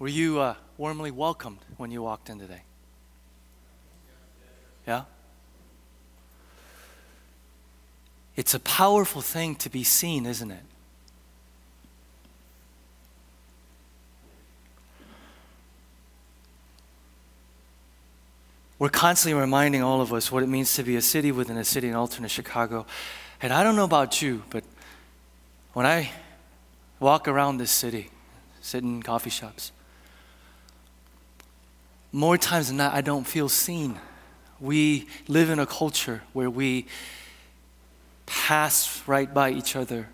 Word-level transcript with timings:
Were 0.00 0.08
you 0.08 0.40
uh, 0.40 0.54
warmly 0.78 1.10
welcomed 1.10 1.58
when 1.76 1.90
you 1.90 2.02
walked 2.02 2.30
in 2.30 2.38
today? 2.38 2.62
Yeah? 4.86 5.02
It's 8.34 8.54
a 8.54 8.60
powerful 8.60 9.20
thing 9.20 9.54
to 9.56 9.68
be 9.68 9.84
seen, 9.84 10.24
isn't 10.24 10.50
it? 10.50 10.62
We're 18.78 18.88
constantly 18.88 19.38
reminding 19.38 19.82
all 19.82 20.00
of 20.00 20.14
us 20.14 20.32
what 20.32 20.42
it 20.42 20.46
means 20.46 20.74
to 20.76 20.82
be 20.82 20.96
a 20.96 21.02
city 21.02 21.30
within 21.30 21.58
a 21.58 21.64
city 21.64 21.88
in 21.88 21.94
alternate 21.94 22.30
Chicago. 22.30 22.86
And 23.42 23.52
I 23.52 23.62
don't 23.62 23.76
know 23.76 23.84
about 23.84 24.22
you, 24.22 24.44
but 24.48 24.64
when 25.74 25.84
I 25.84 26.10
walk 26.98 27.28
around 27.28 27.58
this 27.58 27.70
city, 27.70 28.08
sit 28.62 28.82
in 28.82 29.02
coffee 29.02 29.28
shops, 29.28 29.72
more 32.12 32.36
times 32.36 32.68
than 32.68 32.76
not, 32.76 32.94
I 32.94 33.00
don't 33.00 33.26
feel 33.26 33.48
seen. 33.48 33.98
We 34.60 35.06
live 35.28 35.50
in 35.50 35.58
a 35.58 35.66
culture 35.66 36.22
where 36.32 36.50
we 36.50 36.86
pass 38.26 39.02
right 39.06 39.32
by 39.32 39.50
each 39.50 39.76
other. 39.76 40.08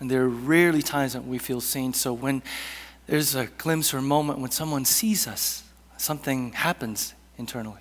And 0.00 0.10
there 0.10 0.22
are 0.22 0.28
rarely 0.28 0.82
times 0.82 1.12
that 1.12 1.26
we 1.26 1.38
feel 1.38 1.60
seen. 1.60 1.92
So 1.92 2.12
when 2.12 2.42
there's 3.06 3.34
a 3.34 3.46
glimpse 3.46 3.92
or 3.94 3.98
a 3.98 4.02
moment 4.02 4.38
when 4.38 4.50
someone 4.50 4.84
sees 4.84 5.26
us, 5.26 5.62
something 5.96 6.52
happens 6.52 7.14
internally. 7.38 7.80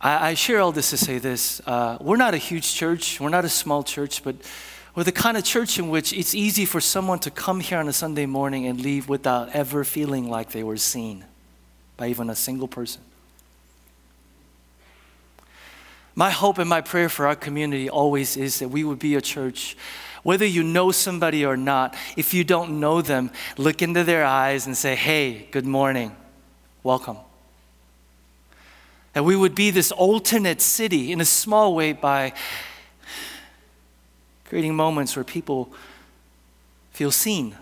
I, 0.00 0.30
I 0.30 0.34
share 0.34 0.60
all 0.60 0.72
this 0.72 0.90
to 0.90 0.96
say 0.96 1.18
this. 1.18 1.60
Uh, 1.66 1.98
we're 2.00 2.16
not 2.16 2.34
a 2.34 2.38
huge 2.38 2.74
church, 2.74 3.20
we're 3.20 3.28
not 3.28 3.44
a 3.44 3.48
small 3.48 3.82
church, 3.82 4.24
but 4.24 4.36
we're 4.94 5.04
the 5.04 5.12
kind 5.12 5.36
of 5.36 5.44
church 5.44 5.78
in 5.78 5.88
which 5.88 6.12
it's 6.12 6.34
easy 6.34 6.64
for 6.64 6.80
someone 6.80 7.18
to 7.20 7.30
come 7.30 7.60
here 7.60 7.78
on 7.78 7.88
a 7.88 7.92
Sunday 7.92 8.26
morning 8.26 8.66
and 8.66 8.80
leave 8.80 9.08
without 9.08 9.50
ever 9.50 9.84
feeling 9.84 10.28
like 10.28 10.52
they 10.52 10.62
were 10.62 10.76
seen 10.76 11.24
by 11.96 12.08
even 12.08 12.30
a 12.30 12.34
single 12.34 12.68
person. 12.68 13.02
My 16.14 16.30
hope 16.30 16.58
and 16.58 16.68
my 16.68 16.80
prayer 16.80 17.08
for 17.08 17.26
our 17.26 17.36
community 17.36 17.88
always 17.88 18.36
is 18.36 18.58
that 18.58 18.68
we 18.68 18.84
would 18.84 18.98
be 18.98 19.14
a 19.14 19.20
church, 19.20 19.76
whether 20.22 20.44
you 20.44 20.62
know 20.62 20.90
somebody 20.90 21.44
or 21.44 21.56
not, 21.56 21.96
if 22.16 22.34
you 22.34 22.44
don't 22.44 22.80
know 22.80 23.00
them, 23.00 23.30
look 23.56 23.80
into 23.80 24.04
their 24.04 24.24
eyes 24.24 24.66
and 24.66 24.76
say, 24.76 24.94
hey, 24.94 25.48
good 25.50 25.66
morning 25.66 26.14
welcome. 26.82 27.18
That 29.12 29.24
we 29.24 29.36
would 29.36 29.54
be 29.54 29.70
this 29.70 29.92
alternate 29.92 30.60
city 30.60 31.12
in 31.12 31.20
a 31.20 31.24
small 31.24 31.74
way 31.74 31.92
by 31.92 32.32
creating 34.50 34.74
moments 34.74 35.14
where 35.14 35.24
people 35.24 35.72
feel 36.90 37.12
seen. 37.12 37.56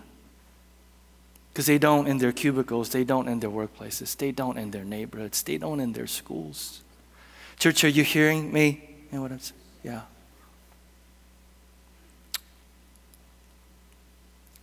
Because 1.53 1.67
they 1.67 1.77
don't 1.77 2.07
in 2.07 2.17
their 2.17 2.31
cubicles, 2.31 2.89
they 2.89 3.03
don't 3.03 3.27
in 3.27 3.39
their 3.39 3.49
workplaces, 3.49 4.17
they 4.17 4.31
don't 4.31 4.57
in 4.57 4.71
their 4.71 4.83
neighborhoods, 4.83 5.43
they 5.43 5.57
don't 5.57 5.79
in 5.79 5.93
their 5.93 6.07
schools. 6.07 6.81
Church, 7.59 7.83
are 7.83 7.89
you 7.89 8.03
hearing 8.03 8.51
me? 8.51 8.81
You 9.11 9.17
know 9.17 9.21
what 9.21 9.31
I'm 9.31 9.39
saying? 9.39 9.61
Yeah. 9.83 10.01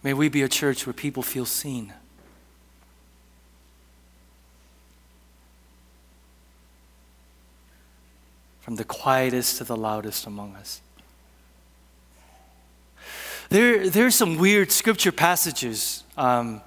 May 0.02 0.12
we 0.12 0.28
be 0.28 0.42
a 0.42 0.48
church 0.48 0.84
where 0.84 0.92
people 0.92 1.22
feel 1.22 1.46
seen. 1.46 1.92
from 8.66 8.74
the 8.74 8.84
quietest 8.84 9.58
to 9.58 9.62
the 9.62 9.76
loudest 9.76 10.26
among 10.26 10.56
us. 10.56 10.80
There, 13.48 13.88
there 13.88 14.06
are 14.06 14.10
some 14.10 14.38
weird 14.38 14.72
scripture 14.72 15.12
passages 15.12 16.02
um, 16.16 16.62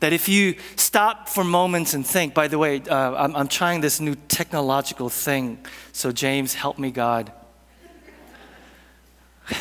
that 0.00 0.12
if 0.12 0.28
you 0.28 0.56
stop 0.76 1.28
for 1.28 1.44
moments 1.44 1.94
and 1.94 2.06
think, 2.06 2.34
by 2.34 2.48
the 2.48 2.58
way, 2.58 2.82
uh, 2.82 3.14
I'm, 3.14 3.34
I'm 3.34 3.48
trying 3.48 3.80
this 3.80 4.00
new 4.00 4.14
technological 4.28 5.08
thing, 5.08 5.58
so 5.92 6.12
James, 6.12 6.54
help 6.54 6.78
me, 6.78 6.90
God. 6.90 7.32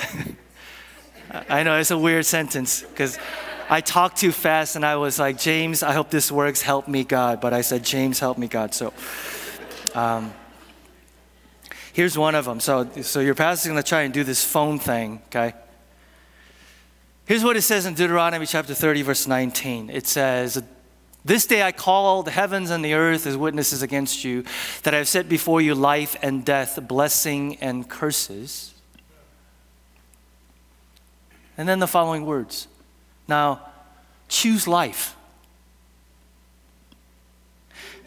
I 1.50 1.64
know 1.64 1.80
it's 1.80 1.92
a 1.92 1.98
weird 1.98 2.26
sentence 2.26 2.82
because 2.82 3.18
I 3.70 3.82
talked 3.82 4.18
too 4.18 4.32
fast 4.32 4.76
and 4.76 4.86
I 4.86 4.96
was 4.98 5.20
like, 5.20 5.38
James, 5.38 5.84
I 5.84 5.94
hope 5.94 6.10
this 6.10 6.32
works, 6.32 6.62
help 6.62 6.88
me, 6.88 7.04
God. 7.04 7.42
But 7.42 7.54
I 7.54 7.62
said, 7.62 7.84
James, 7.84 8.20
help 8.20 8.38
me, 8.38 8.48
God. 8.48 8.74
So, 8.74 8.94
um, 9.96 10.34
Here's 11.98 12.16
one 12.16 12.36
of 12.36 12.46
them. 12.46 12.60
So, 12.60 12.88
so 13.02 13.22
your 13.22 13.34
pastor's 13.34 13.72
going 13.72 13.82
to 13.82 13.90
try 13.90 14.04
and 14.04 14.14
do 14.14 14.24
this 14.24 14.46
phone 14.46 14.78
thing, 14.78 15.20
okay? 15.30 15.56
Here's 17.28 17.44
what 17.44 17.58
it 17.58 17.62
says 17.62 17.86
in 17.86 17.94
Deuteronomy 17.94 18.46
chapter 18.46 18.74
30, 18.74 19.02
verse 19.02 19.28
19. 19.28 19.90
It 19.90 20.08
says, 20.08 20.64
This 21.26 21.46
day 21.46 21.62
I 21.62 21.74
call 21.74 22.24
the 22.24 22.32
heavens 22.32 22.70
and 22.72 22.84
the 22.84 22.94
earth 22.94 23.28
as 23.28 23.36
witnesses 23.36 23.82
against 23.82 24.24
you, 24.24 24.46
that 24.84 24.94
I 24.94 24.98
have 24.98 25.10
set 25.10 25.28
before 25.28 25.60
you 25.60 25.76
life 25.76 26.16
and 26.22 26.46
death, 26.46 26.80
blessing 26.88 27.58
and 27.58 27.90
curses. 27.90 28.74
And 31.58 31.68
then 31.68 31.80
the 31.80 31.88
following 31.88 32.26
words 32.26 32.68
Now, 33.28 33.62
choose 34.30 34.68
life. 34.68 35.16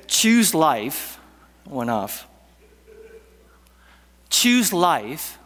Choose 0.06 0.54
life, 0.54 1.20
one 1.64 1.88
off 1.88 2.26
choose 4.41 4.72
life 4.72 5.38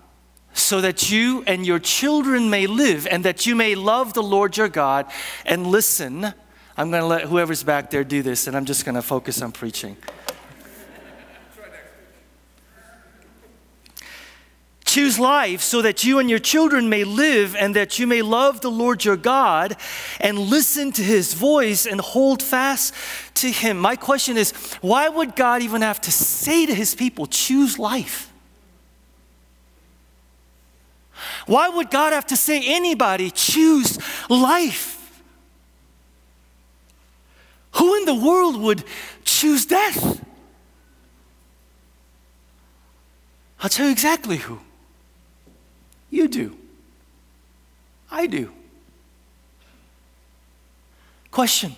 so 0.55 0.81
that 0.81 1.11
you 1.11 1.45
and 1.47 1.67
your 1.67 1.79
children 1.79 2.49
may 2.49 2.67
live 2.67 3.07
and 3.07 3.25
that 3.25 3.45
you 3.45 3.55
may 3.55 3.75
love 3.75 4.15
the 4.15 4.23
Lord 4.23 4.57
your 4.57 4.69
God 4.69 5.07
and 5.45 5.67
listen. 5.67 6.33
I'm 6.77 6.91
going 6.91 7.03
to 7.03 7.07
let 7.07 7.23
whoever's 7.23 7.63
back 7.63 7.91
there 7.91 8.05
do 8.05 8.23
this, 8.23 8.47
and 8.47 8.57
I'm 8.57 8.65
just 8.65 8.85
going 8.85 8.95
to 8.95 9.03
focus 9.03 9.43
on 9.43 9.53
preaching. 9.53 9.97
Choose 14.85 15.19
life 15.19 15.61
so 15.61 15.83
that 15.83 16.05
you 16.05 16.21
and 16.21 16.31
your 16.31 16.39
children 16.39 16.89
may 16.89 17.03
live 17.03 17.57
and 17.57 17.75
that 17.75 17.99
you 17.99 18.07
may 18.07 18.23
love 18.23 18.61
the 18.61 18.71
Lord 18.71 19.05
your 19.05 19.17
God 19.17 19.77
and 20.21 20.39
listen 20.39 20.93
to 20.93 21.03
his 21.03 21.35
voice 21.35 21.85
and 21.85 22.01
hold 22.01 22.41
fast 22.41 22.95
to 23.35 23.51
him. 23.51 23.77
My 23.77 23.97
question 23.97 24.37
is 24.37 24.53
why 24.83 25.09
would 25.09 25.35
God 25.35 25.63
even 25.63 25.83
have 25.83 26.01
to 26.03 26.13
say 26.13 26.65
to 26.67 26.73
his 26.73 26.95
people, 26.95 27.27
choose 27.27 27.77
life? 27.77 28.33
Why 31.47 31.69
would 31.69 31.91
God 31.91 32.12
have 32.12 32.27
to 32.28 32.37
say 32.37 32.62
anybody 32.65 33.31
choose 33.31 33.99
life? 34.28 35.22
Who 37.72 37.97
in 37.97 38.05
the 38.05 38.15
world 38.15 38.56
would 38.60 38.84
choose 39.25 39.66
death? 39.66 40.25
I'll 43.60 43.69
tell 43.69 43.87
you 43.87 43.93
exactly 43.93 44.37
who. 44.37 44.60
You 46.10 46.28
do. 46.28 46.56
I 48.11 48.26
do. 48.26 48.53
Question 51.31 51.75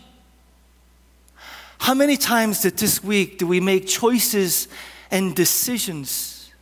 How 1.79 1.95
many 1.95 2.17
times 2.17 2.61
did 2.61 2.77
this 2.77 3.03
week 3.03 3.39
do 3.39 3.47
we 3.47 3.61
make 3.61 3.87
choices 3.87 4.69
and 5.11 5.35
decisions 5.35 6.53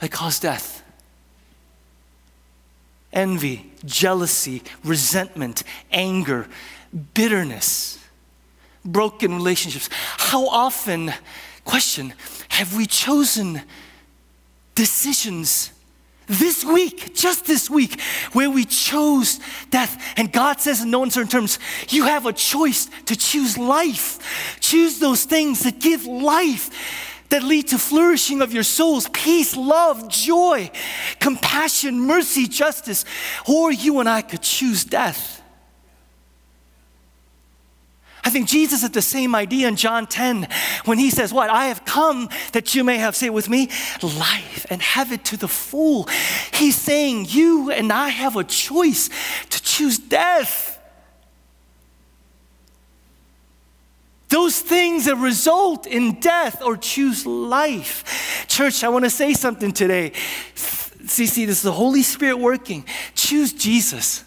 that 0.00 0.10
cause 0.10 0.40
death? 0.40 0.83
Envy, 3.14 3.72
jealousy, 3.84 4.62
resentment, 4.84 5.62
anger, 5.90 6.46
bitterness, 7.14 7.98
broken 8.84 9.34
relationships. 9.34 9.88
How 9.92 10.46
often, 10.48 11.12
question, 11.64 12.12
have 12.48 12.76
we 12.76 12.86
chosen 12.86 13.62
decisions 14.74 15.70
this 16.26 16.64
week, 16.64 17.14
just 17.14 17.46
this 17.46 17.68
week, 17.68 18.00
where 18.32 18.50
we 18.50 18.64
chose 18.64 19.40
death. 19.70 20.02
And 20.16 20.32
God 20.32 20.60
says 20.60 20.80
in 20.80 20.90
no 20.90 21.02
uncertain 21.02 21.28
terms, 21.28 21.58
you 21.88 22.04
have 22.04 22.26
a 22.26 22.32
choice 22.32 22.88
to 23.06 23.16
choose 23.16 23.58
life. 23.58 24.58
Choose 24.60 24.98
those 24.98 25.24
things 25.24 25.60
that 25.60 25.80
give 25.80 26.06
life 26.06 27.13
that 27.34 27.42
lead 27.42 27.66
to 27.66 27.78
flourishing 27.78 28.40
of 28.42 28.54
your 28.54 28.62
souls, 28.62 29.08
peace, 29.08 29.56
love, 29.56 30.08
joy, 30.08 30.70
compassion, 31.18 31.98
mercy, 31.98 32.46
justice, 32.46 33.04
or 33.48 33.72
you 33.72 33.98
and 33.98 34.08
I 34.08 34.22
could 34.22 34.40
choose 34.40 34.84
death. 34.84 35.42
I 38.22 38.30
think 38.30 38.46
Jesus 38.46 38.82
had 38.82 38.92
the 38.92 39.02
same 39.02 39.34
idea 39.34 39.66
in 39.66 39.74
John 39.74 40.06
10 40.06 40.46
when 40.84 40.96
he 40.96 41.10
says, 41.10 41.32
What? 41.32 41.50
I 41.50 41.66
have 41.66 41.84
come 41.84 42.28
that 42.52 42.76
you 42.76 42.84
may 42.84 42.98
have, 42.98 43.16
say 43.16 43.30
with 43.30 43.48
me, 43.48 43.68
life 44.00 44.64
and 44.70 44.80
have 44.80 45.10
it 45.10 45.24
to 45.26 45.36
the 45.36 45.48
full. 45.48 46.04
He's 46.52 46.76
saying, 46.76 47.26
You 47.30 47.72
and 47.72 47.92
I 47.92 48.10
have 48.10 48.36
a 48.36 48.44
choice 48.44 49.10
to 49.50 49.60
choose 49.60 49.98
death. 49.98 50.73
Those 54.34 54.60
things 54.60 55.04
that 55.04 55.14
result 55.14 55.86
in 55.86 56.18
death 56.18 56.60
or 56.60 56.76
choose 56.76 57.24
life. 57.24 58.44
Church, 58.48 58.82
I 58.82 58.88
want 58.88 59.04
to 59.04 59.10
say 59.10 59.32
something 59.32 59.70
today. 59.70 60.10
See, 60.56 61.26
see, 61.26 61.44
this 61.44 61.58
is 61.58 61.62
the 61.62 61.70
Holy 61.70 62.02
Spirit 62.02 62.40
working. 62.40 62.84
Choose 63.14 63.52
Jesus. 63.52 64.24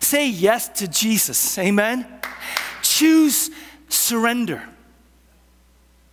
Say 0.00 0.28
yes 0.28 0.68
to 0.80 0.88
Jesus. 0.88 1.56
Amen. 1.56 2.04
Choose 2.82 3.52
surrender 3.88 4.60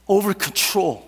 over 0.07 0.35
control. 0.35 1.03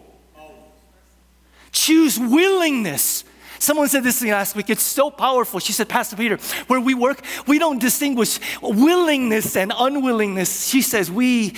Choose 1.72 2.18
willingness. 2.20 3.26
Someone 3.60 3.88
said 3.90 4.04
this 4.04 4.20
thing 4.20 4.32
last 4.32 4.56
week. 4.56 4.72
It's 4.72 4.82
so 4.82 5.12
powerful. 5.12 5.60
She 5.60 5.72
said, 5.72 5.88
Pastor 5.88 6.16
Peter, 6.16 6.38
where 6.66 6.82
we 6.82 6.96
work, 6.96 7.22
we 7.46 7.60
don't 7.60 7.78
distinguish 7.78 8.40
willingness 8.60 9.56
and 9.56 9.72
unwillingness. 9.78 10.68
She 10.68 10.82
says, 10.82 11.12
we 11.12 11.54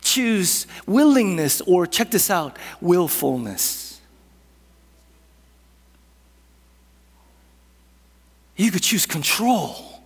choose 0.00 0.66
willingness, 0.86 1.60
or 1.62 1.86
check 1.86 2.10
this 2.10 2.30
out, 2.30 2.58
willfulness. 2.80 4.00
You 8.56 8.70
could 8.70 8.82
choose 8.82 9.06
control 9.06 10.02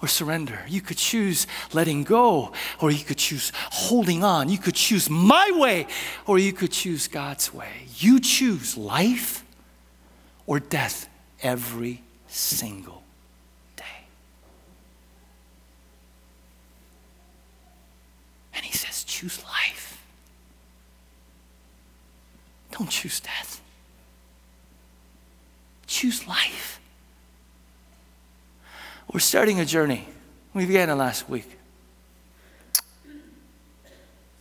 or 0.00 0.08
surrender. 0.08 0.60
You 0.68 0.80
could 0.80 0.96
choose 0.96 1.46
letting 1.72 2.04
go, 2.04 2.52
or 2.80 2.90
you 2.90 3.04
could 3.04 3.18
choose 3.18 3.52
holding 3.56 4.22
on. 4.24 4.48
You 4.48 4.58
could 4.58 4.74
choose 4.74 5.10
my 5.10 5.50
way, 5.54 5.86
or 6.26 6.38
you 6.38 6.52
could 6.52 6.72
choose 6.72 7.08
God's 7.08 7.52
way. 7.52 7.88
You 7.96 8.20
choose 8.20 8.76
life 8.76 9.44
or 10.46 10.60
death 10.60 11.08
every 11.42 12.02
single 12.28 13.02
day. 13.74 13.84
And 18.56 18.64
He 18.64 18.72
says, 18.72 19.04
choose 19.04 19.42
life. 19.44 20.02
Don't 22.72 22.90
choose 22.90 23.20
death. 23.20 23.60
Choose 25.86 26.26
life. 26.26 26.80
We're 29.12 29.20
starting 29.20 29.60
a 29.60 29.64
journey. 29.64 30.06
We 30.52 30.66
began 30.66 30.90
it 30.90 30.94
last 30.94 31.28
week. 31.28 31.48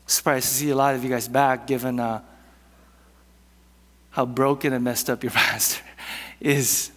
Surprised 0.07 0.49
to 0.49 0.53
see 0.53 0.69
a 0.69 0.75
lot 0.75 0.95
of 0.95 1.03
you 1.03 1.09
guys 1.09 1.27
back, 1.27 1.67
given 1.67 1.99
uh, 1.99 2.21
how 4.11 4.25
broken 4.25 4.73
and 4.73 4.83
messed 4.83 5.09
up 5.09 5.23
your 5.23 5.31
pastor 5.33 5.83
is. 6.39 6.91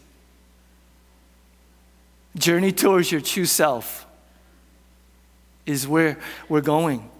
Journey 2.37 2.73
towards 2.73 3.11
your 3.11 3.21
true 3.21 3.45
self 3.45 4.08
is 5.69 5.87
where 5.87 6.19
we're 6.49 6.61
going. 6.61 7.11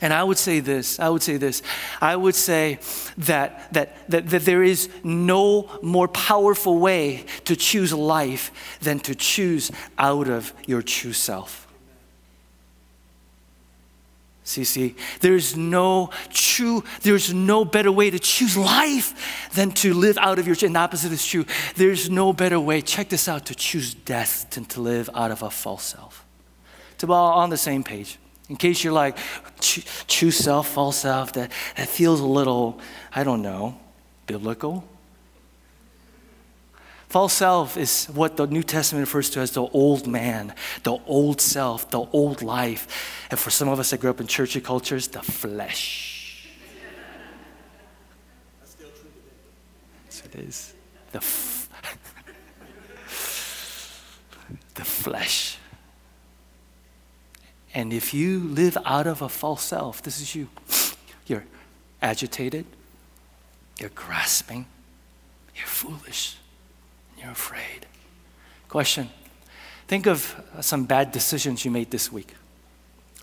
And 0.00 0.12
I 0.12 0.22
would 0.22 0.38
say 0.38 0.60
this, 0.60 1.00
I 1.00 1.08
would 1.08 1.22
say 1.22 1.38
this. 1.38 1.60
I 2.00 2.14
would 2.14 2.36
say 2.36 2.78
that, 3.18 3.72
that, 3.72 4.08
that, 4.08 4.28
that 4.28 4.42
there 4.42 4.62
is 4.62 4.88
no 5.02 5.68
more 5.82 6.06
powerful 6.06 6.78
way 6.78 7.24
to 7.46 7.56
choose 7.56 7.92
life 7.92 8.78
than 8.80 9.00
to 9.00 9.14
choose 9.14 9.72
out 9.98 10.28
of 10.28 10.52
your 10.66 10.82
true 10.82 11.12
self. 11.12 11.66
See, 14.44 14.64
see, 14.64 14.94
there's 15.20 15.56
no 15.56 16.10
true, 16.30 16.82
there's 17.02 17.34
no 17.34 17.66
better 17.66 17.92
way 17.92 18.08
to 18.08 18.18
choose 18.18 18.56
life 18.56 19.50
than 19.52 19.72
to 19.72 19.92
live 19.92 20.16
out 20.16 20.38
of 20.38 20.46
your, 20.46 20.56
and 20.62 20.74
the 20.74 20.78
opposite 20.78 21.12
is 21.12 21.26
true. 21.26 21.44
There's 21.74 22.08
no 22.08 22.32
better 22.32 22.58
way, 22.58 22.80
check 22.80 23.10
this 23.10 23.28
out, 23.28 23.46
to 23.46 23.54
choose 23.54 23.92
death 23.92 24.48
than 24.50 24.64
to 24.66 24.80
live 24.80 25.10
out 25.12 25.32
of 25.32 25.42
a 25.42 25.50
false 25.50 25.82
self. 25.82 26.24
To 26.98 27.06
be 27.06 27.12
all 27.12 27.38
on 27.38 27.50
the 27.50 27.56
same 27.56 27.82
page. 27.82 28.18
In 28.48 28.56
case 28.56 28.82
you're 28.82 28.92
like, 28.92 29.18
true 29.60 30.30
self, 30.30 30.68
false 30.68 30.96
self, 30.98 31.32
that, 31.34 31.52
that 31.76 31.88
feels 31.88 32.20
a 32.20 32.26
little, 32.26 32.80
I 33.14 33.22
don't 33.22 33.42
know, 33.42 33.78
biblical. 34.26 34.84
False 37.08 37.32
self 37.32 37.76
is 37.76 38.06
what 38.06 38.36
the 38.36 38.46
New 38.46 38.62
Testament 38.62 39.06
refers 39.06 39.30
to 39.30 39.40
as 39.40 39.52
the 39.52 39.62
old 39.62 40.06
man, 40.06 40.54
the 40.82 40.98
old 41.06 41.40
self, 41.40 41.90
the 41.90 42.00
old 42.00 42.42
life. 42.42 43.26
And 43.30 43.38
for 43.38 43.50
some 43.50 43.68
of 43.68 43.78
us 43.78 43.90
that 43.90 44.00
grew 44.00 44.10
up 44.10 44.20
in 44.20 44.26
churchy 44.26 44.60
cultures, 44.60 45.08
the 45.08 45.22
flesh. 45.22 46.48
That's 48.60 48.72
still 48.72 48.88
true 48.88 49.10
today. 49.10 49.36
Yes, 50.06 50.22
it 50.24 50.34
is. 50.34 50.74
The, 51.12 51.18
f- 51.18 51.68
the 54.74 54.84
flesh. 54.84 55.57
And 57.74 57.92
if 57.92 58.14
you 58.14 58.40
live 58.40 58.78
out 58.84 59.06
of 59.06 59.22
a 59.22 59.28
false 59.28 59.62
self, 59.62 60.02
this 60.02 60.20
is 60.20 60.34
you. 60.34 60.48
You're 61.26 61.44
agitated, 62.00 62.64
you're 63.78 63.90
grasping, 63.90 64.66
you're 65.54 65.66
foolish, 65.66 66.38
you're 67.18 67.32
afraid. 67.32 67.86
Question 68.68 69.10
Think 69.88 70.06
of 70.06 70.38
some 70.60 70.84
bad 70.84 71.12
decisions 71.12 71.64
you 71.64 71.70
made 71.70 71.90
this 71.90 72.12
week. 72.12 72.34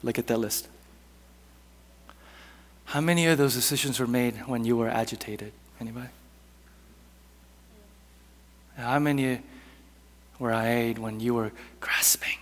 Look 0.02 0.18
at 0.18 0.26
that 0.28 0.38
list. 0.38 0.68
How 2.86 3.02
many 3.02 3.28
of 3.28 3.38
those 3.38 3.54
decisions 3.54 4.00
were 4.00 4.08
made 4.08 4.36
when 4.48 4.66
you 4.66 4.76
were 4.76 4.90
agitated? 4.90 5.52
Anybody? 5.80 6.10
How 8.78 8.98
many 8.98 9.42
were 10.40 10.52
I 10.52 10.64
made 10.64 10.98
when 10.98 11.20
you 11.20 11.36
were 11.36 11.52
grasping? 11.80 12.38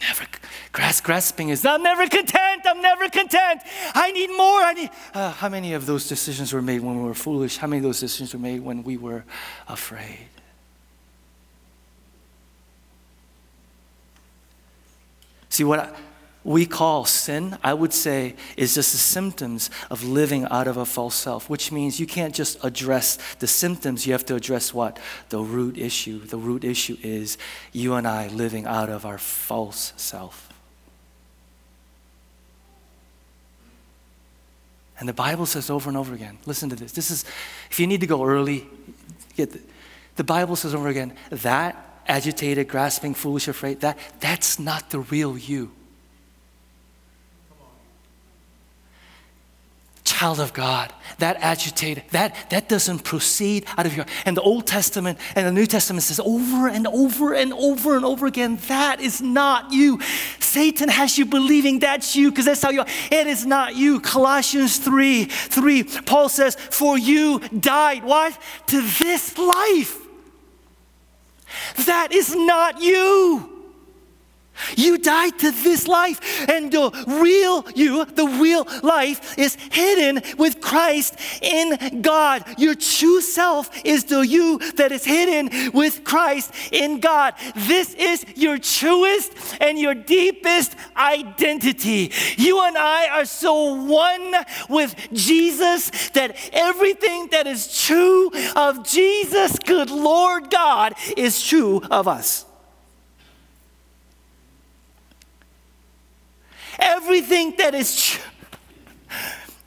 Never, 0.00 0.26
grasp, 0.72 1.04
grasping 1.04 1.48
is, 1.48 1.66
I'm 1.66 1.82
never 1.82 2.06
content, 2.06 2.62
I'm 2.64 2.80
never 2.80 3.08
content. 3.08 3.62
I 3.94 4.12
need 4.12 4.30
more. 4.30 4.62
I 4.62 4.72
need. 4.72 4.90
Uh, 5.12 5.32
how 5.32 5.48
many 5.48 5.74
of 5.74 5.86
those 5.86 6.06
decisions 6.06 6.52
were 6.52 6.62
made 6.62 6.80
when 6.80 6.98
we 6.98 7.04
were 7.04 7.14
foolish? 7.14 7.56
How 7.56 7.66
many 7.66 7.78
of 7.78 7.84
those 7.84 8.00
decisions 8.00 8.32
were 8.32 8.40
made 8.40 8.62
when 8.62 8.84
we 8.84 8.96
were 8.96 9.24
afraid? 9.66 10.28
See, 15.48 15.64
what 15.64 15.80
I, 15.80 15.90
we 16.48 16.64
call 16.64 17.04
sin, 17.04 17.58
I 17.62 17.74
would 17.74 17.92
say, 17.92 18.34
is 18.56 18.74
just 18.74 18.92
the 18.92 18.98
symptoms 18.98 19.68
of 19.90 20.02
living 20.02 20.46
out 20.46 20.66
of 20.66 20.78
a 20.78 20.86
false 20.86 21.14
self, 21.14 21.50
which 21.50 21.70
means 21.70 22.00
you 22.00 22.06
can't 22.06 22.34
just 22.34 22.64
address 22.64 23.18
the 23.38 23.46
symptoms, 23.46 24.06
you 24.06 24.14
have 24.14 24.24
to 24.24 24.34
address 24.34 24.72
what? 24.72 24.98
The 25.28 25.40
root 25.40 25.76
issue. 25.76 26.20
The 26.20 26.38
root 26.38 26.64
issue 26.64 26.96
is 27.02 27.36
you 27.72 27.92
and 27.94 28.08
I 28.08 28.28
living 28.28 28.64
out 28.64 28.88
of 28.88 29.04
our 29.04 29.18
false 29.18 29.92
self. 29.98 30.48
And 34.98 35.06
the 35.06 35.12
Bible 35.12 35.44
says 35.44 35.68
over 35.68 35.90
and 35.90 35.98
over 35.98 36.14
again, 36.14 36.38
listen 36.46 36.70
to 36.70 36.76
this. 36.76 36.92
This 36.92 37.10
is, 37.10 37.26
if 37.70 37.78
you 37.78 37.86
need 37.86 38.00
to 38.00 38.06
go 38.06 38.24
early, 38.24 38.66
get 39.36 39.52
the, 39.52 39.60
the 40.16 40.24
Bible 40.24 40.56
says 40.56 40.74
over 40.74 40.88
again, 40.88 41.12
that 41.28 42.02
agitated, 42.06 42.68
grasping, 42.68 43.12
foolish, 43.12 43.48
afraid, 43.48 43.80
that, 43.80 43.98
that's 44.18 44.58
not 44.58 44.88
the 44.88 45.00
real 45.00 45.36
you. 45.36 45.72
Child 50.08 50.40
of 50.40 50.54
God, 50.54 50.90
that 51.18 51.36
agitated, 51.40 52.04
that, 52.12 52.34
that 52.48 52.66
doesn't 52.66 53.00
proceed 53.00 53.66
out 53.76 53.84
of 53.84 53.94
your. 53.94 54.06
And 54.24 54.34
the 54.34 54.40
Old 54.40 54.66
Testament 54.66 55.18
and 55.36 55.46
the 55.46 55.52
New 55.52 55.66
Testament 55.66 56.02
says 56.02 56.18
over 56.18 56.66
and 56.66 56.86
over 56.86 57.34
and 57.34 57.52
over 57.52 57.94
and 57.94 58.06
over 58.06 58.26
again, 58.26 58.58
that 58.68 59.00
is 59.00 59.20
not 59.20 59.70
you. 59.70 60.00
Satan 60.40 60.88
has 60.88 61.18
you 61.18 61.26
believing 61.26 61.80
that's 61.80 62.16
you 62.16 62.30
because 62.30 62.46
that's 62.46 62.62
how 62.62 62.70
you 62.70 62.80
are. 62.80 62.86
It 63.10 63.26
is 63.26 63.44
not 63.44 63.76
you. 63.76 64.00
Colossians 64.00 64.78
3 64.78 65.24
3, 65.26 65.84
Paul 66.06 66.30
says, 66.30 66.54
For 66.56 66.96
you 66.96 67.40
died, 67.40 68.02
what? 68.02 68.36
To 68.68 68.80
this 68.80 69.36
life. 69.36 69.98
That 71.86 72.12
is 72.12 72.34
not 72.34 72.80
you. 72.80 73.57
You 74.76 74.98
died 74.98 75.38
to 75.40 75.50
this 75.50 75.86
life, 75.88 76.48
and 76.48 76.72
the 76.72 76.90
real 77.06 77.64
you, 77.74 78.04
the 78.04 78.26
real 78.26 78.66
life, 78.82 79.38
is 79.38 79.56
hidden 79.72 80.22
with 80.36 80.60
Christ 80.60 81.16
in 81.42 82.02
God. 82.02 82.44
Your 82.58 82.74
true 82.74 83.20
self 83.20 83.70
is 83.84 84.04
the 84.04 84.20
you 84.20 84.58
that 84.76 84.92
is 84.92 85.04
hidden 85.04 85.72
with 85.72 86.04
Christ 86.04 86.52
in 86.72 87.00
God. 87.00 87.34
This 87.54 87.94
is 87.94 88.24
your 88.36 88.58
truest 88.58 89.32
and 89.60 89.78
your 89.78 89.94
deepest 89.94 90.74
identity. 90.96 92.12
You 92.36 92.60
and 92.62 92.76
I 92.76 93.08
are 93.08 93.24
so 93.24 93.74
one 93.84 94.34
with 94.68 94.94
Jesus 95.12 95.90
that 96.10 96.36
everything 96.52 97.28
that 97.30 97.46
is 97.46 97.80
true 97.80 98.30
of 98.56 98.86
Jesus, 98.86 99.58
good 99.58 99.90
Lord 99.90 100.50
God, 100.50 100.94
is 101.16 101.42
true 101.42 101.82
of 101.90 102.08
us. 102.08 102.47
Everything 106.78 107.54
that 107.58 107.74
is. 107.74 108.18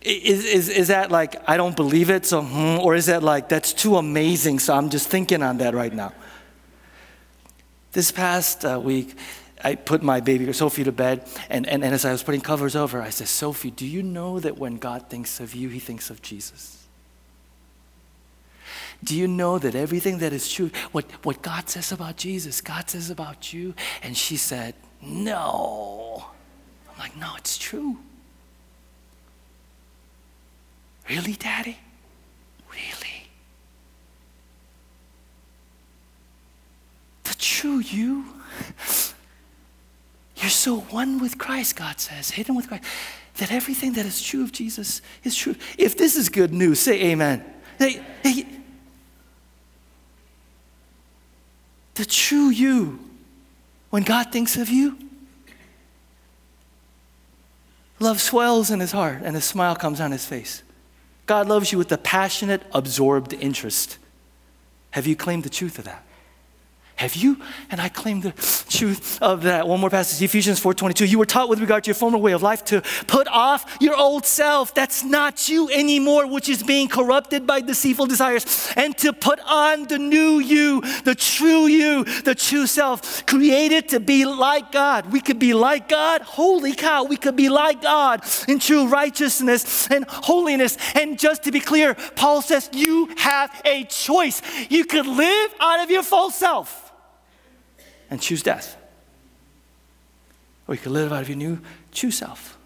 Is, 0.02 0.46
is, 0.46 0.70
is 0.70 0.88
that 0.88 1.12
like, 1.12 1.48
I 1.48 1.58
don't 1.58 1.76
believe 1.76 2.10
it, 2.10 2.26
so, 2.26 2.42
hmm, 2.42 2.80
or 2.80 2.96
is 2.96 3.06
that 3.06 3.22
like, 3.22 3.50
that's 3.50 3.72
too 3.72 3.98
amazing, 3.98 4.58
so 4.58 4.74
I'm 4.74 4.90
just 4.90 5.10
thinking 5.10 5.44
on 5.44 5.60
that 5.60 5.76
right 5.76 5.94
now? 5.94 6.12
This 7.92 8.12
past 8.12 8.66
uh, 8.66 8.80
week, 8.84 9.16
I 9.64 9.76
put 9.76 10.02
my 10.02 10.20
baby 10.20 10.52
Sophie 10.54 10.84
to 10.86 10.92
bed, 10.92 11.28
and, 11.50 11.68
and, 11.68 11.84
and 11.84 11.94
as 11.94 12.04
I 12.04 12.12
was 12.12 12.24
putting 12.24 12.42
covers 12.42 12.76
over, 12.76 13.00
I 13.00 13.12
said, 13.12 13.28
Sophie, 13.28 13.70
do 13.70 13.86
you 13.86 14.02
know 14.02 14.40
that 14.40 14.58
when 14.58 14.78
God 14.78 15.08
thinks 15.08 15.40
of 15.40 15.54
you, 15.54 15.70
he 15.70 15.78
thinks 15.78 16.10
of 16.10 16.24
Jesus? 16.24 16.88
Do 19.04 19.16
you 19.16 19.28
know 19.28 19.58
that 19.60 19.76
everything 19.76 20.20
that 20.20 20.32
is 20.34 20.52
true, 20.52 20.72
what, 20.92 21.06
what 21.24 21.42
God 21.42 21.70
says 21.70 21.92
about 21.92 22.18
Jesus, 22.18 22.62
God 22.62 22.90
says 22.90 23.10
about 23.10 23.52
you? 23.52 23.74
And 24.04 24.16
she 24.16 24.38
said, 24.38 24.76
No. 25.02 26.26
Like, 27.02 27.18
No, 27.18 27.34
it's 27.36 27.58
true. 27.58 27.98
Really, 31.10 31.34
Daddy? 31.34 31.80
Really? 32.72 33.28
The 37.24 37.34
true 37.40 37.80
you? 37.80 38.26
You're 40.36 40.52
so 40.52 40.82
one 40.82 41.20
with 41.20 41.40
Christ, 41.40 41.76
God 41.76 42.00
says, 42.00 42.30
hidden 42.30 42.56
with 42.56 42.68
Christ, 42.68 42.84
that 43.38 43.52
everything 43.52 43.94
that 43.94 44.06
is 44.06 44.22
true 44.22 44.44
of 44.44 44.52
Jesus 44.52 45.02
is 45.24 45.36
true. 45.36 45.56
If 45.80 45.98
this 45.98 46.16
is 46.16 46.30
good 46.30 46.54
news, 46.54 46.80
say 46.80 47.02
amen. 47.12 47.44
Hey, 47.80 48.06
hey, 48.22 48.46
the 51.96 52.06
true 52.06 52.50
you, 52.50 53.00
when 53.90 54.04
God 54.04 54.32
thinks 54.32 54.56
of 54.56 54.70
you, 54.70 55.00
love 58.02 58.22
swells 58.22 58.72
in 58.72 58.80
his 58.80 58.92
heart 58.92 59.22
and 59.24 59.36
a 59.36 59.42
smile 59.42 59.76
comes 59.76 60.00
on 60.02 60.12
his 60.12 60.26
face. 60.26 60.64
God 61.26 61.48
loves 61.48 61.72
you 61.72 61.78
with 61.78 61.92
a 61.92 61.98
passionate, 61.98 62.64
absorbed 62.74 63.34
interest. 63.34 63.98
Have 64.92 65.08
you 65.08 65.16
claimed 65.16 65.44
the 65.44 65.50
truth 65.50 65.80
of 65.80 65.86
that? 65.86 66.04
Have 67.02 67.16
you? 67.16 67.40
And 67.72 67.82
I 67.82 67.90
claim 67.90 68.22
the 68.22 68.32
truth 68.70 69.18
of 69.24 69.42
that. 69.42 69.68
One 69.68 69.80
more 69.80 69.90
passage, 69.90 70.22
Ephesians 70.22 70.60
4:22. 70.60 71.08
You 71.08 71.18
were 71.18 71.26
taught 71.26 71.50
with 71.50 71.60
regard 71.60 71.84
to 71.86 71.88
your 71.88 71.96
former 71.96 72.20
way 72.20 72.32
of 72.32 72.44
life 72.44 72.64
to 72.66 72.84
put 73.08 73.28
off 73.28 73.66
your 73.80 73.96
old 73.96 74.24
self. 74.24 74.76
That's 74.76 75.04
not 75.04 75.50
you 75.50 75.68
anymore, 75.72 76.28
which 76.28 76.48
is 76.48 76.62
being 76.62 76.88
corrupted 76.88 77.48
by 77.48 77.62
deceitful 77.62 78.06
desires, 78.06 78.46
and 78.76 78.96
to 79.00 79.14
put 79.14 79.40
on 79.48 79.86
the 79.86 79.98
new 79.98 80.38
you, 80.38 80.82
the 81.04 81.16
true 81.16 81.66
you, 81.66 82.04
the 82.04 82.36
true 82.36 82.68
self, 82.68 83.26
created 83.26 83.90
to 83.90 84.00
be 84.00 84.24
like 84.24 84.72
God. 84.72 85.12
We 85.12 85.22
could 85.22 85.40
be 85.40 85.56
like 85.56 85.90
God. 85.90 86.22
Holy 86.22 86.76
cow, 86.76 87.06
we 87.06 87.18
could 87.18 87.36
be 87.36 87.50
like 87.50 87.82
God 87.82 88.22
in 88.48 88.60
true 88.60 88.86
righteousness 88.86 89.88
and 89.90 90.06
holiness. 90.06 90.78
And 90.94 91.18
just 91.18 91.42
to 91.46 91.52
be 91.52 91.62
clear, 91.62 91.96
Paul 92.16 92.44
says 92.44 92.70
you 92.72 93.10
have 93.18 93.50
a 93.66 93.86
choice. 93.86 94.44
You 94.70 94.86
could 94.86 95.08
live 95.08 95.52
out 95.60 95.80
of 95.80 95.90
your 95.90 96.04
false 96.04 96.36
self 96.36 96.91
and 98.12 98.22
choose 98.22 98.44
death. 98.44 98.78
Or 100.68 100.76
you 100.76 100.82
could 100.82 100.92
live 100.92 101.12
out 101.12 101.24
of 101.24 101.30
your 101.30 101.38
new 101.38 101.60
true 101.92 102.12
self 102.12 102.58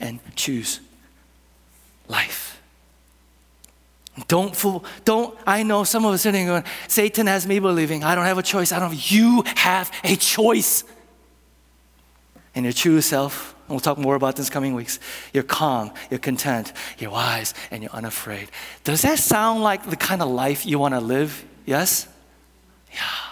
and 0.00 0.18
choose 0.34 0.80
life. 2.08 2.60
Don't 4.28 4.56
fool, 4.56 4.84
don't, 5.04 5.38
I 5.46 5.62
know 5.62 5.84
some 5.84 6.06
of 6.06 6.14
us 6.14 6.22
sitting 6.22 6.46
going, 6.46 6.64
Satan 6.88 7.26
has 7.26 7.46
me 7.46 7.58
believing 7.58 8.02
I 8.02 8.14
don't 8.14 8.24
have 8.24 8.38
a 8.38 8.42
choice. 8.42 8.72
I 8.72 8.78
don't, 8.78 9.10
you 9.10 9.44
have 9.56 9.90
a 10.02 10.16
choice. 10.16 10.84
And 12.54 12.64
your 12.64 12.72
true 12.72 13.02
self, 13.02 13.54
and 13.66 13.70
we'll 13.70 13.80
talk 13.80 13.98
more 13.98 14.14
about 14.14 14.36
this 14.36 14.48
coming 14.48 14.72
weeks, 14.72 14.98
you're 15.34 15.42
calm, 15.42 15.92
you're 16.10 16.18
content, 16.18 16.72
you're 16.98 17.10
wise, 17.10 17.52
and 17.70 17.82
you're 17.82 17.92
unafraid. 17.92 18.50
Does 18.84 19.02
that 19.02 19.18
sound 19.18 19.62
like 19.62 19.90
the 19.90 19.96
kind 19.96 20.22
of 20.22 20.28
life 20.30 20.64
you 20.64 20.78
want 20.78 20.94
to 20.94 21.00
live? 21.00 21.44
Yes? 21.66 22.08
Yeah. 22.94 23.25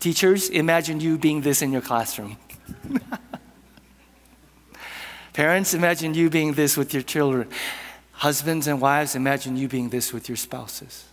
Teachers, 0.00 0.48
imagine 0.50 1.00
you 1.00 1.18
being 1.18 1.40
this 1.40 1.62
in 1.62 1.72
your 1.72 1.80
classroom. 1.80 2.36
Parents, 5.32 5.74
imagine 5.74 6.14
you 6.14 6.30
being 6.30 6.54
this 6.54 6.76
with 6.76 6.94
your 6.94 7.02
children. 7.02 7.48
Husbands 8.12 8.66
and 8.66 8.80
wives, 8.80 9.14
imagine 9.14 9.56
you 9.56 9.68
being 9.68 9.90
this 9.90 10.12
with 10.12 10.28
your 10.28 10.36
spouses. 10.36 11.04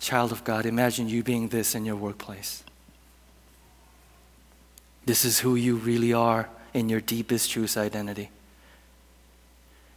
Child 0.00 0.32
of 0.32 0.44
God, 0.44 0.66
imagine 0.66 1.08
you 1.08 1.22
being 1.22 1.48
this 1.48 1.74
in 1.74 1.84
your 1.84 1.96
workplace. 1.96 2.64
This 5.04 5.24
is 5.24 5.40
who 5.40 5.54
you 5.54 5.76
really 5.76 6.12
are 6.12 6.48
in 6.74 6.88
your 6.88 7.00
deepest, 7.00 7.50
truest 7.50 7.76
identity 7.76 8.30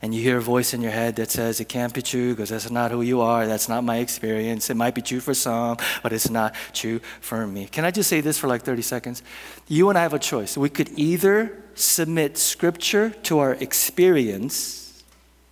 and 0.01 0.15
you 0.15 0.21
hear 0.21 0.37
a 0.37 0.41
voice 0.41 0.73
in 0.73 0.81
your 0.81 0.91
head 0.91 1.17
that 1.17 1.29
says 1.29 1.59
it 1.59 1.67
can't 1.67 1.93
be 1.93 2.01
true 2.01 2.33
because 2.33 2.49
that's 2.49 2.71
not 2.71 2.91
who 2.91 3.01
you 3.01 3.19
are, 3.19 3.45
that's 3.45 3.67
not 3.67 3.83
my 3.83 3.97
experience. 3.97 4.69
It 4.69 4.75
might 4.75 4.95
be 4.95 5.01
true 5.01 5.19
for 5.19 5.33
some, 5.33 5.77
but 6.01 6.13
it's 6.13 6.29
not 6.29 6.55
true 6.73 6.99
for 7.19 7.45
me. 7.45 7.65
Can 7.65 7.83
I 7.83 7.91
just 7.91 8.09
say 8.09 8.21
this 8.21 8.37
for 8.37 8.47
like 8.47 8.61
30 8.61 8.81
seconds? 8.81 9.23
You 9.67 9.89
and 9.89 9.97
I 9.97 10.03
have 10.03 10.13
a 10.13 10.19
choice. 10.19 10.57
We 10.57 10.69
could 10.69 10.89
either 10.97 11.61
submit 11.75 12.37
scripture 12.37 13.09
to 13.23 13.39
our 13.39 13.53
experience 13.55 15.03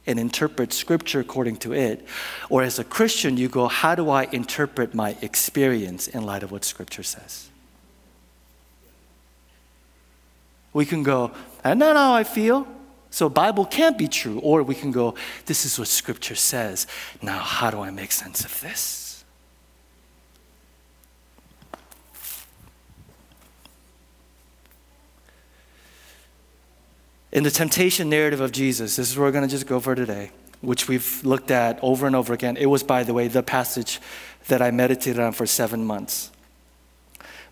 and 0.06 0.18
interpret 0.18 0.72
scripture 0.72 1.20
according 1.20 1.58
to 1.58 1.74
it, 1.74 2.08
or 2.50 2.64
as 2.64 2.80
a 2.80 2.86
Christian, 2.86 3.36
you 3.36 3.50
go, 3.50 3.68
how 3.68 3.94
do 3.94 4.10
I 4.10 4.24
interpret 4.32 4.96
my 4.96 5.18
experience 5.22 6.08
in 6.08 6.24
light 6.24 6.44
of 6.44 6.52
what 6.52 6.64
scripture 6.64 7.04
says? 7.04 7.50
We 10.72 10.86
can 10.86 11.04
go, 11.04 11.32
not 11.66 11.98
how 11.98 12.14
I 12.14 12.24
feel. 12.24 12.66
So 13.10 13.30
Bible 13.30 13.66
can't 13.66 13.98
be 13.98 14.08
true. 14.08 14.40
Or 14.40 14.64
we 14.64 14.76
can 14.76 14.92
go, 14.92 15.16
this 15.46 15.66
is 15.66 15.80
what 15.80 15.88
scripture 15.88 16.36
says. 16.36 16.88
Now 17.22 17.40
how 17.40 17.72
do 17.72 17.82
I 17.82 17.90
make 17.90 18.12
sense 18.12 18.46
of 18.46 18.62
this? 18.62 19.24
In 27.32 27.44
the 27.44 27.52
temptation 27.52 28.10
narrative 28.10 28.40
of 28.42 28.52
Jesus, 28.52 28.96
this 28.96 29.12
is 29.12 29.18
where 29.18 29.28
we're 29.28 29.32
going 29.32 29.44
to 29.44 29.52
just 29.52 29.68
go 29.68 29.80
for 29.80 29.94
today, 29.94 30.32
which 30.62 30.88
we've 30.88 31.24
looked 31.24 31.52
at 31.52 31.78
over 31.84 32.08
and 32.08 32.16
over 32.16 32.34
again. 32.34 32.58
It 32.58 32.66
was, 32.66 32.84
by 32.84 33.04
the 33.04 33.14
way, 33.14 33.28
the 33.28 33.44
passage 33.44 34.00
that 34.48 34.62
I 34.62 34.72
meditated 34.72 35.20
on 35.20 35.34
for 35.34 35.46
seven 35.46 35.86
months 35.86 36.32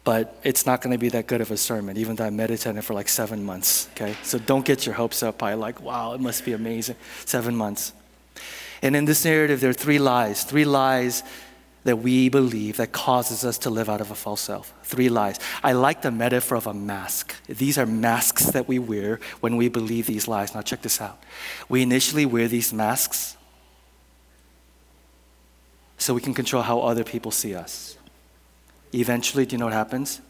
but 0.05 0.39
it's 0.43 0.67
not 0.67 0.81
going 0.81 0.93
to 0.93 0.99
be 0.99 1.09
that 1.09 1.25
good 1.25 1.41
of 1.41 1.49
a 1.49 1.57
sermon, 1.57 1.97
even 1.97 2.15
though 2.15 2.25
I 2.25 2.29
meditated 2.29 2.83
for 2.85 2.93
like 2.93 3.09
seven 3.09 3.43
months, 3.43 3.89
okay? 3.93 4.15
So 4.21 4.37
don't 4.37 4.63
get 4.63 4.85
your 4.85 4.93
hopes 4.93 5.23
up 5.23 5.39
by 5.39 5.55
like, 5.55 5.81
wow, 5.81 6.13
it 6.13 6.21
must 6.21 6.45
be 6.45 6.53
amazing. 6.53 6.95
Seven 7.25 7.55
months. 7.55 7.91
And 8.83 8.95
in 8.95 9.05
this 9.05 9.25
narrative, 9.25 9.61
there 9.61 9.71
are 9.71 9.73
three 9.73 9.97
lies, 9.97 10.43
three 10.43 10.63
lies 10.63 11.23
that 11.85 11.97
we 11.97 12.29
believe 12.29 12.77
that 12.77 12.91
causes 12.91 13.43
us 13.43 13.57
to 13.59 13.71
live 13.71 13.89
out 13.89 13.99
of 13.99 14.11
a 14.11 14.15
false 14.15 14.41
self. 14.41 14.73
Three 14.83 15.09
lies. 15.09 15.39
I 15.63 15.71
like 15.71 16.03
the 16.03 16.11
metaphor 16.11 16.57
of 16.57 16.67
a 16.67 16.73
mask. 16.73 17.35
These 17.47 17.79
are 17.79 17.87
masks 17.87 18.45
that 18.51 18.67
we 18.67 18.77
wear 18.77 19.19
when 19.39 19.57
we 19.57 19.69
believe 19.69 20.05
these 20.05 20.27
lies. 20.27 20.53
Now, 20.53 20.61
check 20.61 20.83
this 20.83 21.01
out. 21.01 21.21
We 21.67 21.81
initially 21.81 22.27
wear 22.27 22.47
these 22.47 22.71
masks 22.71 23.37
so 25.97 26.13
we 26.13 26.21
can 26.21 26.35
control 26.35 26.61
how 26.61 26.81
other 26.81 27.03
people 27.03 27.31
see 27.31 27.55
us. 27.55 27.94
Eventually, 28.93 29.45
do 29.45 29.53
you 29.53 29.57
know 29.57 29.65
what 29.65 29.73
happens? 29.73 30.21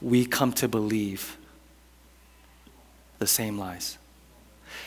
We 0.00 0.26
come 0.26 0.52
to 0.54 0.68
believe 0.68 1.36
the 3.18 3.26
same 3.26 3.58
lies. 3.58 3.98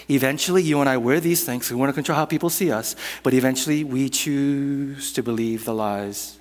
Eventually, 0.09 0.61
you 0.61 0.79
and 0.81 0.89
I 0.89 0.97
wear 0.97 1.19
these 1.19 1.43
things. 1.45 1.69
We 1.69 1.77
want 1.77 1.89
to 1.89 1.93
control 1.93 2.17
how 2.17 2.25
people 2.25 2.49
see 2.49 2.71
us, 2.71 2.95
but 3.23 3.33
eventually, 3.33 3.83
we 3.83 4.09
choose 4.09 5.13
to 5.13 5.23
believe 5.23 5.65
the 5.65 5.73
lies. 5.73 6.37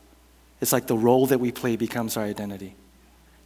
It's 0.60 0.72
like 0.72 0.86
the 0.86 0.96
role 0.96 1.26
that 1.26 1.40
we 1.40 1.52
play 1.52 1.76
becomes 1.76 2.16
our 2.16 2.24
identity. 2.24 2.74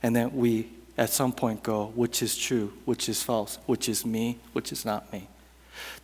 And 0.03 0.15
then 0.15 0.35
we, 0.35 0.71
at 0.97 1.11
some 1.11 1.33
point, 1.33 1.63
go, 1.63 1.93
which 1.95 2.23
is 2.23 2.37
true, 2.37 2.73
which 2.85 3.09
is 3.09 3.23
false, 3.23 3.59
which 3.67 3.89
is 3.89 4.07
me, 4.07 4.39
which 4.53 4.73
is 4.73 4.85
not 4.85 5.13
me. 5.13 5.29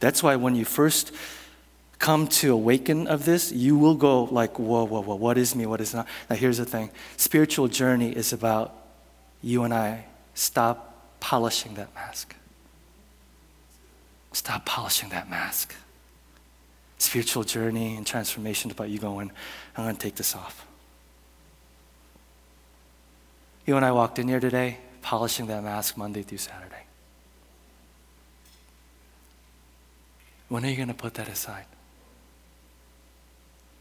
That's 0.00 0.22
why 0.22 0.36
when 0.36 0.54
you 0.54 0.64
first 0.64 1.12
come 2.04 2.28
to 2.28 2.52
awaken 2.52 3.06
of 3.06 3.24
this, 3.24 3.50
you 3.50 3.78
will 3.78 3.94
go 3.94 4.24
like, 4.24 4.58
whoa, 4.58 4.84
whoa, 4.84 5.00
whoa, 5.00 5.14
what 5.14 5.38
is 5.38 5.56
me, 5.56 5.64
what 5.64 5.80
is 5.80 5.94
not? 5.94 6.06
Now, 6.28 6.36
here's 6.36 6.58
the 6.58 6.66
thing 6.66 6.90
spiritual 7.16 7.66
journey 7.66 8.14
is 8.14 8.34
about 8.34 8.76
you 9.40 9.64
and 9.64 9.72
I 9.72 10.04
stop 10.34 11.18
polishing 11.18 11.72
that 11.76 11.94
mask. 11.94 12.36
Stop 14.32 14.66
polishing 14.66 15.08
that 15.10 15.30
mask. 15.30 15.74
Spiritual 16.98 17.42
journey 17.42 17.96
and 17.96 18.06
transformation 18.06 18.70
is 18.70 18.74
about 18.74 18.90
you 18.90 18.98
going, 18.98 19.32
I'm 19.74 19.84
going 19.84 19.96
to 19.96 20.02
take 20.02 20.16
this 20.16 20.36
off. 20.36 20.66
You 23.64 23.76
and 23.76 23.84
I 23.84 23.92
walked 23.92 24.18
in 24.18 24.28
here 24.28 24.40
today 24.40 24.76
polishing 25.00 25.46
that 25.46 25.64
mask 25.64 25.96
Monday 25.96 26.20
through 26.20 26.36
Saturday. 26.36 26.84
When 30.50 30.66
are 30.66 30.68
you 30.68 30.76
going 30.76 30.88
to 30.88 30.94
put 30.94 31.14
that 31.14 31.28
aside? 31.28 31.64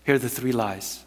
Here 0.03 0.15
are 0.15 0.19
the 0.19 0.29
three 0.29 0.51
lies. 0.51 1.05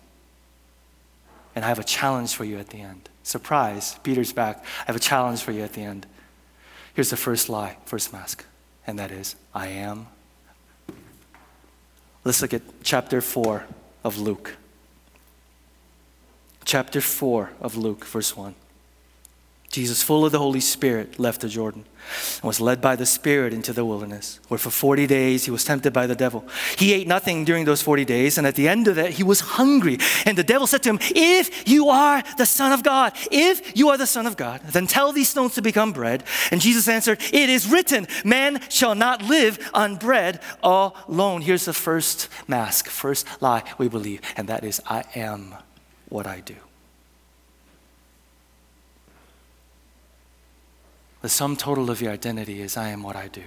And 1.55 1.65
I 1.65 1.69
have 1.69 1.79
a 1.79 1.85
challenge 1.85 2.35
for 2.35 2.45
you 2.45 2.59
at 2.59 2.69
the 2.69 2.81
end. 2.81 3.09
Surprise, 3.23 3.99
Peter's 4.03 4.33
back. 4.33 4.65
I 4.83 4.87
have 4.87 4.97
a 4.97 5.01
challenge 5.01 5.43
for 5.43 5.53
you 5.53 5.63
at 5.63 5.73
the 5.73 5.83
end. 5.83 6.07
Here's 6.95 7.11
the 7.11 7.17
first 7.17 7.49
lie, 7.49 7.77
first 7.85 8.13
mask, 8.13 8.45
and 8.87 8.99
that 8.99 9.11
is 9.11 9.37
I 9.55 9.69
am. 9.69 10.07
Let's 12.25 12.43
look 12.43 12.55
at 12.55 12.63
chapter 12.83 13.21
4 13.21 13.67
of 14.03 14.19
Luke. 14.19 14.57
Chapter 16.65 17.01
4 17.01 17.51
of 17.61 17.77
Luke, 17.77 18.05
verse 18.05 18.37
1. 18.37 18.55
Jesus, 19.77 20.03
full 20.03 20.25
of 20.25 20.33
the 20.33 20.39
Holy 20.39 20.61
Spirit, 20.61 21.19
left 21.19 21.43
the 21.43 21.51
Jordan 21.51 21.85
and 22.37 22.45
was 22.45 22.63
led 22.63 22.81
by 22.81 22.97
the 22.97 23.05
Spirit 23.05 23.53
into 23.53 23.75
the 23.75 23.85
wilderness, 23.85 24.41
where 24.49 24.57
for 24.57 24.71
40 24.71 25.07
days 25.07 25.45
he 25.45 25.51
was 25.51 25.67
tempted 25.67 25.93
by 25.93 26.07
the 26.07 26.15
devil. 26.15 26.49
He 26.79 26.95
ate 26.95 27.07
nothing 27.07 27.45
during 27.45 27.67
those 27.67 27.83
40 27.83 28.07
days, 28.07 28.39
and 28.39 28.47
at 28.47 28.55
the 28.55 28.69
end 28.69 28.89
of 28.89 28.97
it, 28.97 29.13
he 29.13 29.23
was 29.23 29.41
hungry. 29.41 29.99
And 30.25 30.39
the 30.39 30.43
devil 30.43 30.67
said 30.67 30.83
to 30.85 30.89
him, 30.89 30.99
If 31.15 31.69
you 31.69 31.91
are 31.91 32.23
the 32.39 32.47
Son 32.47 32.73
of 32.73 32.83
God, 32.83 33.13
if 33.31 33.77
you 33.77 33.91
are 33.91 33.99
the 33.99 34.07
Son 34.07 34.27
of 34.27 34.39
God, 34.39 34.63
then 34.63 34.87
tell 34.87 35.13
these 35.13 35.29
stones 35.29 35.53
to 35.57 35.61
become 35.61 35.93
bread. 35.93 36.25
And 36.51 36.59
Jesus 36.59 36.89
answered, 36.89 37.21
It 37.31 37.51
is 37.51 37.71
written, 37.71 38.07
Man 38.25 38.63
shall 38.71 38.95
not 38.95 39.25
live 39.25 39.59
on 39.75 39.97
bread 39.97 40.41
alone. 40.63 41.43
Here's 41.43 41.67
the 41.67 41.75
first 41.75 42.31
mask, 42.49 42.89
first 42.89 43.27
lie 43.43 43.63
we 43.77 43.91
believe, 43.91 44.23
and 44.39 44.49
that 44.49 44.65
is, 44.65 44.81
I 44.87 45.05
am 45.15 45.55
what 46.09 46.27
I 46.27 46.41
do. 46.41 46.57
The 51.27 51.31
sum 51.31 51.57
total 51.57 51.91
of 51.91 52.01
your 52.01 52.13
identity 52.13 52.63
is 52.63 52.77
I 52.77 52.91
am 52.91 53.03
what 53.03 53.17
I 53.17 53.27
do. 53.27 53.43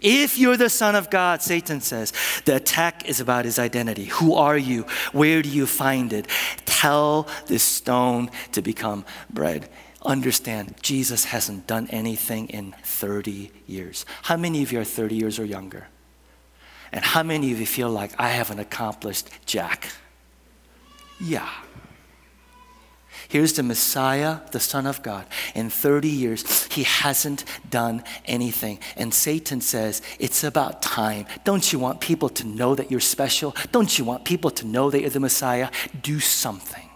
If 0.00 0.36
you're 0.36 0.56
the 0.56 0.68
Son 0.68 0.96
of 0.96 1.08
God, 1.08 1.40
Satan 1.40 1.80
says, 1.80 2.12
the 2.44 2.56
attack 2.56 3.08
is 3.08 3.20
about 3.20 3.44
his 3.44 3.60
identity. 3.60 4.06
Who 4.06 4.34
are 4.34 4.58
you? 4.58 4.86
Where 5.12 5.40
do 5.40 5.48
you 5.48 5.68
find 5.68 6.12
it? 6.12 6.26
Tell 6.64 7.28
this 7.46 7.62
stone 7.62 8.32
to 8.50 8.60
become 8.60 9.04
bread. 9.30 9.68
Understand, 10.04 10.74
Jesus 10.82 11.26
hasn't 11.26 11.68
done 11.68 11.86
anything 11.90 12.48
in 12.48 12.74
30 12.82 13.52
years. 13.68 14.04
How 14.22 14.36
many 14.36 14.64
of 14.64 14.72
you 14.72 14.80
are 14.80 14.84
30 14.84 15.14
years 15.14 15.38
or 15.38 15.44
younger? 15.44 15.86
And 16.90 17.04
how 17.04 17.22
many 17.22 17.52
of 17.52 17.60
you 17.60 17.66
feel 17.66 17.90
like 17.90 18.10
I 18.18 18.30
haven't 18.30 18.58
accomplished 18.58 19.30
Jack? 19.46 19.92
Yeah. 21.20 21.48
Here's 23.28 23.54
the 23.54 23.62
Messiah, 23.62 24.38
the 24.52 24.60
Son 24.60 24.86
of 24.86 25.02
God. 25.02 25.26
In 25.54 25.70
30 25.70 26.08
years, 26.08 26.64
he 26.66 26.84
hasn't 26.84 27.44
done 27.68 28.04
anything. 28.24 28.78
And 28.96 29.12
Satan 29.12 29.60
says, 29.60 30.02
It's 30.18 30.44
about 30.44 30.82
time. 30.82 31.26
Don't 31.44 31.72
you 31.72 31.78
want 31.78 32.00
people 32.00 32.28
to 32.30 32.46
know 32.46 32.74
that 32.74 32.90
you're 32.90 33.00
special? 33.00 33.54
Don't 33.72 33.98
you 33.98 34.04
want 34.04 34.24
people 34.24 34.50
to 34.52 34.66
know 34.66 34.90
that 34.90 35.00
you're 35.00 35.10
the 35.10 35.20
Messiah? 35.20 35.70
Do 36.02 36.20
something. 36.20 36.88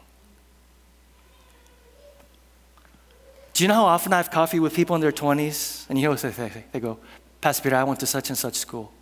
Do 3.53 3.65
you 3.65 3.69
know 3.69 3.75
how 3.75 3.85
often 3.87 4.13
I 4.13 4.17
have 4.19 4.31
coffee 4.31 4.61
with 4.61 4.75
people 4.75 4.95
in 4.95 5.03
their 5.03 5.13
20s? 5.13 5.89
And 5.89 5.99
you 5.99 6.05
know 6.05 6.13
what 6.13 6.21
they 6.21 6.33
say? 6.33 6.65
They 6.73 6.81
go, 6.81 6.99
Pastor 7.41 7.65
Peter, 7.65 7.77
I 7.77 7.85
went 7.85 8.01
to 8.01 8.07
such 8.07 8.29
and 8.31 8.39
such 8.39 8.55
school. 8.55 8.93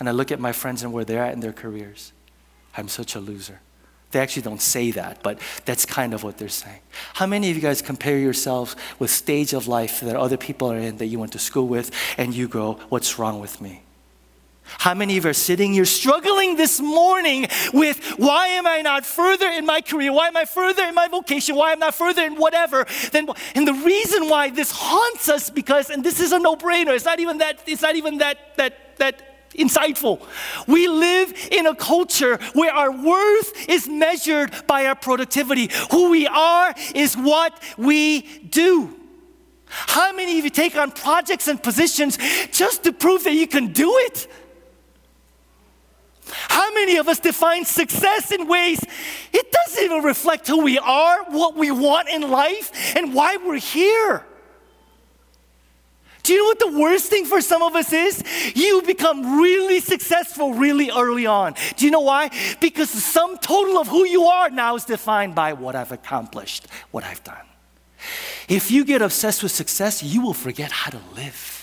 And 0.00 0.08
I 0.08 0.12
look 0.12 0.30
at 0.30 0.38
my 0.38 0.52
friends 0.52 0.82
and 0.82 0.92
where 0.92 1.04
they're 1.04 1.22
at 1.22 1.34
in 1.34 1.40
their 1.40 1.52
careers. 1.52 2.12
I'm 2.76 2.88
such 2.88 3.14
a 3.14 3.20
loser. 3.20 3.60
They 4.10 4.20
actually 4.20 4.42
don't 4.42 4.62
say 4.62 4.90
that, 4.92 5.22
but 5.22 5.38
that's 5.66 5.84
kind 5.84 6.14
of 6.14 6.22
what 6.22 6.38
they're 6.38 6.48
saying. 6.48 6.80
How 7.14 7.26
many 7.26 7.50
of 7.50 7.56
you 7.56 7.62
guys 7.62 7.82
compare 7.82 8.16
yourselves 8.16 8.74
with 8.98 9.10
stage 9.10 9.52
of 9.52 9.68
life 9.68 10.00
that 10.00 10.16
other 10.16 10.38
people 10.38 10.72
are 10.72 10.78
in 10.78 10.96
that 10.96 11.06
you 11.06 11.18
went 11.18 11.32
to 11.32 11.38
school 11.38 11.68
with 11.68 11.90
and 12.16 12.34
you 12.34 12.48
go, 12.48 12.74
what's 12.88 13.18
wrong 13.18 13.38
with 13.38 13.60
me? 13.60 13.82
How 14.78 14.94
many 14.94 15.16
of 15.16 15.24
you 15.24 15.30
are 15.30 15.34
sitting 15.34 15.72
here 15.72 15.84
struggling 15.84 16.56
this 16.56 16.80
morning 16.80 17.46
with 17.72 18.04
why 18.18 18.48
am 18.48 18.66
I 18.66 18.82
not 18.82 19.06
further 19.06 19.46
in 19.46 19.64
my 19.64 19.80
career? 19.80 20.12
Why 20.12 20.28
am 20.28 20.36
I 20.36 20.44
further 20.44 20.84
in 20.84 20.94
my 20.94 21.08
vocation? 21.08 21.56
Why 21.56 21.72
am 21.72 21.82
I 21.82 21.86
not 21.86 21.94
further 21.94 22.22
in 22.22 22.36
whatever? 22.36 22.86
Then, 23.10 23.28
and 23.54 23.66
the 23.66 23.72
reason 23.72 24.28
why 24.28 24.50
this 24.50 24.70
haunts 24.70 25.28
us 25.28 25.48
because, 25.48 25.88
and 25.88 26.04
this 26.04 26.20
is 26.20 26.32
a 26.32 26.38
no-brainer. 26.38 26.94
It's 26.94 27.06
not 27.06 27.18
even 27.18 27.38
that. 27.38 27.60
It's 27.66 27.82
not 27.82 27.96
even 27.96 28.18
that 28.18 28.56
that 28.56 28.98
that 28.98 29.27
insightful. 29.58 30.26
We 30.66 30.88
live 30.88 31.32
in 31.50 31.66
a 31.66 31.74
culture 31.74 32.38
where 32.54 32.72
our 32.72 32.90
worth 32.90 33.68
is 33.68 33.88
measured 33.88 34.52
by 34.66 34.86
our 34.86 34.94
productivity. 34.94 35.70
Who 35.90 36.10
we 36.10 36.26
are 36.26 36.74
is 36.94 37.14
what 37.16 37.60
we 37.76 38.22
do. 38.48 38.94
How 39.66 40.12
many 40.12 40.38
of 40.38 40.44
you 40.44 40.50
take 40.50 40.76
on 40.76 40.90
projects 40.90 41.48
and 41.48 41.62
positions 41.62 42.18
just 42.50 42.84
to 42.84 42.92
prove 42.92 43.24
that 43.24 43.34
you 43.34 43.46
can 43.46 43.72
do 43.72 43.92
it? 43.98 44.26
How 46.30 46.72
many 46.74 46.96
of 46.96 47.08
us 47.08 47.20
define 47.20 47.64
success 47.64 48.32
in 48.32 48.48
ways 48.48 48.80
it 49.32 49.52
doesn't 49.52 49.84
even 49.84 50.02
reflect 50.02 50.46
who 50.46 50.62
we 50.62 50.78
are, 50.78 51.24
what 51.30 51.56
we 51.56 51.70
want 51.70 52.08
in 52.08 52.30
life, 52.30 52.96
and 52.96 53.14
why 53.14 53.36
we're 53.36 53.56
here? 53.56 54.24
Do 56.28 56.34
you 56.34 56.40
know 56.40 56.44
what 56.44 56.58
the 56.58 56.78
worst 56.78 57.08
thing 57.08 57.24
for 57.24 57.40
some 57.40 57.62
of 57.62 57.74
us 57.74 57.90
is? 57.90 58.22
You 58.54 58.82
become 58.82 59.40
really 59.40 59.80
successful 59.80 60.52
really 60.52 60.90
early 60.90 61.24
on. 61.24 61.54
Do 61.76 61.86
you 61.86 61.90
know 61.90 62.00
why? 62.02 62.28
Because 62.60 62.92
the 62.92 63.00
sum 63.00 63.38
total 63.38 63.78
of 63.78 63.88
who 63.88 64.04
you 64.04 64.24
are 64.24 64.50
now 64.50 64.76
is 64.76 64.84
defined 64.84 65.34
by 65.34 65.54
what 65.54 65.74
I've 65.74 65.90
accomplished, 65.90 66.66
what 66.90 67.02
I've 67.02 67.24
done. 67.24 67.46
If 68.46 68.70
you 68.70 68.84
get 68.84 69.00
obsessed 69.00 69.42
with 69.42 69.52
success, 69.52 70.02
you 70.02 70.20
will 70.20 70.34
forget 70.34 70.70
how 70.70 70.90
to 70.90 71.00
live. 71.16 71.54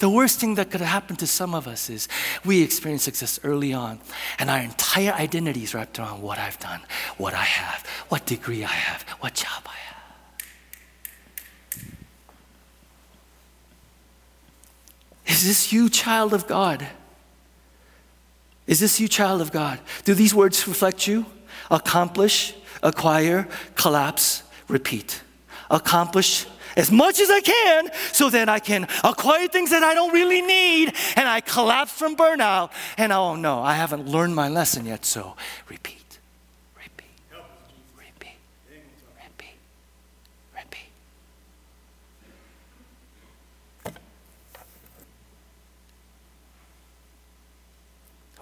The 0.00 0.10
worst 0.10 0.40
thing 0.40 0.56
that 0.56 0.72
could 0.72 0.80
happen 0.80 1.14
to 1.18 1.26
some 1.28 1.54
of 1.54 1.68
us 1.68 1.88
is 1.88 2.08
we 2.44 2.62
experience 2.62 3.04
success 3.04 3.38
early 3.44 3.72
on, 3.72 4.00
and 4.40 4.50
our 4.50 4.58
entire 4.58 5.12
identity 5.12 5.62
is 5.62 5.72
wrapped 5.72 6.00
around 6.00 6.20
what 6.20 6.40
I've 6.40 6.58
done, 6.58 6.80
what 7.16 7.32
I 7.32 7.44
have, 7.44 7.86
what 8.08 8.26
degree 8.26 8.64
I 8.64 8.74
have, 8.88 9.02
what 9.20 9.34
job 9.34 9.62
I 9.66 9.70
have. 9.70 9.81
Is 15.26 15.44
this 15.46 15.72
you, 15.72 15.88
child 15.88 16.34
of 16.34 16.46
God? 16.46 16.86
Is 18.66 18.80
this 18.80 19.00
you, 19.00 19.08
child 19.08 19.40
of 19.40 19.52
God? 19.52 19.80
Do 20.04 20.14
these 20.14 20.34
words 20.34 20.66
reflect 20.66 21.06
you? 21.06 21.26
Accomplish, 21.70 22.54
acquire, 22.82 23.48
collapse, 23.74 24.42
repeat. 24.68 25.22
Accomplish 25.70 26.46
as 26.76 26.90
much 26.90 27.20
as 27.20 27.30
I 27.30 27.40
can 27.40 27.90
so 28.12 28.30
that 28.30 28.48
I 28.48 28.58
can 28.58 28.86
acquire 29.04 29.48
things 29.48 29.70
that 29.70 29.82
I 29.82 29.94
don't 29.94 30.12
really 30.12 30.42
need 30.42 30.94
and 31.16 31.28
I 31.28 31.40
collapse 31.40 31.92
from 31.92 32.16
burnout 32.16 32.70
and 32.96 33.12
oh 33.12 33.34
no, 33.36 33.60
I 33.60 33.74
haven't 33.74 34.08
learned 34.08 34.34
my 34.34 34.48
lesson 34.48 34.86
yet, 34.86 35.04
so 35.04 35.36
repeat. 35.68 36.01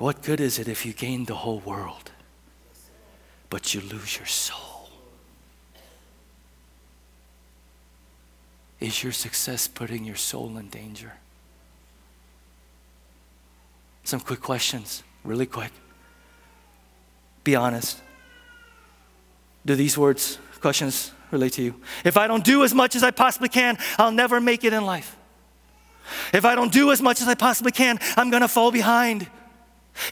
What 0.00 0.22
good 0.22 0.40
is 0.40 0.58
it 0.58 0.66
if 0.66 0.86
you 0.86 0.94
gain 0.94 1.26
the 1.26 1.34
whole 1.34 1.58
world, 1.58 2.10
but 3.50 3.74
you 3.74 3.82
lose 3.82 4.16
your 4.16 4.24
soul? 4.24 4.88
Is 8.80 9.02
your 9.02 9.12
success 9.12 9.68
putting 9.68 10.06
your 10.06 10.16
soul 10.16 10.56
in 10.56 10.70
danger? 10.70 11.12
Some 14.02 14.20
quick 14.20 14.40
questions, 14.40 15.02
really 15.22 15.44
quick. 15.44 15.72
Be 17.44 17.54
honest. 17.54 18.00
Do 19.66 19.74
these 19.74 19.98
words, 19.98 20.38
questions, 20.62 21.12
relate 21.30 21.52
to 21.52 21.62
you? 21.62 21.74
If 22.06 22.16
I 22.16 22.26
don't 22.26 22.42
do 22.42 22.64
as 22.64 22.72
much 22.72 22.96
as 22.96 23.02
I 23.02 23.10
possibly 23.10 23.50
can, 23.50 23.76
I'll 23.98 24.12
never 24.12 24.40
make 24.40 24.64
it 24.64 24.72
in 24.72 24.86
life. 24.86 25.14
If 26.32 26.46
I 26.46 26.54
don't 26.54 26.72
do 26.72 26.90
as 26.90 27.02
much 27.02 27.20
as 27.20 27.28
I 27.28 27.34
possibly 27.34 27.70
can, 27.70 27.98
I'm 28.16 28.30
going 28.30 28.40
to 28.40 28.48
fall 28.48 28.72
behind. 28.72 29.28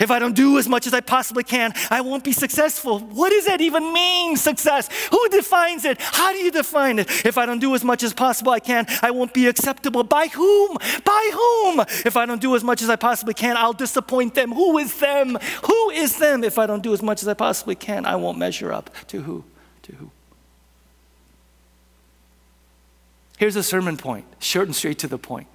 If 0.00 0.10
I 0.10 0.18
don't 0.18 0.34
do 0.34 0.58
as 0.58 0.68
much 0.68 0.86
as 0.86 0.94
I 0.94 1.00
possibly 1.00 1.44
can, 1.44 1.72
I 1.90 2.00
won't 2.00 2.22
be 2.22 2.32
successful. 2.32 3.00
What 3.00 3.30
does 3.30 3.46
that 3.46 3.60
even 3.60 3.92
mean, 3.92 4.36
success? 4.36 4.88
Who 5.10 5.28
defines 5.30 5.84
it? 5.84 6.00
How 6.00 6.32
do 6.32 6.38
you 6.38 6.50
define 6.50 6.98
it? 6.98 7.08
If 7.24 7.38
I 7.38 7.46
don't 7.46 7.58
do 7.58 7.74
as 7.74 7.84
much 7.84 8.02
as 8.02 8.12
possible 8.12 8.52
I 8.52 8.60
can, 8.60 8.86
I 9.02 9.10
won't 9.10 9.32
be 9.32 9.46
acceptable. 9.46 10.04
By 10.04 10.26
whom? 10.26 10.76
By 11.04 11.30
whom? 11.32 11.80
If 12.04 12.16
I 12.16 12.26
don't 12.26 12.40
do 12.40 12.54
as 12.54 12.62
much 12.62 12.82
as 12.82 12.90
I 12.90 12.96
possibly 12.96 13.34
can, 13.34 13.56
I'll 13.56 13.72
disappoint 13.72 14.34
them. 14.34 14.52
Who 14.52 14.78
is 14.78 14.98
them? 15.00 15.38
Who 15.64 15.90
is 15.90 16.18
them? 16.18 16.44
If 16.44 16.58
I 16.58 16.66
don't 16.66 16.82
do 16.82 16.92
as 16.92 17.02
much 17.02 17.22
as 17.22 17.28
I 17.28 17.34
possibly 17.34 17.74
can, 17.74 18.04
I 18.04 18.16
won't 18.16 18.38
measure 18.38 18.72
up. 18.72 18.90
To 19.08 19.22
who? 19.22 19.44
To 19.82 19.92
who? 19.92 20.10
Here's 23.38 23.56
a 23.56 23.62
sermon 23.62 23.96
point, 23.96 24.26
short 24.40 24.66
and 24.66 24.74
straight 24.74 24.98
to 24.98 25.06
the 25.06 25.18
point. 25.18 25.46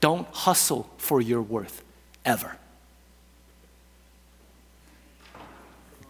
Don't 0.00 0.26
hustle 0.28 0.90
for 0.96 1.20
your 1.20 1.42
worth, 1.42 1.84
ever. 2.24 2.56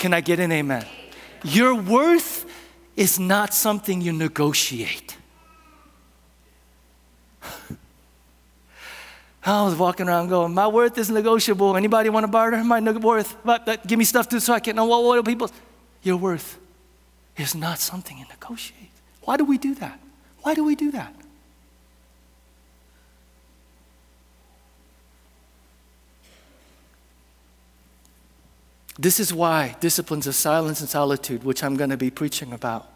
Can 0.03 0.13
I 0.13 0.21
get 0.21 0.41
an 0.41 0.51
amen? 0.51 0.85
Your 1.45 1.77
worth 1.77 2.45
is 2.97 3.21
not 3.21 3.55
something 3.55 4.01
you 4.01 4.13
negotiate. 4.13 5.17
I 9.47 9.63
was 9.63 9.77
walking 9.77 10.09
around 10.09 10.27
going, 10.29 10.55
my 10.55 10.67
worth 10.67 10.99
is 10.99 11.09
negotiable. 11.09 11.77
Anybody 11.77 12.09
want 12.09 12.25
to 12.25 12.29
barter 12.29 12.65
my 12.65 12.81
worth? 12.81 13.37
Give 13.87 13.97
me 13.97 14.05
stuff 14.05 14.29
too, 14.29 14.41
so 14.41 14.53
I 14.55 14.59
can 14.59 14.75
know 14.75 14.87
what, 14.87 15.05
what 15.05 15.25
people. 15.25 15.49
Your 16.03 16.17
worth 16.17 16.59
is 17.37 17.55
not 17.55 17.79
something 17.79 18.19
you 18.19 18.25
negotiate. 18.29 18.91
Why 19.21 19.37
do 19.37 19.45
we 19.45 19.57
do 19.57 19.77
that? 19.77 20.01
Why 20.41 20.57
do 20.57 20.65
we 20.65 20.75
do 20.75 20.91
that? 20.91 21.15
This 28.99 29.19
is 29.19 29.33
why 29.33 29.77
disciplines 29.81 30.27
of 30.27 30.35
silence 30.35 30.81
and 30.81 30.89
solitude, 30.89 31.45
which 31.45 31.65
I'm 31.65 31.77
going 31.77 31.91
to 31.91 31.97
be 31.97 32.11
preaching 32.11 32.53
about, 32.53 32.91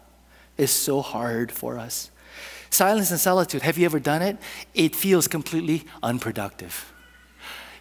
is 0.57 0.71
so 0.71 1.01
hard 1.01 1.51
for 1.51 1.77
us. 1.77 2.11
Silence 2.69 3.11
and 3.11 3.19
solitude, 3.19 3.61
have 3.61 3.77
you 3.77 3.85
ever 3.85 3.99
done 3.99 4.21
it? 4.21 4.37
It 4.73 4.95
feels 4.95 5.27
completely 5.27 5.85
unproductive. 6.03 6.91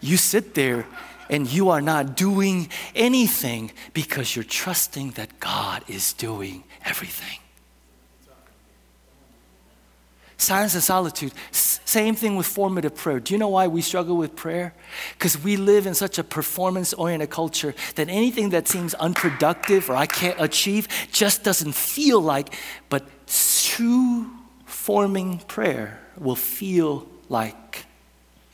You 0.01 0.17
sit 0.17 0.55
there 0.55 0.87
and 1.29 1.53
you 1.53 1.71
are 1.71 1.81
not 1.81 2.17
doing 2.17 2.69
anything 2.95 3.73
because 3.93 4.37
you're 4.37 4.45
trusting 4.45 5.13
that 5.13 5.41
God 5.41 5.83
is 5.89 6.13
doing 6.13 6.65
everything. 6.85 7.39
Silence 10.39 10.75
and 10.75 10.83
solitude. 10.83 11.33
Same 11.51 12.15
thing 12.15 12.37
with 12.37 12.47
formative 12.47 12.95
prayer. 12.95 13.21
Do 13.21 13.33
you 13.33 13.39
know 13.39 13.49
why 13.49 13.69
we 13.69 13.81
struggle 13.81 14.17
with 14.19 14.37
prayer? 14.37 14.75
Because 15.15 15.43
we 15.43 15.57
live 15.57 15.87
in 15.87 15.95
such 15.95 16.19
a 16.19 16.25
performance 16.25 16.93
oriented 16.93 17.31
culture 17.31 17.75
that 17.95 18.09
anything 18.11 18.51
that 18.51 18.69
seems 18.69 18.93
unproductive 18.95 19.89
or 19.89 19.97
I 19.97 20.05
can't 20.05 20.39
achieve 20.39 20.89
just 21.11 21.43
doesn't 21.43 21.75
feel 21.75 22.21
like, 22.21 22.55
but 22.91 23.07
true 23.27 24.31
forming 24.67 25.39
prayer 25.39 26.01
will 26.19 26.37
feel 26.37 27.07
like 27.31 27.87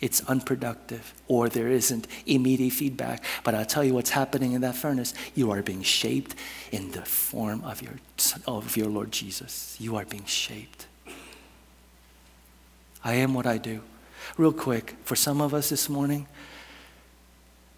it's 0.00 0.20
unproductive 0.28 1.14
or 1.26 1.48
there 1.48 1.68
isn't 1.68 2.06
immediate 2.26 2.72
feedback. 2.72 3.24
But 3.42 3.54
I'll 3.54 3.64
tell 3.64 3.84
you 3.84 3.94
what's 3.94 4.10
happening 4.10 4.52
in 4.52 4.60
that 4.60 4.76
furnace. 4.76 5.14
You 5.34 5.50
are 5.50 5.62
being 5.62 5.82
shaped 5.82 6.36
in 6.70 6.92
the 6.92 7.02
form 7.02 7.62
of 7.64 7.82
your, 7.82 7.94
of 8.46 8.76
your 8.76 8.88
Lord 8.88 9.10
Jesus. 9.10 9.76
You 9.80 9.96
are 9.96 10.04
being 10.04 10.24
shaped. 10.24 10.86
I 13.04 13.14
am 13.14 13.34
what 13.34 13.46
I 13.46 13.58
do. 13.58 13.82
Real 14.36 14.52
quick, 14.52 14.96
for 15.04 15.16
some 15.16 15.40
of 15.40 15.52
us 15.52 15.68
this 15.68 15.88
morning, 15.88 16.26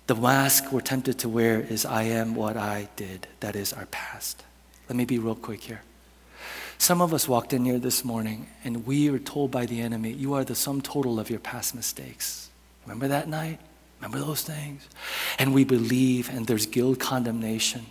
the 0.07 0.15
mask 0.15 0.71
we're 0.71 0.83
tempted 0.83 1.19
to 1.21 1.29
wear 1.29 1.61
is 1.61 1.87
I 1.87 2.03
am 2.03 2.35
what 2.35 2.57
I 2.57 2.89
did. 2.97 3.27
That 3.41 3.57
is 3.57 3.73
our 3.73 3.87
past. 3.87 4.45
Let 4.89 4.97
me 4.97 5.07
be 5.07 5.19
real 5.19 5.35
quick 5.35 5.63
here. 5.63 5.83
Some 6.77 7.01
of 7.01 7.15
us 7.15 7.27
walked 7.27 7.55
in 7.55 7.65
here 7.65 7.79
this 7.79 8.05
morning 8.05 8.49
and 8.65 8.87
we 8.87 9.09
were 9.09 9.19
told 9.19 9.51
by 9.51 9.65
the 9.65 9.81
enemy, 9.81 10.13
You 10.13 10.35
are 10.35 10.45
the 10.45 10.55
sum 10.55 10.83
total 10.83 11.19
of 11.19 11.31
your 11.31 11.39
past 11.39 11.75
mistakes. 11.75 12.51
Remember 12.85 13.09
that 13.09 13.29
night? 13.29 13.61
Remember 14.01 14.19
those 14.25 14.43
things? 14.43 14.87
And 15.39 15.55
we 15.55 15.65
believe, 15.65 16.29
and 16.29 16.47
there's 16.47 16.67
guilt 16.67 16.99
condemnation. 16.99 17.87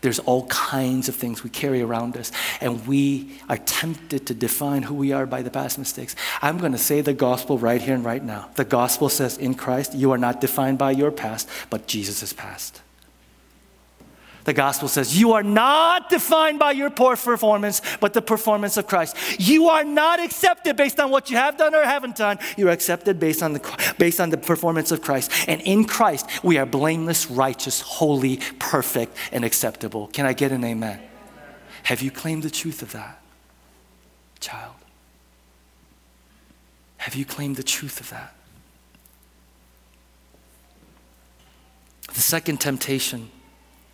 There's 0.00 0.18
all 0.20 0.46
kinds 0.46 1.08
of 1.08 1.16
things 1.16 1.42
we 1.42 1.50
carry 1.50 1.82
around 1.82 2.16
us, 2.16 2.30
and 2.60 2.86
we 2.86 3.38
are 3.48 3.58
tempted 3.58 4.26
to 4.26 4.34
define 4.34 4.84
who 4.84 4.94
we 4.94 5.12
are 5.12 5.26
by 5.26 5.42
the 5.42 5.50
past 5.50 5.78
mistakes. 5.78 6.14
I'm 6.40 6.58
going 6.58 6.72
to 6.72 6.78
say 6.78 7.00
the 7.00 7.14
gospel 7.14 7.58
right 7.58 7.80
here 7.80 7.94
and 7.94 8.04
right 8.04 8.22
now. 8.22 8.48
The 8.54 8.64
gospel 8.64 9.08
says 9.08 9.38
in 9.38 9.54
Christ, 9.54 9.94
you 9.94 10.12
are 10.12 10.18
not 10.18 10.40
defined 10.40 10.78
by 10.78 10.92
your 10.92 11.10
past, 11.10 11.48
but 11.70 11.86
Jesus' 11.86 12.32
past. 12.32 12.82
The 14.48 14.54
gospel 14.54 14.88
says 14.88 15.20
you 15.20 15.34
are 15.34 15.42
not 15.42 16.08
defined 16.08 16.58
by 16.58 16.72
your 16.72 16.88
poor 16.88 17.16
performance, 17.16 17.82
but 18.00 18.14
the 18.14 18.22
performance 18.22 18.78
of 18.78 18.86
Christ. 18.86 19.14
You 19.38 19.68
are 19.68 19.84
not 19.84 20.20
accepted 20.20 20.74
based 20.74 20.98
on 20.98 21.10
what 21.10 21.28
you 21.28 21.36
have 21.36 21.58
done 21.58 21.74
or 21.74 21.82
haven't 21.82 22.16
done. 22.16 22.38
You're 22.56 22.70
accepted 22.70 23.20
based 23.20 23.42
on 23.42 23.52
the, 23.52 23.94
based 23.98 24.20
on 24.20 24.30
the 24.30 24.38
performance 24.38 24.90
of 24.90 25.02
Christ. 25.02 25.30
And 25.46 25.60
in 25.60 25.84
Christ, 25.84 26.42
we 26.42 26.56
are 26.56 26.64
blameless, 26.64 27.30
righteous, 27.30 27.82
holy, 27.82 28.40
perfect, 28.58 29.14
and 29.32 29.44
acceptable. 29.44 30.06
Can 30.06 30.24
I 30.24 30.32
get 30.32 30.50
an 30.50 30.64
amen? 30.64 30.98
Have 31.82 32.00
you 32.00 32.10
claimed 32.10 32.42
the 32.42 32.48
truth 32.48 32.80
of 32.80 32.92
that, 32.92 33.20
child? 34.40 34.76
Have 36.96 37.14
you 37.14 37.26
claimed 37.26 37.56
the 37.56 37.62
truth 37.62 38.00
of 38.00 38.08
that? 38.08 38.34
The 42.14 42.22
second 42.22 42.62
temptation 42.62 43.30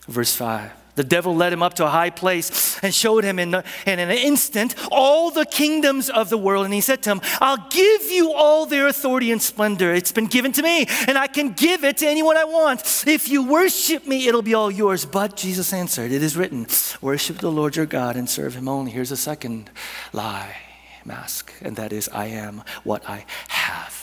Verse 0.07 0.35
5. 0.35 0.71
The 0.97 1.05
devil 1.05 1.35
led 1.35 1.53
him 1.53 1.63
up 1.63 1.75
to 1.75 1.87
a 1.87 1.91
high 1.91 2.11
place 2.11 2.79
and 2.83 2.95
showed 2.95 3.25
him 3.25 3.39
in, 3.41 3.51
the, 3.51 3.65
in 3.85 3.99
an 3.99 4.11
instant 4.11 4.77
all 4.93 5.31
the 5.31 5.45
kingdoms 5.45 6.09
of 6.09 6.31
the 6.31 6.39
world. 6.39 6.65
And 6.65 6.75
he 6.75 6.81
said 6.81 7.03
to 7.03 7.11
him, 7.11 7.21
I'll 7.41 7.69
give 7.69 8.03
you 8.13 8.33
all 8.33 8.65
their 8.67 8.87
authority 8.87 9.33
and 9.33 9.43
splendor. 9.43 9.93
It's 9.93 10.13
been 10.13 10.27
given 10.27 10.53
to 10.53 10.63
me, 10.63 10.87
and 11.09 11.19
I 11.19 11.27
can 11.27 11.53
give 11.53 11.83
it 11.83 11.97
to 11.99 12.07
anyone 12.07 12.37
I 12.37 12.45
want. 12.45 13.05
If 13.09 13.29
you 13.29 13.43
worship 13.45 14.07
me, 14.07 14.29
it'll 14.29 14.43
be 14.43 14.55
all 14.55 14.71
yours. 14.71 15.05
But 15.05 15.37
Jesus 15.37 15.73
answered, 15.73 16.13
It 16.13 16.23
is 16.23 16.37
written, 16.37 16.67
Worship 17.01 17.39
the 17.39 17.51
Lord 17.51 17.75
your 17.75 17.87
God 17.87 18.15
and 18.17 18.31
serve 18.31 18.55
him 18.55 18.69
only. 18.69 18.93
Here's 18.93 19.11
a 19.11 19.17
second 19.17 19.71
lie 20.13 20.57
mask, 21.05 21.53
and 21.61 21.77
that 21.77 21.93
is, 21.93 22.09
I 22.11 22.27
am 22.27 22.63
what 22.83 23.09
I 23.09 23.27
have. 23.49 24.01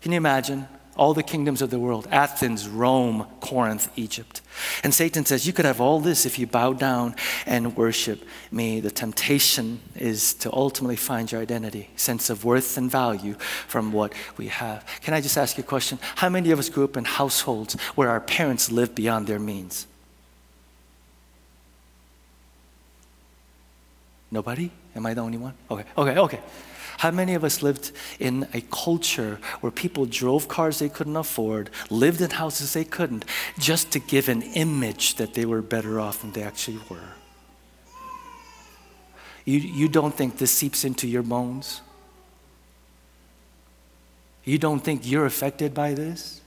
Can 0.00 0.12
you 0.12 0.16
imagine? 0.16 0.68
All 0.96 1.14
the 1.14 1.22
kingdoms 1.22 1.62
of 1.62 1.70
the 1.70 1.78
world 1.78 2.06
Athens, 2.10 2.68
Rome, 2.68 3.26
Corinth, 3.40 3.90
Egypt. 3.96 4.40
And 4.82 4.94
Satan 4.94 5.24
says, 5.24 5.46
You 5.46 5.52
could 5.52 5.64
have 5.64 5.80
all 5.80 6.00
this 6.00 6.26
if 6.26 6.38
you 6.38 6.46
bow 6.46 6.72
down 6.72 7.14
and 7.46 7.76
worship 7.76 8.24
me. 8.50 8.80
The 8.80 8.90
temptation 8.90 9.80
is 9.96 10.34
to 10.34 10.52
ultimately 10.52 10.96
find 10.96 11.30
your 11.30 11.40
identity, 11.40 11.90
sense 11.96 12.30
of 12.30 12.44
worth 12.44 12.76
and 12.76 12.90
value 12.90 13.34
from 13.66 13.92
what 13.92 14.12
we 14.36 14.48
have. 14.48 14.84
Can 15.02 15.14
I 15.14 15.20
just 15.20 15.36
ask 15.36 15.56
you 15.56 15.64
a 15.64 15.66
question? 15.66 15.98
How 16.16 16.28
many 16.28 16.50
of 16.50 16.58
us 16.58 16.68
grew 16.68 16.84
up 16.84 16.96
in 16.96 17.04
households 17.04 17.74
where 17.94 18.08
our 18.08 18.20
parents 18.20 18.70
lived 18.70 18.94
beyond 18.94 19.26
their 19.26 19.40
means? 19.40 19.86
Nobody? 24.30 24.70
Am 24.96 25.06
I 25.06 25.14
the 25.14 25.20
only 25.20 25.38
one? 25.38 25.54
Okay, 25.70 25.84
okay, 25.96 26.18
okay. 26.18 26.40
How 26.98 27.10
many 27.10 27.34
of 27.34 27.44
us 27.44 27.62
lived 27.62 27.92
in 28.18 28.48
a 28.54 28.60
culture 28.60 29.38
where 29.60 29.72
people 29.72 30.06
drove 30.06 30.48
cars 30.48 30.78
they 30.78 30.88
couldn't 30.88 31.16
afford, 31.16 31.70
lived 31.90 32.20
in 32.20 32.30
houses 32.30 32.72
they 32.72 32.84
couldn't, 32.84 33.24
just 33.58 33.90
to 33.92 33.98
give 33.98 34.28
an 34.28 34.42
image 34.42 35.16
that 35.16 35.34
they 35.34 35.44
were 35.44 35.62
better 35.62 36.00
off 36.00 36.20
than 36.22 36.32
they 36.32 36.42
actually 36.42 36.78
were? 36.88 37.14
You, 39.44 39.58
you 39.58 39.88
don't 39.88 40.14
think 40.14 40.38
this 40.38 40.50
seeps 40.50 40.84
into 40.84 41.06
your 41.06 41.22
bones? 41.22 41.82
You 44.44 44.58
don't 44.58 44.80
think 44.80 45.06
you're 45.06 45.26
affected 45.26 45.74
by 45.74 45.94
this? 45.94 46.40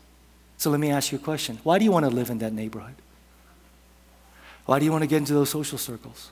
So 0.58 0.72
let 0.72 0.80
me 0.80 0.90
ask 0.90 1.12
you 1.12 1.18
a 1.18 1.22
question. 1.22 1.60
Why 1.64 1.78
do 1.78 1.86
you 1.86 1.92
want 1.92 2.06
to 2.06 2.12
live 2.12 2.30
in 2.30 2.40
that 2.40 2.54
neighborhood? 2.54 2.96
Why 4.66 4.80
do 4.80 4.86
you 4.86 4.92
want 4.92 5.04
to 5.04 5.08
get 5.08 5.18
into 5.18 5.34
those 5.34 5.50
social 5.50 5.78
circles? 5.78 6.32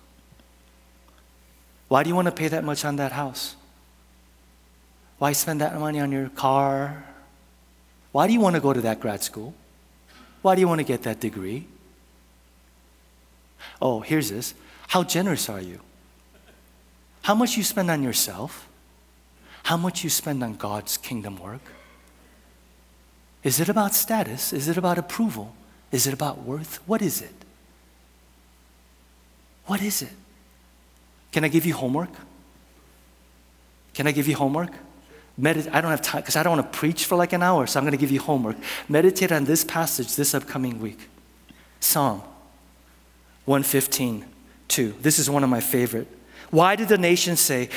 Why 1.87 2.03
do 2.03 2.09
you 2.09 2.15
want 2.15 2.25
to 2.25 2.31
pay 2.31 2.47
that 2.47 2.63
much 2.63 2.83
on 2.83 2.95
that 2.95 3.11
house? 3.11 3.55
Why 5.17 5.31
spend 5.31 5.61
that 5.61 5.79
money 5.79 5.99
on 5.99 6.11
your 6.11 6.29
car? 6.29 7.05
Why 8.11 8.27
do 8.27 8.33
you 8.33 8.39
want 8.39 8.55
to 8.55 8.61
go 8.61 8.73
to 8.73 8.81
that 8.81 8.99
grad 8.99 9.23
school? 9.23 9.53
Why 10.41 10.55
do 10.55 10.61
you 10.61 10.67
want 10.67 10.79
to 10.79 10.85
get 10.85 11.03
that 11.03 11.19
degree? 11.19 11.67
Oh, 13.81 14.01
here's 14.01 14.29
this. 14.29 14.53
How 14.87 15.03
generous 15.03 15.49
are 15.49 15.61
you? 15.61 15.79
How 17.23 17.33
much 17.33 17.57
you 17.57 17.63
spend 17.63 17.89
on 17.89 18.03
yourself? 18.03 18.67
How 19.63 19.77
much 19.77 20.03
you 20.03 20.09
spend 20.09 20.43
on 20.43 20.55
God's 20.55 20.97
kingdom 20.97 21.39
work? 21.39 21.61
Is 23.43 23.59
it 23.59 23.69
about 23.69 23.93
status? 23.93 24.53
Is 24.53 24.67
it 24.67 24.77
about 24.77 24.97
approval? 24.97 25.55
Is 25.91 26.07
it 26.07 26.13
about 26.13 26.43
worth? 26.43 26.79
What 26.85 27.01
is 27.01 27.21
it? 27.21 27.33
What 29.65 29.81
is 29.81 30.01
it? 30.01 30.13
Can 31.31 31.43
I 31.43 31.47
give 31.47 31.65
you 31.65 31.73
homework? 31.73 32.11
Can 33.93 34.07
I 34.07 34.11
give 34.11 34.27
you 34.27 34.35
homework? 34.35 34.71
Medit- 35.39 35.73
I 35.73 35.81
don't 35.81 35.91
have 35.91 36.01
time 36.01 36.21
because 36.21 36.35
I 36.35 36.43
don't 36.43 36.57
want 36.57 36.71
to 36.71 36.77
preach 36.77 37.05
for 37.05 37.15
like 37.15 37.33
an 37.33 37.43
hour, 37.43 37.67
so 37.67 37.79
I'm 37.79 37.83
going 37.83 37.91
to 37.91 37.97
give 37.97 38.11
you 38.11 38.21
homework. 38.21 38.57
Meditate 38.87 39.31
on 39.31 39.45
this 39.45 39.63
passage 39.63 40.15
this 40.15 40.33
upcoming 40.33 40.79
week. 40.79 41.09
Psalm 41.79 42.21
115, 43.45 44.25
2. 44.67 44.95
This 45.01 45.19
is 45.19 45.29
one 45.29 45.43
of 45.43 45.49
my 45.49 45.59
favorite. 45.59 46.07
Why 46.51 46.75
did 46.75 46.87
the 46.87 46.97
nations 46.97 47.39
say, 47.39 47.69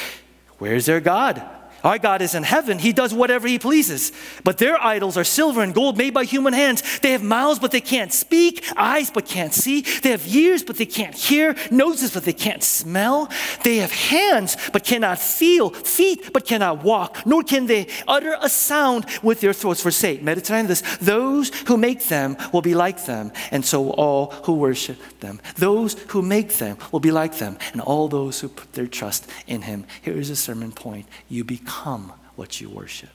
Where's 0.58 0.86
their 0.86 1.00
God? 1.00 1.42
Our 1.84 1.98
God 1.98 2.22
is 2.22 2.34
in 2.34 2.42
heaven. 2.42 2.78
He 2.78 2.92
does 2.92 3.14
whatever 3.14 3.46
He 3.46 3.58
pleases. 3.58 4.12
But 4.42 4.58
their 4.58 4.82
idols 4.82 5.16
are 5.16 5.24
silver 5.24 5.62
and 5.62 5.72
gold 5.72 5.96
made 5.96 6.12
by 6.12 6.24
human 6.24 6.52
hands. 6.52 6.98
They 7.00 7.12
have 7.12 7.22
mouths, 7.22 7.58
but 7.58 7.70
they 7.70 7.80
can't 7.80 8.12
speak, 8.12 8.64
eyes, 8.76 9.10
but 9.10 9.26
can't 9.26 9.54
see. 9.54 9.82
They 9.82 10.10
have 10.10 10.26
ears, 10.26 10.64
but 10.64 10.76
they 10.76 10.86
can't 10.86 11.14
hear, 11.14 11.54
noses, 11.70 12.12
but 12.12 12.24
they 12.24 12.32
can't 12.32 12.64
smell. 12.64 13.30
They 13.62 13.76
have 13.76 13.92
hands, 13.92 14.56
but 14.72 14.84
cannot 14.84 15.18
feel, 15.18 15.70
feet, 15.70 16.32
but 16.32 16.44
cannot 16.46 16.82
walk, 16.82 17.24
nor 17.24 17.42
can 17.42 17.66
they 17.66 17.86
utter 18.08 18.36
a 18.40 18.48
sound 18.48 19.06
with 19.22 19.40
their 19.40 19.52
throats. 19.52 19.82
For 19.82 19.92
sake, 19.92 20.22
meditate 20.22 20.56
on 20.56 20.66
this. 20.66 20.82
Those 20.98 21.50
who 21.68 21.76
make 21.76 22.08
them 22.08 22.36
will 22.52 22.62
be 22.62 22.74
like 22.74 23.04
them, 23.04 23.30
and 23.52 23.64
so 23.64 23.90
all 23.90 24.32
who 24.44 24.54
worship 24.54 24.98
them. 25.20 25.40
Those 25.56 25.94
who 26.08 26.22
make 26.22 26.54
them 26.54 26.76
will 26.90 27.00
be 27.00 27.12
like 27.12 27.38
them, 27.38 27.56
and 27.72 27.80
all 27.80 28.08
those 28.08 28.40
who 28.40 28.48
put 28.48 28.72
their 28.72 28.88
trust 28.88 29.30
in 29.46 29.62
Him. 29.62 29.84
Here 30.02 30.18
is 30.18 30.30
a 30.30 30.36
sermon 30.36 30.72
point. 30.72 31.06
You 31.28 31.44
become 31.44 31.67
become 31.68 32.14
what 32.34 32.62
you 32.62 32.70
worship. 32.70 33.10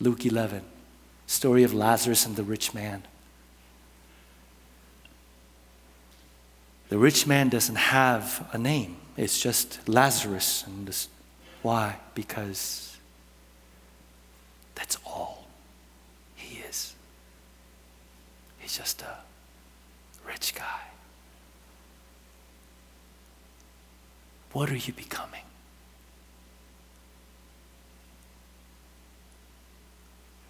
Luke 0.00 0.24
11, 0.24 0.62
story 1.26 1.64
of 1.64 1.74
Lazarus 1.74 2.24
and 2.24 2.34
the 2.34 2.42
rich 2.42 2.72
man. 2.72 3.02
The 6.88 6.96
rich 6.96 7.26
man 7.26 7.50
doesn't 7.50 7.76
have 7.76 8.48
a 8.52 8.58
name, 8.58 8.96
it's 9.18 9.38
just 9.38 9.86
Lazarus. 9.86 10.64
And 10.66 10.88
this, 10.88 11.08
Why? 11.60 11.96
Because 12.14 12.96
that's 14.74 14.96
all 15.04 15.46
he 16.36 16.60
is. 16.60 16.94
He's 18.60 18.78
just 18.78 19.02
a 19.02 19.18
rich 20.26 20.54
guy. 20.54 20.85
What 24.56 24.70
are 24.70 24.76
you 24.76 24.94
becoming? 24.94 25.42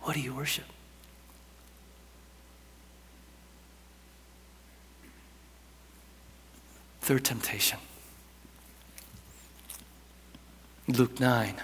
What 0.02 0.14
do 0.14 0.20
you 0.20 0.32
worship? 0.32 0.66
Third 7.00 7.24
temptation. 7.24 7.80
Luke 10.86 11.18
9, 11.18 11.54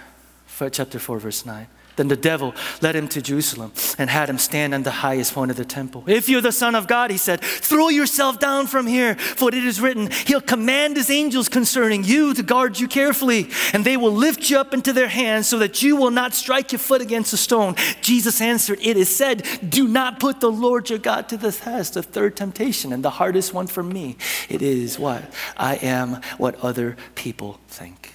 chapter 0.73 0.99
4, 0.99 1.19
verse 1.19 1.45
9. 1.45 1.67
Then 1.95 2.07
the 2.07 2.15
devil 2.15 2.53
led 2.81 2.95
him 2.95 3.07
to 3.09 3.21
Jerusalem 3.21 3.71
and 3.97 4.09
had 4.09 4.29
him 4.29 4.37
stand 4.37 4.73
on 4.73 4.83
the 4.83 4.91
highest 4.91 5.33
point 5.33 5.51
of 5.51 5.57
the 5.57 5.65
temple. 5.65 6.03
If 6.07 6.27
you're 6.27 6.41
the 6.41 6.51
Son 6.51 6.75
of 6.75 6.87
God, 6.87 7.11
he 7.11 7.17
said, 7.17 7.41
throw 7.41 7.89
yourself 7.89 8.39
down 8.39 8.67
from 8.67 8.87
here, 8.87 9.15
for 9.15 9.49
it 9.49 9.55
is 9.55 9.79
written, 9.79 10.09
He'll 10.25 10.41
command 10.41 10.97
His 10.97 11.09
angels 11.09 11.49
concerning 11.49 12.03
you 12.03 12.33
to 12.33 12.43
guard 12.43 12.79
you 12.79 12.87
carefully, 12.87 13.49
and 13.73 13.85
they 13.85 13.97
will 13.97 14.11
lift 14.11 14.49
you 14.49 14.57
up 14.57 14.73
into 14.73 14.93
their 14.93 15.07
hands 15.07 15.47
so 15.47 15.59
that 15.59 15.81
you 15.81 15.95
will 15.95 16.11
not 16.11 16.33
strike 16.33 16.71
your 16.71 16.79
foot 16.79 17.01
against 17.01 17.33
a 17.33 17.37
stone. 17.37 17.75
Jesus 18.01 18.41
answered, 18.41 18.79
It 18.81 18.97
is 18.97 19.13
said, 19.13 19.43
Do 19.67 19.87
not 19.87 20.19
put 20.19 20.39
the 20.39 20.51
Lord 20.51 20.89
your 20.89 20.99
God 20.99 21.29
to 21.29 21.37
the 21.37 21.51
test. 21.51 21.93
The 21.93 22.03
third 22.03 22.35
temptation, 22.35 22.93
and 22.93 23.03
the 23.03 23.11
hardest 23.11 23.53
one 23.53 23.67
for 23.67 23.83
me, 23.83 24.17
it 24.49 24.61
is 24.61 24.99
what? 24.99 25.23
I 25.57 25.75
am 25.75 26.21
what 26.37 26.55
other 26.63 26.97
people 27.15 27.59
think. 27.67 28.13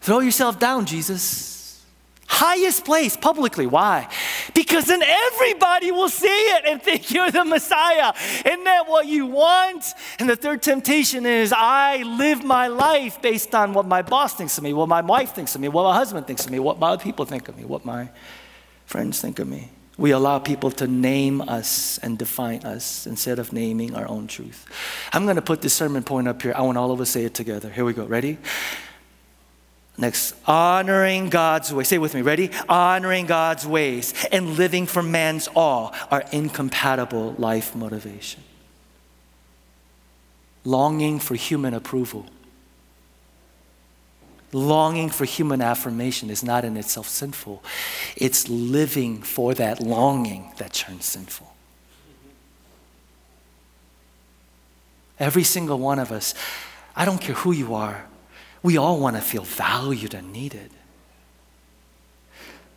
Throw 0.00 0.20
yourself 0.20 0.58
down, 0.58 0.86
Jesus. 0.86 1.84
Highest 2.26 2.84
place 2.84 3.16
publicly. 3.16 3.66
Why? 3.66 4.06
Because 4.54 4.84
then 4.84 5.02
everybody 5.02 5.90
will 5.90 6.10
see 6.10 6.26
it 6.26 6.66
and 6.66 6.80
think 6.80 7.10
you're 7.14 7.30
the 7.30 7.44
Messiah. 7.44 8.12
Isn't 8.44 8.64
that 8.64 8.86
what 8.86 9.06
you 9.06 9.26
want? 9.26 9.84
And 10.18 10.28
the 10.28 10.36
third 10.36 10.62
temptation 10.62 11.24
is 11.24 11.52
I 11.56 12.02
live 12.02 12.44
my 12.44 12.66
life 12.68 13.20
based 13.22 13.54
on 13.54 13.72
what 13.72 13.86
my 13.86 14.02
boss 14.02 14.34
thinks 14.34 14.58
of 14.58 14.64
me, 14.64 14.72
what 14.74 14.88
my 14.88 15.00
wife 15.00 15.34
thinks 15.34 15.54
of 15.54 15.60
me, 15.62 15.68
what 15.68 15.84
my 15.84 15.94
husband 15.94 16.26
thinks 16.26 16.44
of 16.44 16.52
me, 16.52 16.58
what 16.58 16.78
my 16.78 16.90
other 16.90 17.02
people 17.02 17.24
think 17.24 17.48
of 17.48 17.56
me, 17.56 17.64
what 17.64 17.84
my 17.84 18.10
friends 18.84 19.20
think 19.20 19.38
of 19.38 19.48
me. 19.48 19.70
We 19.96 20.12
allow 20.12 20.38
people 20.38 20.70
to 20.72 20.86
name 20.86 21.40
us 21.40 21.98
and 21.98 22.16
define 22.16 22.64
us 22.64 23.06
instead 23.06 23.40
of 23.40 23.52
naming 23.52 23.96
our 23.96 24.06
own 24.06 24.28
truth. 24.28 24.64
I'm 25.12 25.24
going 25.24 25.36
to 25.36 25.42
put 25.42 25.60
this 25.60 25.74
sermon 25.74 26.04
point 26.04 26.28
up 26.28 26.40
here. 26.40 26.52
I 26.54 26.60
want 26.60 26.78
all 26.78 26.92
of 26.92 27.00
us 27.00 27.08
to 27.08 27.18
say 27.18 27.24
it 27.24 27.34
together. 27.34 27.68
Here 27.68 27.84
we 27.84 27.94
go. 27.94 28.04
Ready? 28.04 28.38
Next, 30.00 30.36
honoring 30.46 31.28
God's 31.28 31.74
way. 31.74 31.82
Say 31.82 31.98
with 31.98 32.14
me, 32.14 32.22
ready? 32.22 32.52
Honoring 32.68 33.26
God's 33.26 33.66
ways 33.66 34.14
and 34.30 34.56
living 34.56 34.86
for 34.86 35.02
man's 35.02 35.48
awe 35.56 35.90
are 36.08 36.24
incompatible 36.30 37.34
life 37.36 37.74
motivation. 37.74 38.44
Longing 40.64 41.18
for 41.18 41.34
human 41.34 41.74
approval, 41.74 42.26
longing 44.52 45.10
for 45.10 45.24
human 45.24 45.60
affirmation 45.60 46.30
is 46.30 46.44
not 46.44 46.64
in 46.64 46.76
itself 46.76 47.08
sinful. 47.08 47.64
It's 48.16 48.48
living 48.48 49.22
for 49.22 49.52
that 49.54 49.80
longing 49.80 50.52
that 50.58 50.74
turns 50.74 51.06
sinful. 51.06 51.52
Every 55.18 55.42
single 55.42 55.78
one 55.80 55.98
of 55.98 56.12
us, 56.12 56.34
I 56.94 57.04
don't 57.04 57.20
care 57.20 57.34
who 57.34 57.50
you 57.50 57.74
are, 57.74 58.06
we 58.62 58.76
all 58.76 58.98
want 58.98 59.16
to 59.16 59.22
feel 59.22 59.42
valued 59.42 60.14
and 60.14 60.32
needed. 60.32 60.70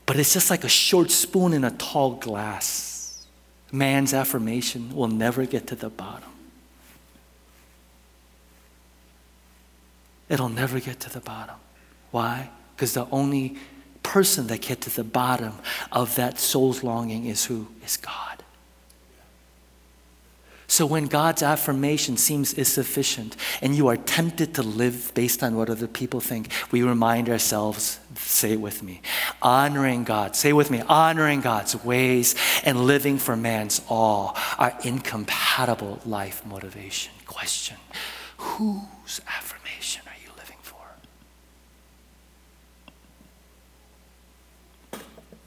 But 0.06 0.18
it's 0.18 0.34
just 0.34 0.50
like 0.50 0.64
a 0.64 0.70
short 0.70 1.10
spoon 1.12 1.54
in 1.54 1.64
a 1.64 1.72
tall 1.72 2.16
glass. 2.16 3.26
Man's 3.72 4.14
affirmation 4.14 4.94
will 4.94 5.08
never 5.08 5.46
get 5.46 5.68
to 5.68 5.76
the 5.76 5.90
bottom. 5.90 6.30
It'll 10.28 10.50
never 10.50 10.80
get 10.80 11.00
to 11.02 11.10
the 11.10 11.20
bottom. 11.20 11.56
Why? 12.12 12.50
Because 12.76 12.94
the 12.94 13.08
only 13.12 13.58
person 14.04 14.48
that 14.48 14.62
gets 14.62 14.88
to 14.88 14.96
the 14.96 15.04
bottom 15.04 15.54
of 15.92 16.16
that 16.16 16.40
soul's 16.40 16.84
longing 16.84 17.26
is 17.26 17.46
who? 17.46 17.68
Is 17.86 17.98
God. 17.98 18.31
So 20.72 20.86
when 20.86 21.08
God's 21.08 21.44
affirmation 21.44 22.16
seems 22.16 22.54
insufficient 22.54 23.36
and 23.62 23.76
you 23.76 23.90
are 23.90 23.98
tempted 23.98 24.54
to 24.54 24.64
live 24.64 25.12
based 25.14 25.44
on 25.44 25.58
what 25.58 25.70
other 25.70 25.86
people 25.86 26.22
think, 26.22 26.48
we 26.72 26.82
remind 26.82 27.28
ourselves, 27.28 28.00
say 28.16 28.54
it 28.54 28.62
with 28.62 28.82
me, 28.82 29.02
honoring 29.42 30.06
God, 30.06 30.34
say 30.34 30.54
with 30.54 30.72
me, 30.72 30.82
honoring 30.88 31.42
God's 31.42 31.76
ways 31.84 32.36
and 32.64 32.86
living 32.86 33.18
for 33.18 33.36
man's 33.36 33.82
awe 33.90 34.32
are 34.58 34.74
incompatible 34.86 36.00
life 36.06 36.46
motivation. 36.46 37.12
Question 37.26 37.76
Whose 38.38 39.20
affirmation 39.28 40.04
are 40.08 40.24
you 40.24 40.32
living 40.38 40.56
for? 40.62 40.86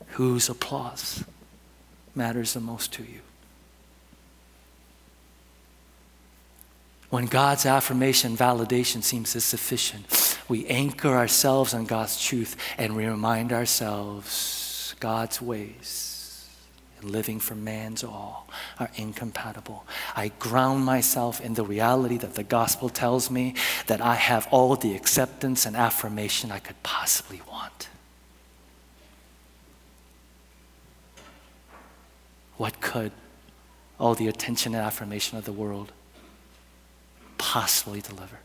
Whose 0.08 0.50
applause 0.50 1.24
matters 2.14 2.52
the 2.52 2.60
most 2.60 2.92
to 2.92 3.04
you? 3.04 3.22
When 7.14 7.26
God's 7.26 7.64
affirmation, 7.64 8.32
and 8.32 8.38
validation 8.40 9.00
seems 9.00 9.36
insufficient, 9.36 10.36
we 10.48 10.66
anchor 10.66 11.10
ourselves 11.10 11.72
on 11.72 11.84
God's 11.84 12.20
truth 12.20 12.56
and 12.76 12.96
we 12.96 13.06
remind 13.06 13.52
ourselves 13.52 14.96
God's 14.98 15.40
ways 15.40 16.50
and 16.98 17.08
living 17.12 17.38
for 17.38 17.54
man's 17.54 18.02
all 18.02 18.48
are 18.80 18.90
incompatible. 18.96 19.86
I 20.16 20.32
ground 20.40 20.84
myself 20.84 21.40
in 21.40 21.54
the 21.54 21.62
reality 21.62 22.18
that 22.18 22.34
the 22.34 22.42
gospel 22.42 22.88
tells 22.88 23.30
me 23.30 23.54
that 23.86 24.00
I 24.00 24.16
have 24.16 24.48
all 24.50 24.74
the 24.74 24.96
acceptance 24.96 25.66
and 25.66 25.76
affirmation 25.76 26.50
I 26.50 26.58
could 26.58 26.82
possibly 26.82 27.40
want. 27.48 27.90
What 32.56 32.80
could 32.80 33.12
all 34.00 34.16
the 34.16 34.26
attention 34.26 34.74
and 34.74 34.84
affirmation 34.84 35.38
of 35.38 35.44
the 35.44 35.52
world 35.52 35.92
possibly 37.38 38.00
deliver. 38.00 38.38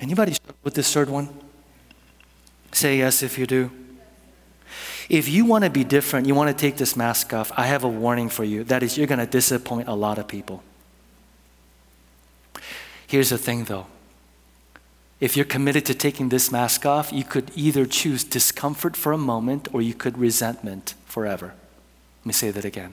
Anybody 0.00 0.36
with 0.62 0.74
this 0.74 0.92
third 0.92 1.08
one? 1.08 1.28
Say 2.72 2.98
yes 2.98 3.22
if 3.22 3.38
you 3.38 3.46
do. 3.46 3.70
If 5.08 5.28
you 5.28 5.44
want 5.44 5.64
to 5.64 5.70
be 5.70 5.84
different, 5.84 6.26
you 6.26 6.34
want 6.34 6.48
to 6.48 6.60
take 6.60 6.76
this 6.76 6.96
mask 6.96 7.32
off, 7.32 7.52
I 7.56 7.66
have 7.66 7.84
a 7.84 7.88
warning 7.88 8.28
for 8.28 8.42
you. 8.42 8.64
That 8.64 8.82
is, 8.82 8.96
you're 8.96 9.06
going 9.06 9.18
to 9.18 9.26
disappoint 9.26 9.88
a 9.88 9.94
lot 9.94 10.18
of 10.18 10.26
people. 10.26 10.62
Here's 13.06 13.30
the 13.30 13.38
thing 13.38 13.64
though 13.64 13.86
if 15.20 15.36
you're 15.36 15.46
committed 15.46 15.86
to 15.86 15.94
taking 15.94 16.28
this 16.28 16.50
mask 16.50 16.84
off, 16.84 17.12
you 17.12 17.24
could 17.24 17.50
either 17.54 17.86
choose 17.86 18.24
discomfort 18.24 18.96
for 18.96 19.12
a 19.12 19.18
moment 19.18 19.68
or 19.72 19.80
you 19.80 19.94
could 19.94 20.18
resentment 20.18 20.94
forever. 21.06 21.54
Let 22.22 22.26
me 22.26 22.32
say 22.32 22.50
that 22.50 22.64
again. 22.64 22.92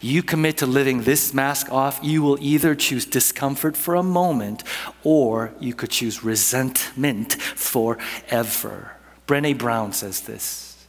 You 0.00 0.22
commit 0.22 0.58
to 0.58 0.66
living 0.66 1.02
this 1.02 1.34
mask 1.34 1.70
off, 1.72 2.00
you 2.02 2.22
will 2.22 2.38
either 2.40 2.74
choose 2.74 3.04
discomfort 3.04 3.76
for 3.76 3.94
a 3.94 4.02
moment 4.02 4.64
or 5.04 5.52
you 5.60 5.74
could 5.74 5.90
choose 5.90 6.24
resentment 6.24 7.34
forever. 7.34 8.92
Brene 9.26 9.56
Brown 9.56 9.92
says 9.92 10.22
this 10.22 10.86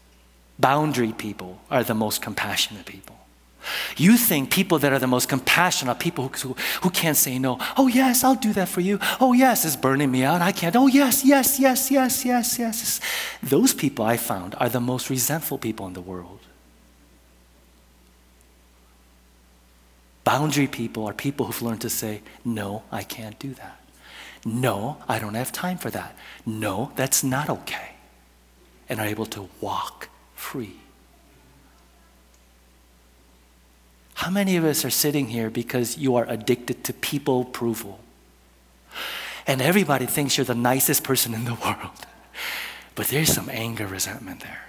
boundary 0.59 1.11
people 1.13 1.59
are 1.69 1.83
the 1.83 1.95
most 1.95 2.21
compassionate 2.21 2.85
people. 2.85 3.17
You 3.97 4.17
think 4.17 4.51
people 4.51 4.79
that 4.79 4.91
are 4.91 4.99
the 4.99 5.07
most 5.07 5.29
compassionate 5.29 5.95
are 5.95 5.99
people 5.99 6.29
who, 6.29 6.55
who 6.81 6.89
can't 6.89 7.17
say 7.17 7.37
no. 7.37 7.59
Oh, 7.77 7.87
yes, 7.87 8.23
I'll 8.23 8.35
do 8.35 8.53
that 8.53 8.69
for 8.69 8.81
you. 8.81 8.99
Oh, 9.19 9.33
yes, 9.33 9.65
it's 9.65 9.75
burning 9.75 10.11
me 10.11 10.23
out. 10.23 10.41
I 10.41 10.51
can't. 10.51 10.75
Oh, 10.75 10.87
yes, 10.87 11.23
yes, 11.23 11.59
yes, 11.59 11.91
yes, 11.91 12.25
yes, 12.25 12.57
yes. 12.57 12.99
Those 13.43 13.73
people 13.73 14.03
I 14.03 14.17
found 14.17 14.55
are 14.55 14.69
the 14.69 14.79
most 14.79 15.09
resentful 15.09 15.57
people 15.57 15.85
in 15.87 15.93
the 15.93 16.01
world. 16.01 16.40
Boundary 20.23 20.67
people 20.67 21.05
are 21.07 21.13
people 21.13 21.45
who've 21.45 21.61
learned 21.61 21.81
to 21.81 21.89
say, 21.89 22.21
No, 22.45 22.83
I 22.91 23.03
can't 23.03 23.39
do 23.39 23.53
that. 23.55 23.79
No, 24.45 24.97
I 25.07 25.19
don't 25.19 25.35
have 25.35 25.51
time 25.51 25.77
for 25.77 25.89
that. 25.91 26.15
No, 26.45 26.91
that's 26.95 27.23
not 27.23 27.49
okay. 27.49 27.91
And 28.89 28.99
are 28.99 29.05
able 29.05 29.25
to 29.27 29.49
walk 29.59 30.09
free. 30.35 30.75
How 34.15 34.29
many 34.29 34.55
of 34.55 34.63
us 34.63 34.85
are 34.85 34.91
sitting 34.91 35.27
here 35.29 35.49
because 35.49 35.97
you 35.97 36.15
are 36.15 36.25
addicted 36.27 36.83
to 36.83 36.93
people 36.93 37.41
approval? 37.41 37.99
And 39.47 39.61
everybody 39.61 40.05
thinks 40.05 40.37
you're 40.37 40.45
the 40.45 40.53
nicest 40.53 41.03
person 41.03 41.33
in 41.33 41.45
the 41.45 41.55
world. 41.55 42.05
But 42.93 43.07
there's 43.07 43.33
some 43.33 43.49
anger, 43.49 43.87
resentment 43.87 44.41
there. 44.41 44.61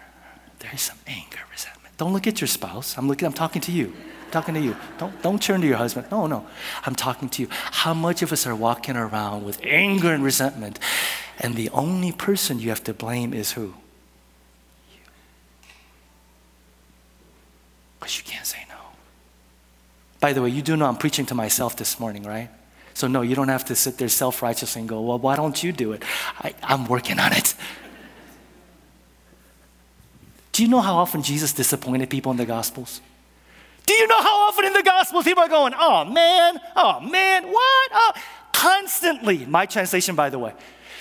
There's 0.60 0.80
some 0.80 0.98
anger, 1.06 1.40
resentment. 1.50 1.96
Don't 1.98 2.12
look 2.12 2.26
at 2.26 2.40
your 2.40 2.48
spouse. 2.48 2.96
I'm 2.96 3.08
looking, 3.08 3.26
I'm 3.26 3.34
talking 3.34 3.60
to 3.62 3.72
you. 3.72 3.92
Talking 4.32 4.54
to 4.54 4.60
you. 4.60 4.76
Don't, 4.98 5.22
don't 5.22 5.40
turn 5.40 5.60
to 5.60 5.66
your 5.66 5.76
husband. 5.76 6.06
No, 6.10 6.26
no. 6.26 6.46
I'm 6.84 6.94
talking 6.94 7.28
to 7.30 7.42
you. 7.42 7.48
How 7.50 7.94
much 7.94 8.22
of 8.22 8.32
us 8.32 8.46
are 8.46 8.54
walking 8.54 8.96
around 8.96 9.44
with 9.44 9.60
anger 9.62 10.12
and 10.12 10.24
resentment, 10.24 10.78
and 11.38 11.54
the 11.54 11.70
only 11.70 12.12
person 12.12 12.58
you 12.58 12.70
have 12.70 12.82
to 12.84 12.94
blame 12.94 13.32
is 13.34 13.52
who? 13.52 13.74
You. 14.92 15.00
Because 18.00 18.18
you 18.18 18.24
can't 18.24 18.46
say 18.46 18.58
no. 18.68 18.76
By 20.20 20.32
the 20.32 20.42
way, 20.42 20.50
you 20.50 20.62
do 20.62 20.76
know 20.76 20.86
I'm 20.86 20.96
preaching 20.96 21.26
to 21.26 21.34
myself 21.34 21.76
this 21.76 22.00
morning, 22.00 22.22
right? 22.22 22.48
So, 22.94 23.06
no, 23.06 23.22
you 23.22 23.34
don't 23.34 23.48
have 23.48 23.64
to 23.66 23.74
sit 23.74 23.98
there 23.98 24.08
self 24.08 24.42
righteous 24.42 24.76
and 24.76 24.88
go, 24.88 25.00
well, 25.00 25.18
why 25.18 25.36
don't 25.36 25.62
you 25.62 25.72
do 25.72 25.92
it? 25.92 26.02
I, 26.40 26.54
I'm 26.62 26.86
working 26.86 27.18
on 27.18 27.32
it. 27.32 27.54
Do 30.52 30.62
you 30.62 30.68
know 30.68 30.80
how 30.80 30.96
often 30.96 31.22
Jesus 31.22 31.52
disappointed 31.54 32.10
people 32.10 32.30
in 32.30 32.36
the 32.36 32.44
Gospels? 32.44 33.00
Do 33.86 33.94
you 33.94 34.06
know 34.06 34.20
how 34.20 34.48
often 34.48 34.66
in 34.66 34.71
the 34.82 34.90
Gospels 34.90 35.24
people 35.24 35.42
are 35.42 35.48
going, 35.48 35.74
oh 35.76 36.04
man, 36.04 36.60
oh 36.76 37.00
man, 37.00 37.44
what? 37.44 37.90
Oh, 37.92 38.12
constantly. 38.52 39.44
My 39.46 39.66
translation, 39.66 40.14
by 40.14 40.30
the 40.30 40.38
way. 40.38 40.52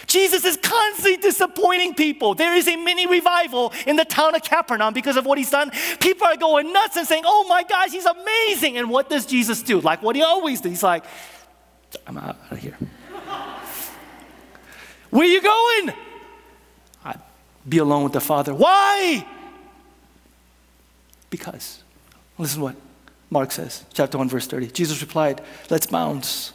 Jesus 0.08 0.44
is 0.44 0.58
constantly 0.58 1.18
disappointing 1.18 1.94
people. 1.94 2.36
There 2.36 2.56
is 2.56 2.68
a 2.68 2.76
mini 2.76 3.08
revival 3.08 3.72
in 3.88 3.96
the 3.96 4.04
town 4.04 4.36
of 4.36 4.44
Capernaum 4.44 4.94
because 4.94 5.16
of 5.16 5.26
what 5.26 5.38
he's 5.38 5.52
done. 5.52 5.72
People 6.00 6.28
are 6.28 6.36
going 6.36 6.74
nuts 6.74 6.98
and 6.98 7.08
saying, 7.08 7.24
Oh 7.26 7.46
my 7.48 7.64
gosh, 7.64 7.92
he's 7.92 8.06
amazing. 8.06 8.78
And 8.78 8.90
what 8.90 9.10
does 9.10 9.26
Jesus 9.26 9.64
do? 9.64 9.80
Like 9.80 10.02
what 10.02 10.16
he 10.16 10.22
always 10.22 10.60
does. 10.60 10.72
He's 10.72 10.84
like, 10.84 11.06
I'm 12.08 12.18
out 12.18 12.38
of 12.50 12.58
here. 12.58 12.78
Where 15.12 15.24
are 15.24 15.30
you 15.30 15.42
going? 15.42 15.94
I'd 17.06 17.20
be 17.68 17.78
alone 17.78 18.04
with 18.04 18.14
the 18.14 18.22
Father. 18.22 18.54
Why? 18.54 19.26
Because. 21.30 21.84
Listen 22.38 22.62
what 22.62 22.76
Mark 23.32 23.54
says, 23.54 23.86
chapter 23.94 24.18
1, 24.18 24.28
verse 24.28 24.46
30. 24.46 24.68
Jesus 24.68 25.02
replied, 25.02 25.42
Let's 25.70 25.88
bounce. 25.88 26.52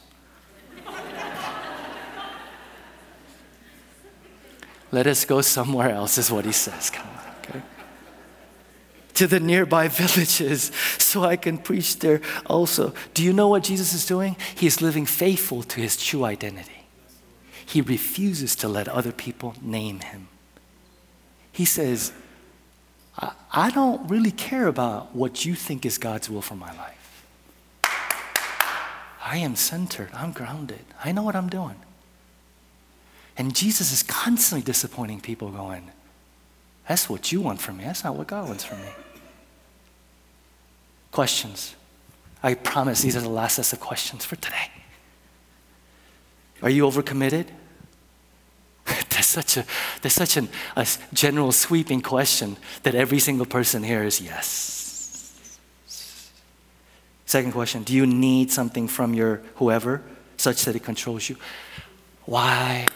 Let 4.91 5.07
us 5.07 5.25
go 5.25 5.41
somewhere 5.41 5.89
else, 5.89 6.17
is 6.19 6.31
what 6.31 6.45
he 6.45 6.51
says. 6.51 6.91
Come 6.91 7.07
on, 7.07 7.35
okay? 7.41 7.61
To 9.15 9.27
the 9.27 9.39
nearby 9.39 9.87
villages 9.89 10.71
so 10.99 11.23
I 11.23 11.35
can 11.35 11.57
preach 11.57 11.97
there 11.99 12.21
also. 12.45 12.93
Do 13.15 13.23
you 13.23 13.33
know 13.33 13.47
what 13.47 13.63
Jesus 13.63 13.93
is 13.93 14.05
doing? 14.05 14.37
He 14.55 14.67
is 14.67 14.79
living 14.79 15.07
faithful 15.07 15.63
to 15.63 15.81
his 15.81 15.97
true 15.97 16.23
identity. 16.23 16.85
He 17.65 17.81
refuses 17.81 18.55
to 18.57 18.69
let 18.69 18.87
other 18.87 19.11
people 19.11 19.55
name 19.61 19.99
him. 19.99 20.29
He 21.51 21.65
says, 21.65 22.13
I, 23.19 23.71
don't 23.71 24.07
really 24.09 24.31
care 24.31 24.67
about 24.67 25.15
what 25.15 25.45
you 25.45 25.55
think 25.55 25.85
is 25.85 25.97
God's 25.97 26.29
will 26.29 26.41
for 26.41 26.55
my 26.55 26.71
life. 26.77 27.25
I 29.23 29.37
am 29.37 29.55
centered, 29.55 30.09
I'm 30.13 30.31
grounded, 30.31 30.85
I 31.03 31.11
know 31.11 31.23
what 31.23 31.35
I'm 31.35 31.49
doing. 31.49 31.75
And 33.37 33.55
Jesus 33.55 33.91
is 33.91 34.03
constantly 34.03 34.63
disappointing 34.63 35.21
people, 35.21 35.49
going, 35.49 35.91
That's 36.87 37.09
what 37.09 37.31
you 37.31 37.41
want 37.41 37.59
from 37.59 37.77
me. 37.77 37.83
That's 37.83 38.03
not 38.03 38.15
what 38.15 38.27
God 38.27 38.47
wants 38.47 38.63
from 38.63 38.79
me. 38.81 38.89
Questions. 41.11 41.75
I 42.41 42.53
promise 42.53 43.01
these 43.01 43.15
are 43.15 43.21
the 43.21 43.29
last 43.29 43.55
set 43.55 43.73
of 43.73 43.79
questions 43.79 44.23
for 44.25 44.35
today. 44.35 44.71
Are 46.61 46.69
you 46.69 46.83
overcommitted? 46.83 47.47
Such 49.37 49.57
a 49.57 49.65
there's 50.01 50.13
such 50.13 50.37
an, 50.37 50.49
a 50.75 50.87
general 51.13 51.51
sweeping 51.51 52.01
question 52.01 52.57
that 52.83 52.95
every 52.95 53.19
single 53.19 53.45
person 53.45 53.83
here 53.83 54.03
is 54.03 54.19
yes. 54.19 55.59
Second 57.25 57.51
question: 57.51 57.83
Do 57.83 57.93
you 57.93 58.05
need 58.05 58.51
something 58.51 58.87
from 58.87 59.13
your 59.13 59.41
whoever 59.55 60.01
such 60.37 60.65
that 60.65 60.75
it 60.75 60.83
controls 60.83 61.29
you? 61.29 61.37
Why 62.25 62.87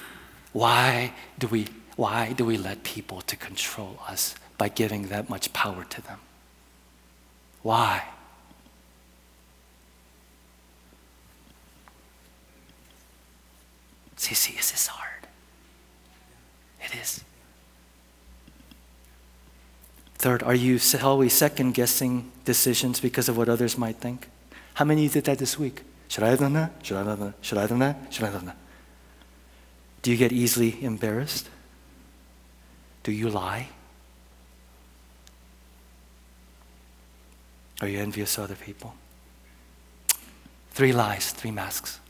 why 0.53 1.13
do 1.39 1.47
we, 1.47 1.67
why 1.95 2.33
do 2.33 2.45
we 2.45 2.57
let 2.57 2.83
people 2.83 3.21
to 3.21 3.35
control 3.35 3.99
us 4.07 4.35
by 4.57 4.69
giving 4.69 5.07
that 5.07 5.29
much 5.29 5.53
power 5.53 5.85
to 5.85 6.01
them? 6.01 6.19
Why? 7.61 8.03
See, 14.17 14.35
is? 14.57 14.71
It 16.83 16.95
is. 16.95 17.23
Third, 20.15 20.43
are 20.43 20.53
you 20.53 20.79
always 21.01 21.33
second 21.33 21.73
guessing 21.73 22.31
decisions 22.45 22.99
because 22.99 23.29
of 23.29 23.37
what 23.37 23.49
others 23.49 23.77
might 23.77 23.97
think? 23.97 24.29
How 24.75 24.85
many 24.85 25.05
of 25.05 25.15
you 25.15 25.21
did 25.21 25.25
that 25.25 25.39
this 25.39 25.57
week? 25.57 25.83
Should 26.09 26.23
I 26.23 26.29
have 26.29 26.39
done 26.39 26.53
that? 26.53 26.73
Should 26.83 26.97
I 26.97 26.99
have 26.99 27.07
done 27.07 27.19
that? 27.19 27.33
Should 27.41 27.57
I 27.57 27.61
have 27.61 27.69
done 27.69 27.79
that? 27.79 28.13
Should 28.13 28.23
I 28.23 28.25
have 28.27 28.35
done 28.35 28.45
that? 28.47 28.57
Do 30.01 30.11
you 30.11 30.17
get 30.17 30.31
easily 30.31 30.83
embarrassed? 30.83 31.49
Do 33.03 33.11
you 33.11 33.29
lie? 33.29 33.69
Are 37.79 37.87
you 37.87 37.99
envious 37.99 38.37
of 38.37 38.43
other 38.43 38.55
people? 38.55 38.93
Three 40.71 40.91
lies, 40.91 41.31
three 41.31 41.51
masks. 41.51 42.00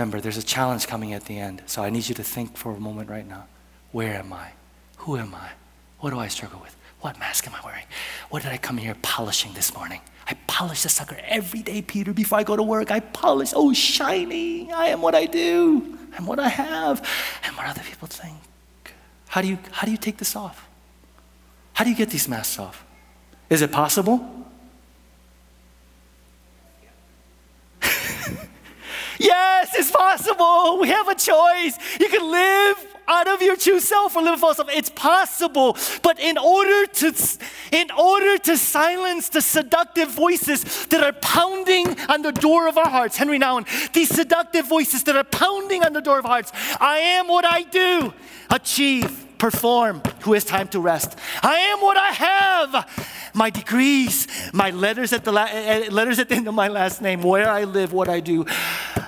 Remember, 0.00 0.18
there's 0.18 0.38
a 0.38 0.42
challenge 0.42 0.86
coming 0.86 1.12
at 1.12 1.26
the 1.26 1.38
end, 1.38 1.60
so 1.66 1.82
I 1.82 1.90
need 1.90 2.08
you 2.08 2.14
to 2.14 2.24
think 2.24 2.56
for 2.56 2.72
a 2.72 2.80
moment 2.80 3.10
right 3.10 3.28
now. 3.28 3.44
Where 3.92 4.14
am 4.14 4.32
I? 4.32 4.52
Who 5.00 5.18
am 5.18 5.34
I? 5.34 5.50
What 5.98 6.08
do 6.08 6.18
I 6.18 6.28
struggle 6.28 6.58
with? 6.58 6.74
What 7.02 7.18
mask 7.18 7.46
am 7.46 7.54
I 7.54 7.60
wearing? 7.62 7.84
What 8.30 8.42
did 8.42 8.50
I 8.50 8.56
come 8.56 8.78
here 8.78 8.96
polishing 9.02 9.52
this 9.52 9.74
morning? 9.74 10.00
I 10.26 10.38
polish 10.46 10.84
the 10.84 10.88
sucker 10.88 11.18
every 11.22 11.60
day, 11.60 11.82
Peter, 11.82 12.14
before 12.14 12.38
I 12.38 12.44
go 12.44 12.56
to 12.56 12.62
work. 12.62 12.90
I 12.90 13.00
polish. 13.00 13.52
Oh, 13.54 13.74
shiny. 13.74 14.72
I 14.72 14.86
am 14.86 15.02
what 15.02 15.14
I 15.14 15.26
do. 15.26 15.98
I'm 16.16 16.24
what 16.24 16.38
I 16.38 16.48
have. 16.48 17.06
And 17.44 17.54
what 17.54 17.66
other 17.66 17.82
people 17.82 18.08
think. 18.08 18.38
How 19.28 19.42
do 19.42 19.48
you, 19.48 19.58
how 19.70 19.84
do 19.84 19.90
you 19.90 19.98
take 19.98 20.16
this 20.16 20.34
off? 20.34 20.66
How 21.74 21.84
do 21.84 21.90
you 21.90 21.96
get 21.96 22.08
these 22.08 22.26
masks 22.26 22.58
off? 22.58 22.86
Is 23.50 23.60
it 23.60 23.70
possible? 23.70 24.39
Yes, 29.20 29.74
it's 29.74 29.90
possible. 29.90 30.78
We 30.80 30.88
have 30.88 31.08
a 31.08 31.14
choice. 31.14 31.78
You 32.00 32.08
can 32.08 32.30
live 32.30 32.86
out 33.06 33.28
of 33.28 33.42
your 33.42 33.56
true 33.56 33.80
self 33.80 34.16
or 34.16 34.22
live 34.22 34.40
false 34.40 34.56
self. 34.56 34.68
It's 34.72 34.90
possible. 34.90 35.76
But 36.02 36.18
in 36.20 36.38
order 36.38 36.86
to 36.86 37.14
in 37.72 37.90
order 37.90 38.38
to 38.38 38.56
silence 38.56 39.28
the 39.28 39.40
seductive 39.40 40.10
voices 40.10 40.86
that 40.86 41.02
are 41.02 41.12
pounding 41.12 41.98
on 42.08 42.22
the 42.22 42.32
door 42.32 42.68
of 42.68 42.78
our 42.78 42.88
hearts, 42.88 43.16
Henry 43.16 43.38
Nouwen, 43.38 43.66
these 43.92 44.08
seductive 44.08 44.66
voices 44.66 45.04
that 45.04 45.16
are 45.16 45.24
pounding 45.24 45.84
on 45.84 45.92
the 45.92 46.00
door 46.00 46.18
of 46.18 46.24
our 46.24 46.32
hearts, 46.32 46.52
I 46.80 46.98
am 46.98 47.28
what 47.28 47.44
I 47.44 47.62
do, 47.62 48.12
achieve 48.50 49.29
perform, 49.40 50.02
who 50.20 50.34
has 50.34 50.44
time 50.44 50.68
to 50.68 50.80
rest. 50.80 51.18
I 51.42 51.56
am 51.72 51.80
what 51.80 51.96
I 51.96 52.10
have. 52.10 53.30
My 53.34 53.50
degrees, 53.50 54.28
my 54.52 54.70
letters 54.70 55.12
at 55.12 55.24
the 55.24 55.32
la- 55.32 55.48
eh, 55.50 55.86
eh, 55.86 55.88
letters 55.90 56.18
at 56.18 56.28
the 56.28 56.36
end 56.36 56.46
of 56.46 56.54
my 56.54 56.68
last 56.68 57.00
name, 57.00 57.22
where 57.22 57.48
I 57.48 57.64
live, 57.64 57.92
what 57.92 58.08
I 58.08 58.20
do. 58.20 58.44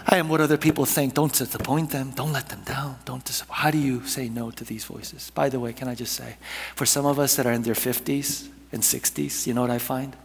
I 0.08 0.16
am 0.16 0.28
what 0.28 0.40
other 0.40 0.56
people 0.56 0.84
think. 0.84 1.14
Don't 1.14 1.32
disappoint 1.32 1.90
them. 1.90 2.10
Don't 2.10 2.32
let 2.32 2.48
them 2.48 2.62
down. 2.64 2.96
Don't. 3.04 3.44
How 3.48 3.70
do 3.70 3.78
you 3.78 4.04
say 4.06 4.28
no 4.28 4.50
to 4.50 4.64
these 4.64 4.84
voices? 4.84 5.30
By 5.30 5.48
the 5.48 5.60
way, 5.60 5.72
can 5.72 5.88
I 5.88 5.94
just 5.94 6.14
say, 6.14 6.36
for 6.74 6.86
some 6.86 7.06
of 7.06 7.18
us 7.18 7.36
that 7.36 7.46
are 7.46 7.52
in 7.52 7.62
their 7.62 7.74
50s 7.74 8.48
and 8.72 8.82
60s, 8.82 9.46
you 9.46 9.54
know 9.54 9.62
what 9.62 9.70
I 9.70 9.78
find? 9.78 10.16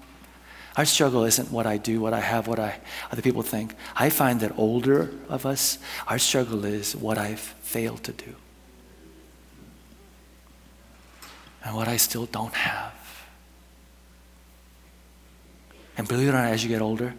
Our 0.78 0.86
struggle 0.86 1.24
isn't 1.26 1.52
what 1.52 1.66
I 1.66 1.78
do, 1.78 2.00
what 2.00 2.14
I 2.14 2.20
have, 2.20 2.48
what 2.48 2.60
I 2.60 2.80
other 3.12 3.22
people 3.22 3.42
think. 3.42 3.76
I 3.96 4.10
find 4.10 4.40
that 4.42 4.52
older 4.58 5.10
of 5.28 5.46
us, 5.46 5.80
our 6.08 6.20
struggle 6.20 6.66
is 6.66 6.96
what 6.96 7.18
I've 7.18 7.40
failed 7.40 8.04
to 8.04 8.14
do. 8.14 8.36
And 11.68 11.76
what 11.76 11.90
I 11.90 11.98
still 11.98 12.26
don't 12.28 12.54
have. 12.54 12.94
And 15.98 16.08
believe 16.08 16.30
it 16.30 16.32
or 16.32 16.36
not, 16.36 16.46
as 16.46 16.64
you 16.64 16.70
get 16.70 16.82
older, 16.82 17.14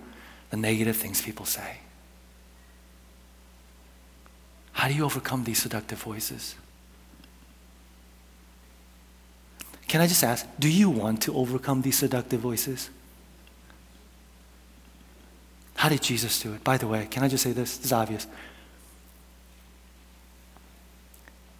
the 0.48 0.56
negative 0.56 0.96
things 0.96 1.20
people 1.20 1.44
say. 1.44 1.80
How 4.72 4.88
do 4.88 4.94
you 4.94 5.04
overcome 5.04 5.44
these 5.44 5.60
seductive 5.60 6.00
voices? 6.00 6.54
Can 9.86 10.00
I 10.00 10.06
just 10.06 10.24
ask, 10.24 10.46
do 10.58 10.70
you 10.70 10.88
want 10.88 11.20
to 11.22 11.34
overcome 11.34 11.82
these 11.82 11.98
seductive 11.98 12.40
voices? 12.40 12.88
How 15.74 15.90
did 15.90 16.00
Jesus 16.00 16.40
do 16.40 16.54
it? 16.54 16.64
By 16.64 16.78
the 16.78 16.86
way, 16.86 17.06
can 17.10 17.22
I 17.22 17.28
just 17.28 17.44
say 17.44 17.52
this? 17.52 17.76
This 17.76 17.86
is 17.86 17.92
obvious. 17.92 18.26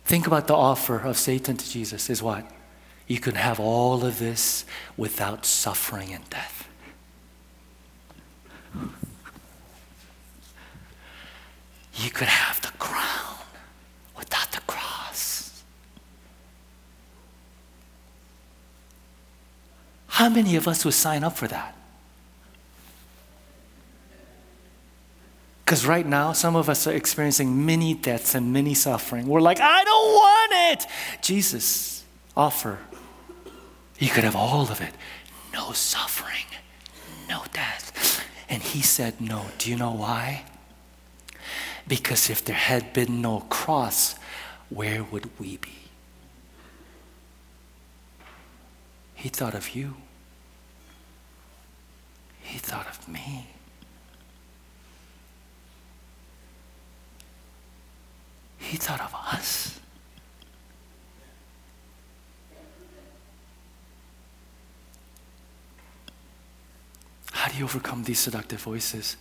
Think 0.06 0.26
about 0.26 0.46
the 0.46 0.54
offer 0.54 1.00
of 1.00 1.18
Satan 1.18 1.58
to 1.58 1.70
Jesus 1.70 2.08
is 2.08 2.22
what? 2.22 2.50
You 3.08 3.18
can 3.18 3.36
have 3.36 3.58
all 3.58 4.04
of 4.04 4.18
this 4.18 4.66
without 4.98 5.46
suffering 5.46 6.12
and 6.12 6.28
death. 6.28 6.68
You 11.94 12.10
could 12.10 12.28
have 12.28 12.60
the 12.60 12.68
crown 12.78 13.38
without 14.16 14.52
the 14.52 14.60
cross. 14.60 15.64
How 20.06 20.28
many 20.28 20.54
of 20.56 20.68
us 20.68 20.84
would 20.84 20.94
sign 20.94 21.24
up 21.24 21.36
for 21.36 21.48
that? 21.48 21.74
Because 25.64 25.86
right 25.86 26.06
now, 26.06 26.32
some 26.32 26.56
of 26.56 26.68
us 26.68 26.86
are 26.86 26.92
experiencing 26.92 27.64
many 27.66 27.94
deaths 27.94 28.34
and 28.34 28.52
many 28.52 28.74
suffering. 28.74 29.26
We're 29.26 29.40
like, 29.40 29.60
I 29.60 29.84
don't 29.84 30.12
want 30.12 30.52
it. 30.72 30.86
Jesus, 31.22 32.04
offer. 32.36 32.78
You 33.98 34.08
could 34.08 34.24
have 34.24 34.36
all 34.36 34.62
of 34.70 34.80
it. 34.80 34.94
No 35.52 35.72
suffering, 35.72 36.46
no 37.28 37.42
death. 37.52 38.24
And 38.48 38.62
he 38.62 38.80
said, 38.80 39.20
No. 39.20 39.46
Do 39.58 39.70
you 39.70 39.76
know 39.76 39.92
why? 39.92 40.44
Because 41.86 42.30
if 42.30 42.44
there 42.44 42.56
had 42.56 42.92
been 42.92 43.20
no 43.20 43.40
cross, 43.40 44.14
where 44.68 45.02
would 45.02 45.38
we 45.38 45.56
be? 45.56 45.70
He 49.14 49.28
thought 49.28 49.54
of 49.54 49.74
you. 49.74 49.96
He 52.40 52.58
thought 52.58 52.86
of 52.86 53.08
me. 53.08 53.48
He 58.58 58.76
thought 58.76 59.00
of 59.00 59.14
us. 59.14 59.77
How 67.48 67.54
do 67.54 67.60
you 67.60 67.64
overcome 67.64 68.02
these 68.04 68.18
seductive 68.18 68.60
voices? 68.60 69.16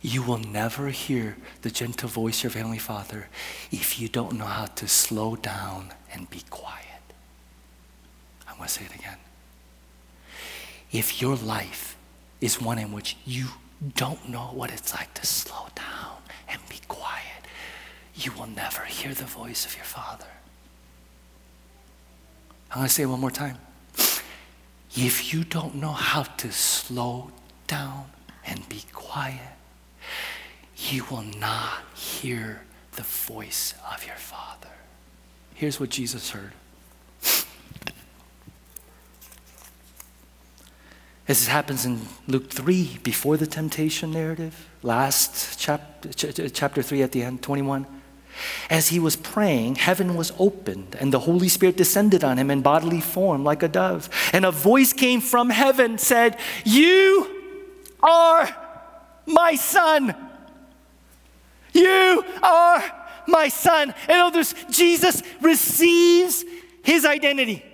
You 0.00 0.22
will 0.22 0.38
never 0.38 0.88
hear 0.88 1.36
the 1.60 1.70
gentle 1.70 2.08
voice 2.08 2.38
of 2.38 2.54
your 2.54 2.60
Heavenly 2.62 2.78
Father 2.78 3.28
if 3.70 4.00
you 4.00 4.08
don't 4.08 4.38
know 4.38 4.46
how 4.46 4.64
to 4.64 4.88
slow 4.88 5.36
down 5.36 5.92
and 6.14 6.30
be 6.30 6.40
quiet. 6.48 7.02
I'm 8.48 8.56
going 8.56 8.68
to 8.68 8.72
say 8.72 8.86
it 8.86 8.94
again. 8.94 9.18
If 10.90 11.20
your 11.20 11.36
life 11.36 11.94
is 12.40 12.58
one 12.58 12.78
in 12.78 12.90
which 12.90 13.18
you 13.26 13.48
don't 13.94 14.26
know 14.26 14.48
what 14.54 14.70
it's 14.70 14.94
like 14.94 15.12
to 15.12 15.26
slow 15.26 15.66
down 15.74 16.16
and 16.48 16.58
be 16.70 16.80
quiet, 16.88 17.44
you 18.14 18.32
will 18.32 18.46
never 18.46 18.84
hear 18.84 19.12
the 19.12 19.26
voice 19.26 19.66
of 19.66 19.76
your 19.76 19.84
Father. 19.84 20.24
I'm 22.70 22.78
going 22.78 22.88
to 22.88 22.94
say 22.94 23.02
it 23.02 23.06
one 23.06 23.20
more 23.20 23.30
time. 23.30 23.58
If 24.96 25.32
you 25.32 25.44
don't 25.44 25.76
know 25.76 25.92
how 25.92 26.22
to 26.22 26.50
slow 26.50 27.30
down 27.66 28.06
and 28.44 28.68
be 28.68 28.84
quiet, 28.92 29.40
you 30.76 31.04
will 31.10 31.24
not 31.38 31.80
hear 31.94 32.62
the 32.92 33.02
voice 33.02 33.74
of 33.92 34.04
your 34.06 34.16
Father. 34.16 34.68
Here's 35.54 35.78
what 35.78 35.90
Jesus 35.90 36.30
heard. 36.30 36.52
This 41.26 41.46
happens 41.46 41.84
in 41.84 42.00
Luke 42.26 42.48
3 42.48 43.00
before 43.02 43.36
the 43.36 43.46
temptation 43.46 44.12
narrative, 44.12 44.66
last 44.82 45.58
chapter, 45.58 46.10
chapter 46.48 46.82
3 46.82 47.02
at 47.02 47.12
the 47.12 47.22
end, 47.22 47.42
21. 47.42 47.86
As 48.70 48.88
he 48.88 48.98
was 48.98 49.16
praying, 49.16 49.76
heaven 49.76 50.14
was 50.14 50.32
opened, 50.38 50.96
and 51.00 51.12
the 51.12 51.20
Holy 51.20 51.48
Spirit 51.48 51.76
descended 51.76 52.22
on 52.24 52.38
him 52.38 52.50
in 52.50 52.62
bodily 52.62 53.00
form 53.00 53.44
like 53.44 53.62
a 53.62 53.68
dove. 53.68 54.08
And 54.32 54.44
a 54.44 54.50
voice 54.50 54.92
came 54.92 55.20
from 55.20 55.50
heaven, 55.50 55.98
said, 55.98 56.38
You 56.64 57.28
are 58.02 58.48
my 59.26 59.54
son. 59.56 60.14
You 61.72 62.24
are 62.42 62.84
my 63.26 63.48
son. 63.48 63.94
In 64.08 64.16
others, 64.16 64.54
Jesus 64.70 65.22
receives 65.40 66.44
his 66.82 67.04
identity. 67.04 67.64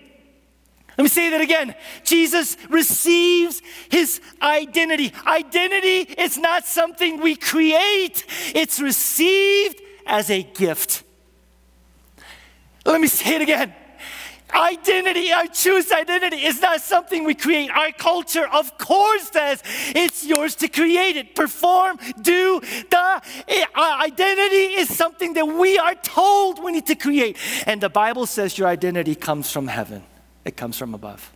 Let 0.96 1.04
me 1.04 1.08
say 1.08 1.30
that 1.30 1.40
again. 1.40 1.74
Jesus 2.04 2.56
receives 2.70 3.62
his 3.90 4.20
identity. 4.40 5.12
Identity 5.26 6.12
is 6.20 6.38
not 6.38 6.66
something 6.66 7.20
we 7.20 7.34
create, 7.34 8.24
it's 8.54 8.80
received 8.80 9.80
as 10.06 10.30
a 10.30 10.42
gift. 10.42 11.02
Let 12.84 13.00
me 13.00 13.08
say 13.08 13.36
it 13.36 13.42
again. 13.42 13.74
Identity, 14.54 15.32
I 15.32 15.46
choose 15.46 15.90
identity, 15.90 16.36
is 16.36 16.60
not 16.60 16.80
something 16.80 17.24
we 17.24 17.34
create. 17.34 17.70
Our 17.70 17.90
culture, 17.90 18.46
of 18.46 18.78
course, 18.78 19.30
says 19.30 19.62
it's 19.96 20.24
yours 20.24 20.54
to 20.56 20.68
create 20.68 21.16
it, 21.16 21.34
perform, 21.34 21.98
do. 22.20 22.60
The 22.60 23.22
eh, 23.48 23.64
identity 23.76 24.78
is 24.78 24.94
something 24.94 25.32
that 25.34 25.46
we 25.46 25.76
are 25.78 25.96
told 25.96 26.62
we 26.62 26.70
need 26.70 26.86
to 26.86 26.94
create. 26.94 27.36
And 27.66 27.80
the 27.80 27.88
Bible 27.88 28.26
says 28.26 28.56
your 28.56 28.68
identity 28.68 29.16
comes 29.16 29.50
from 29.50 29.66
heaven, 29.66 30.04
it 30.44 30.56
comes 30.56 30.78
from 30.78 30.94
above. 30.94 31.32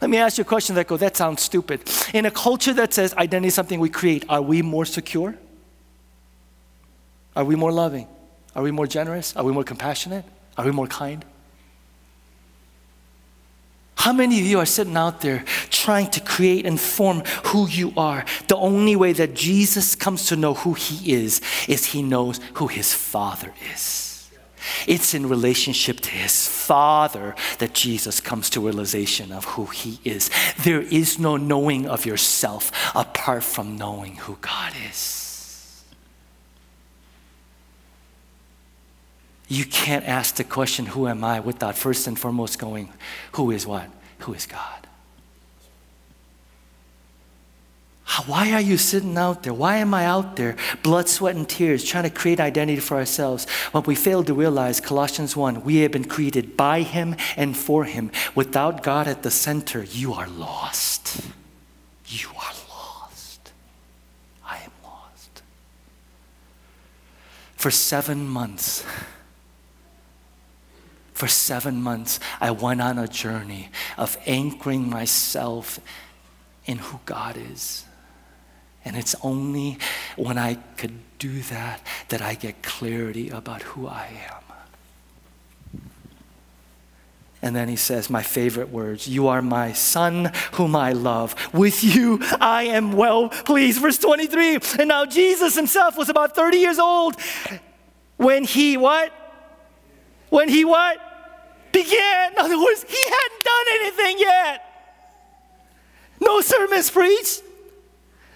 Let 0.00 0.10
me 0.10 0.16
ask 0.16 0.38
you 0.38 0.42
a 0.42 0.44
question 0.46 0.74
that 0.76 0.88
goes, 0.88 1.00
that 1.00 1.16
sounds 1.16 1.42
stupid. 1.42 1.88
In 2.12 2.26
a 2.26 2.30
culture 2.30 2.72
that 2.72 2.92
says 2.92 3.14
identity 3.14 3.48
is 3.48 3.54
something 3.54 3.78
we 3.78 3.90
create, 3.90 4.24
are 4.28 4.42
we 4.42 4.62
more 4.62 4.86
secure? 4.86 5.36
Are 7.38 7.44
we 7.44 7.54
more 7.54 7.70
loving? 7.70 8.08
Are 8.56 8.64
we 8.64 8.72
more 8.72 8.88
generous? 8.88 9.36
Are 9.36 9.44
we 9.44 9.52
more 9.52 9.62
compassionate? 9.62 10.24
Are 10.56 10.64
we 10.64 10.72
more 10.72 10.88
kind? 10.88 11.24
How 13.94 14.12
many 14.12 14.40
of 14.40 14.44
you 14.44 14.58
are 14.58 14.66
sitting 14.66 14.96
out 14.96 15.20
there 15.20 15.44
trying 15.70 16.10
to 16.10 16.20
create 16.20 16.66
and 16.66 16.80
form 16.80 17.22
who 17.44 17.68
you 17.68 17.92
are? 17.96 18.24
The 18.48 18.56
only 18.56 18.96
way 18.96 19.12
that 19.12 19.34
Jesus 19.34 19.94
comes 19.94 20.26
to 20.26 20.36
know 20.36 20.54
who 20.54 20.72
he 20.72 21.12
is 21.12 21.40
is 21.68 21.84
he 21.84 22.02
knows 22.02 22.40
who 22.54 22.66
his 22.66 22.92
Father 22.92 23.54
is. 23.72 24.28
It's 24.88 25.14
in 25.14 25.28
relationship 25.28 26.00
to 26.00 26.10
his 26.10 26.48
Father 26.48 27.36
that 27.58 27.72
Jesus 27.72 28.20
comes 28.20 28.50
to 28.50 28.60
realization 28.60 29.30
of 29.30 29.44
who 29.44 29.66
he 29.66 30.00
is. 30.02 30.28
There 30.64 30.82
is 30.82 31.20
no 31.20 31.36
knowing 31.36 31.86
of 31.86 32.04
yourself 32.04 32.72
apart 32.96 33.44
from 33.44 33.76
knowing 33.76 34.16
who 34.16 34.38
God 34.40 34.72
is. 34.90 35.27
You 39.48 39.64
can't 39.64 40.06
ask 40.06 40.36
the 40.36 40.44
question, 40.44 40.86
Who 40.86 41.08
am 41.08 41.24
I? 41.24 41.40
without 41.40 41.76
first 41.76 42.06
and 42.06 42.18
foremost 42.18 42.58
going, 42.58 42.92
Who 43.32 43.50
is 43.50 43.66
what? 43.66 43.88
Who 44.20 44.34
is 44.34 44.46
God? 44.46 44.88
Why 48.26 48.52
are 48.52 48.60
you 48.60 48.76
sitting 48.76 49.16
out 49.16 49.42
there? 49.42 49.54
Why 49.54 49.76
am 49.76 49.94
I 49.94 50.04
out 50.04 50.36
there, 50.36 50.56
blood, 50.82 51.08
sweat, 51.08 51.36
and 51.36 51.48
tears, 51.48 51.84
trying 51.84 52.04
to 52.04 52.10
create 52.10 52.40
identity 52.40 52.80
for 52.80 52.96
ourselves 52.96 53.46
when 53.72 53.84
we 53.84 53.94
fail 53.94 54.24
to 54.24 54.34
realize 54.34 54.80
Colossians 54.80 55.36
1 55.36 55.62
we 55.62 55.76
have 55.76 55.92
been 55.92 56.04
created 56.04 56.56
by 56.56 56.82
Him 56.82 57.16
and 57.36 57.56
for 57.56 57.84
Him. 57.84 58.10
Without 58.34 58.82
God 58.82 59.06
at 59.06 59.22
the 59.22 59.30
center, 59.30 59.84
you 59.84 60.14
are 60.14 60.28
lost. 60.28 61.20
You 62.06 62.28
are 62.30 62.54
lost. 62.68 63.52
I 64.44 64.56
am 64.58 64.72
lost. 64.82 65.42
For 67.56 67.70
seven 67.70 68.26
months, 68.26 68.84
for 71.18 71.26
seven 71.26 71.82
months, 71.82 72.20
I 72.40 72.52
went 72.52 72.80
on 72.80 72.96
a 72.96 73.08
journey 73.08 73.70
of 73.96 74.16
anchoring 74.24 74.88
myself 74.88 75.80
in 76.64 76.78
who 76.78 77.00
God 77.06 77.36
is. 77.36 77.84
And 78.84 78.96
it's 78.96 79.16
only 79.20 79.78
when 80.14 80.38
I 80.38 80.54
could 80.76 80.92
do 81.18 81.40
that 81.40 81.84
that 82.10 82.22
I 82.22 82.34
get 82.34 82.62
clarity 82.62 83.30
about 83.30 83.62
who 83.62 83.88
I 83.88 84.06
am. 84.30 85.80
And 87.42 87.56
then 87.56 87.68
he 87.68 87.74
says, 87.74 88.08
My 88.08 88.22
favorite 88.22 88.68
words, 88.68 89.08
You 89.08 89.26
are 89.26 89.42
my 89.42 89.72
son 89.72 90.30
whom 90.52 90.76
I 90.76 90.92
love. 90.92 91.34
With 91.52 91.82
you 91.82 92.20
I 92.40 92.62
am 92.64 92.92
well 92.92 93.28
pleased. 93.28 93.80
Verse 93.82 93.98
23. 93.98 94.58
And 94.78 94.88
now 94.88 95.04
Jesus 95.04 95.56
himself 95.56 95.98
was 95.98 96.08
about 96.08 96.36
30 96.36 96.58
years 96.58 96.78
old 96.78 97.16
when 98.16 98.44
he 98.44 98.76
what? 98.76 99.12
When 100.28 100.48
he 100.48 100.64
what? 100.64 101.00
Began. 101.72 102.32
In 102.32 102.38
other 102.38 102.58
words, 102.58 102.84
he 102.88 103.02
hadn't 103.04 103.44
done 103.44 103.66
anything 103.80 104.18
yet. 104.18 104.64
No 106.20 106.40
sermons 106.40 106.90
preached, 106.90 107.42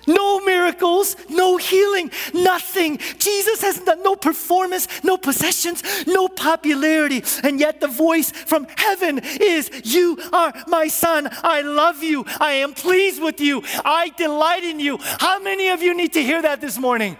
no 0.07 0.41
miracles, 0.41 1.16
no 1.28 1.57
healing, 1.57 2.11
nothing. 2.35 2.99
Jesus 3.18 3.62
hasn't 3.62 3.87
done 3.87 4.03
no 4.03 4.16
performance, 4.16 4.89
no 5.05 5.16
possessions, 5.16 5.83
no 6.07 6.28
popularity. 6.28 7.22
And 7.43 7.61
yet 7.61 7.80
the 7.80 7.89
voice 7.89 8.30
from 8.30 8.66
heaven 8.76 9.20
is, 9.41 9.70
You 9.85 10.18
are 10.33 10.53
my 10.66 10.89
son. 10.89 11.28
I 11.43 11.62
love 11.62 12.03
you. 12.03 12.24
I 12.41 12.53
am 12.55 12.74
pleased 12.74 13.22
with 13.22 13.41
you. 13.41 13.62
I 13.85 14.11
delight 14.16 14.64
in 14.64 14.80
you. 14.80 14.99
How 15.01 15.41
many 15.41 15.68
of 15.68 15.83
you 15.83 15.95
need 15.95 16.12
to 16.14 16.22
hear 16.22 16.43
that 16.43 16.61
this 16.61 16.78
morning? 16.78 17.16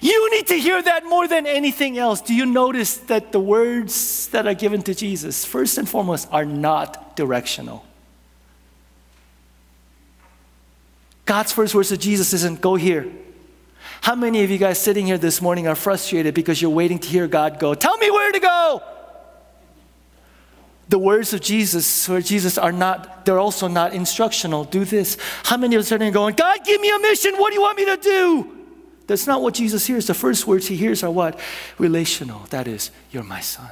You 0.00 0.30
need 0.30 0.46
to 0.48 0.58
hear 0.58 0.82
that 0.82 1.04
more 1.04 1.28
than 1.28 1.46
anything 1.46 1.98
else. 1.98 2.20
Do 2.20 2.34
you 2.34 2.46
notice 2.46 2.96
that 2.96 3.32
the 3.32 3.40
words 3.40 4.28
that 4.28 4.46
are 4.46 4.54
given 4.54 4.82
to 4.82 4.94
Jesus, 4.94 5.44
first 5.44 5.78
and 5.78 5.88
foremost, 5.88 6.28
are 6.32 6.44
not 6.44 7.16
directional? 7.16 7.84
God's 11.24 11.52
first 11.52 11.74
words 11.74 11.88
to 11.88 11.96
Jesus 11.96 12.32
isn't 12.32 12.60
go 12.60 12.76
here. 12.76 13.10
How 14.00 14.14
many 14.14 14.44
of 14.44 14.50
you 14.50 14.58
guys 14.58 14.80
sitting 14.80 15.06
here 15.06 15.18
this 15.18 15.42
morning 15.42 15.66
are 15.66 15.74
frustrated 15.74 16.34
because 16.34 16.62
you're 16.62 16.70
waiting 16.70 16.98
to 16.98 17.08
hear 17.08 17.26
God 17.26 17.58
go, 17.58 17.74
Tell 17.74 17.96
me 17.98 18.10
where 18.10 18.30
to 18.30 18.40
go? 18.40 18.82
The 20.88 20.98
words 20.98 21.32
of 21.32 21.40
Jesus, 21.40 22.08
where 22.08 22.20
Jesus, 22.20 22.58
are 22.58 22.70
not, 22.70 23.26
they're 23.26 23.40
also 23.40 23.66
not 23.66 23.92
instructional. 23.92 24.62
Do 24.62 24.84
this. 24.84 25.16
How 25.42 25.56
many 25.56 25.74
of 25.74 25.80
us 25.80 25.90
are 25.90 25.98
going, 25.98 26.36
God, 26.36 26.64
give 26.64 26.80
me 26.80 26.94
a 26.94 26.98
mission. 27.00 27.34
What 27.36 27.50
do 27.50 27.54
you 27.54 27.62
want 27.62 27.76
me 27.76 27.84
to 27.86 27.96
do? 27.96 28.55
That's 29.06 29.26
not 29.26 29.40
what 29.42 29.54
Jesus 29.54 29.86
hears. 29.86 30.06
The 30.06 30.14
first 30.14 30.46
words 30.46 30.66
he 30.66 30.76
hears 30.76 31.02
are 31.02 31.10
what? 31.10 31.38
Relational. 31.78 32.40
That 32.50 32.66
is, 32.66 32.90
you're 33.10 33.22
my 33.22 33.40
son. 33.40 33.70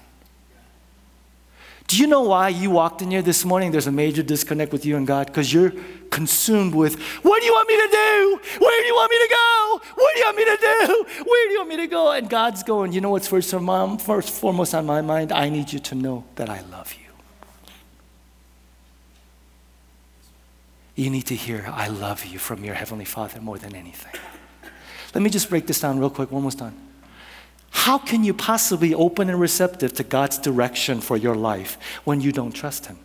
Do 1.86 1.98
you 1.98 2.06
know 2.06 2.22
why 2.22 2.48
you 2.48 2.70
walked 2.70 3.02
in 3.02 3.10
here 3.10 3.20
this 3.20 3.44
morning? 3.44 3.70
There's 3.70 3.86
a 3.86 3.92
major 3.92 4.22
disconnect 4.22 4.72
with 4.72 4.86
you 4.86 4.96
and 4.96 5.06
God 5.06 5.26
because 5.26 5.52
you're 5.52 5.72
consumed 6.10 6.74
with, 6.74 6.98
what 7.22 7.40
do 7.40 7.46
you 7.46 7.52
want 7.52 7.68
me 7.68 7.76
to 7.76 7.88
do? 7.90 8.40
Where 8.58 8.82
do 8.82 8.86
you 8.86 8.94
want 8.94 9.10
me 9.10 9.18
to 9.18 9.28
go? 9.30 9.80
What 9.94 10.14
do 10.14 10.20
you 10.20 10.26
want 10.26 10.36
me 10.36 10.44
to 10.44 10.56
do? 10.60 11.24
Where 11.24 11.48
do 11.48 11.52
you 11.52 11.58
want 11.58 11.68
me 11.68 11.76
to 11.76 11.86
go? 11.86 12.12
And 12.12 12.30
God's 12.30 12.62
going, 12.62 12.92
you 12.92 13.00
know 13.02 13.10
what's 13.10 13.28
first, 13.28 13.50
first 13.50 14.30
foremost 14.30 14.74
on 14.74 14.86
my 14.86 15.02
mind? 15.02 15.30
I 15.30 15.50
need 15.50 15.72
you 15.72 15.78
to 15.80 15.94
know 15.94 16.24
that 16.36 16.48
I 16.48 16.62
love 16.70 16.94
you. 16.94 17.00
You 20.94 21.10
need 21.10 21.26
to 21.26 21.34
hear, 21.34 21.66
I 21.70 21.88
love 21.88 22.24
you 22.24 22.38
from 22.38 22.64
your 22.64 22.74
Heavenly 22.74 23.04
Father 23.04 23.40
more 23.40 23.58
than 23.58 23.74
anything. 23.74 24.12
Let 25.14 25.22
me 25.22 25.30
just 25.30 25.48
break 25.48 25.66
this 25.66 25.80
down 25.80 25.98
real 25.98 26.10
quick, 26.10 26.32
almost 26.32 26.58
done. 26.58 26.74
How 27.70 27.98
can 27.98 28.24
you 28.24 28.32
possibly 28.34 28.94
open 28.94 29.28
and 29.28 29.40
receptive 29.40 29.92
to 29.94 30.04
God's 30.04 30.38
direction 30.38 31.00
for 31.00 31.16
your 31.16 31.34
life 31.34 31.76
when 32.04 32.20
you 32.20 32.32
don't 32.32 32.52
trust 32.52 32.86
Him? 32.86 32.98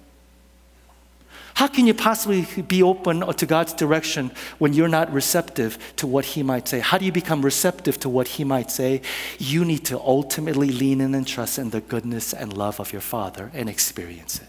How 1.55 1.67
can 1.67 1.85
you 1.85 1.93
possibly 1.93 2.47
be 2.61 2.81
open 2.81 3.19
to 3.19 3.45
God's 3.45 3.73
direction 3.73 4.31
when 4.59 4.71
you're 4.71 4.87
not 4.87 5.11
receptive 5.11 5.77
to 5.97 6.07
what 6.07 6.23
He 6.23 6.43
might 6.43 6.67
say? 6.67 6.79
How 6.79 6.97
do 6.97 7.03
you 7.03 7.11
become 7.11 7.41
receptive 7.41 7.99
to 7.99 8.09
what 8.09 8.29
He 8.29 8.45
might 8.45 8.71
say? 8.71 9.01
You 9.37 9.65
need 9.65 9.83
to 9.85 9.99
ultimately 9.99 10.69
lean 10.69 11.01
in 11.01 11.13
and 11.13 11.27
trust 11.27 11.59
in 11.59 11.71
the 11.71 11.81
goodness 11.81 12.33
and 12.33 12.53
love 12.53 12.79
of 12.79 12.93
your 12.93 13.01
Father 13.01 13.51
and 13.53 13.67
experience 13.67 14.39
it. 14.39 14.47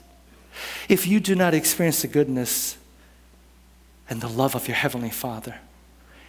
If 0.88 1.06
you 1.06 1.18
do 1.18 1.34
not 1.34 1.54
experience 1.54 2.02
the 2.02 2.08
goodness 2.08 2.76
and 4.08 4.20
the 4.20 4.28
love 4.28 4.54
of 4.54 4.68
your 4.68 4.76
Heavenly 4.76 5.10
Father, 5.10 5.56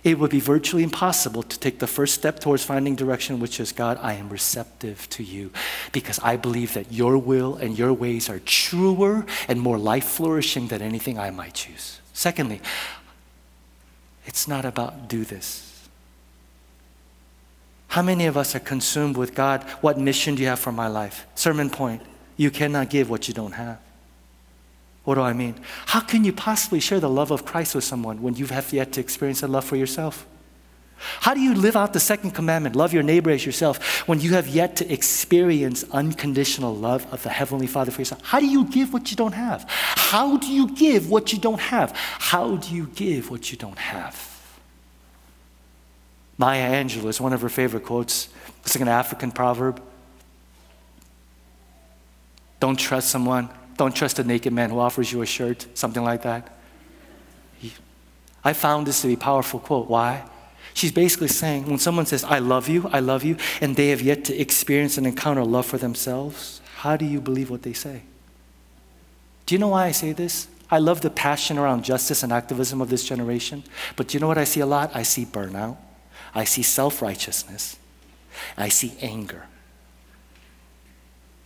it 0.04 0.18
would 0.18 0.32
be 0.32 0.40
virtually 0.40 0.84
impossible 0.84 1.44
to 1.44 1.60
take 1.60 1.80
the 1.80 1.88
first 1.88 2.16
step 2.16 2.40
towards 2.40 2.64
finding 2.64 2.96
direction, 2.96 3.40
which 3.40 3.60
is 3.60 3.72
God, 3.72 4.00
I 4.02 4.14
am 4.14 4.30
receptive 4.30 5.08
to 5.12 5.24
you 5.24 5.52
because 5.92 6.20
I 6.24 6.38
believe 6.38 6.74
that 6.74 6.92
your 6.92 7.18
will 7.18 7.56
and 7.56 7.78
your 7.78 7.94
ways 7.94 8.30
are 8.30 8.40
truer 8.40 9.26
and 9.48 9.62
more 9.62 9.78
life 9.78 10.06
flourishing 10.06 10.68
than 10.68 10.82
anything 10.82 11.20
I 11.20 11.30
might 11.30 11.54
choose. 11.54 12.00
Secondly, 12.14 12.62
it's 14.26 14.48
not 14.48 14.66
about 14.66 15.08
do 15.08 15.24
this. 15.24 15.68
How 17.90 18.02
many 18.02 18.26
of 18.26 18.38
us 18.38 18.56
are 18.56 18.60
consumed 18.60 19.18
with 19.18 19.36
God? 19.36 19.64
What 19.82 20.00
mission 20.00 20.36
do 20.36 20.42
you 20.42 20.48
have 20.48 20.60
for 20.60 20.72
my 20.72 20.88
life? 20.88 21.28
Sermon 21.36 21.70
point 21.70 22.02
you 22.38 22.50
cannot 22.50 22.90
give 22.90 23.10
what 23.10 23.28
you 23.28 23.34
don't 23.34 23.52
have. 23.52 23.80
What 25.04 25.16
do 25.16 25.22
I 25.22 25.34
mean? 25.34 25.56
How 25.88 26.00
can 26.00 26.24
you 26.24 26.32
possibly 26.32 26.80
share 26.80 27.00
the 27.00 27.10
love 27.10 27.32
of 27.32 27.46
Christ 27.46 27.74
with 27.74 27.84
someone 27.84 28.22
when 28.22 28.36
you 28.36 28.46
have 28.48 28.72
yet 28.72 28.92
to 28.94 29.02
experience 29.02 29.42
that 29.42 29.50
love 29.50 29.66
for 29.66 29.76
yourself? 29.76 30.28
How 31.22 31.34
do 31.34 31.40
you 31.40 31.56
live 31.56 31.76
out 31.76 31.94
the 31.94 32.00
second 32.00 32.32
commandment, 32.32 32.76
love 32.76 32.94
your 32.94 33.02
neighbor 33.02 33.32
as 33.32 33.44
yourself, 33.44 34.08
when 34.08 34.20
you 34.20 34.34
have 34.34 34.48
yet 34.48 34.76
to 34.76 34.94
experience 34.94 35.84
unconditional 35.92 36.76
love 36.76 37.12
of 37.12 37.24
the 37.24 37.30
Heavenly 37.30 37.66
Father 37.66 37.90
for 37.90 38.02
yourself? 38.02 38.22
How 38.24 38.40
do 38.40 38.46
you 38.46 38.66
give 38.66 38.94
what 38.94 39.10
you 39.10 39.18
don't 39.18 39.32
have? 39.34 39.66
How 39.68 40.38
do 40.38 40.48
you 40.48 40.76
give 40.76 41.10
what 41.10 41.34
you 41.34 41.40
don't 41.40 41.60
have? 41.60 41.92
How 41.96 42.58
do 42.58 42.76
you 42.76 42.86
give 42.86 43.32
what 43.32 43.52
you 43.52 43.58
don't 43.58 43.80
have? 43.80 44.28
Maya 46.38 46.84
Angelou 46.84 47.08
is 47.08 47.20
one 47.20 47.34
of 47.34 47.42
her 47.42 47.50
favorite 47.50 47.84
quotes. 47.84 48.30
It's 48.64 48.76
like 48.76 48.82
an 48.84 48.88
African 48.88 49.32
proverb. 49.32 49.82
Don't 52.60 52.78
trust 52.78 53.10
someone 53.10 53.50
don't 53.78 53.96
trust 53.96 54.20
a 54.20 54.24
naked 54.24 54.54
man 54.54 54.70
who 54.70 54.80
offers 54.80 55.12
you 55.12 55.22
a 55.22 55.26
shirt, 55.26 55.68
something 55.74 56.04
like 56.04 56.24
that. 56.24 56.58
I 58.44 58.54
found 58.54 58.88
this 58.88 59.02
to 59.02 59.08
be 59.08 59.14
a 59.14 59.18
powerful 59.18 59.60
quote. 59.60 59.88
Why? 59.88 60.24
She's 60.74 60.92
basically 60.92 61.28
saying 61.28 61.68
when 61.68 61.80
someone 61.80 62.06
says, 62.06 62.24
I 62.24 62.40
love 62.40 62.68
you, 62.68 62.90
I 62.92 63.00
love 63.00 63.24
you, 63.24 63.38
and 63.60 63.76
they 63.76 63.90
have 63.90 64.02
yet 64.02 64.26
to 64.26 64.40
experience 64.40 64.98
and 64.98 65.06
encounter 65.06 65.44
love 65.44 65.66
for 65.66 65.78
themselves, 65.78 66.62
how 66.78 66.98
do 66.98 67.06
you 67.06 67.22
believe 67.22 67.50
what 67.50 67.62
they 67.62 67.74
say? 67.74 68.04
Do 69.46 69.56
you 69.56 69.60
know 69.60 69.68
why 69.70 69.86
I 69.86 69.92
say 69.92 70.14
this? 70.14 70.48
I 70.70 70.80
love 70.80 71.02
the 71.02 71.10
passion 71.10 71.58
around 71.58 71.84
justice 71.84 72.24
and 72.24 72.32
activism 72.32 72.80
of 72.80 72.90
this 72.90 73.04
generation, 73.04 73.64
but 73.98 74.08
do 74.08 74.16
you 74.16 74.22
know 74.22 74.28
what 74.28 74.38
I 74.38 74.46
see 74.46 74.62
a 74.62 74.66
lot? 74.66 74.92
I 74.96 75.04
see 75.04 75.26
burnout, 75.26 75.78
I 76.34 76.46
see 76.46 76.64
self 76.64 77.02
righteousness, 77.02 77.78
I 78.58 78.70
see 78.70 78.94
anger. 79.02 79.46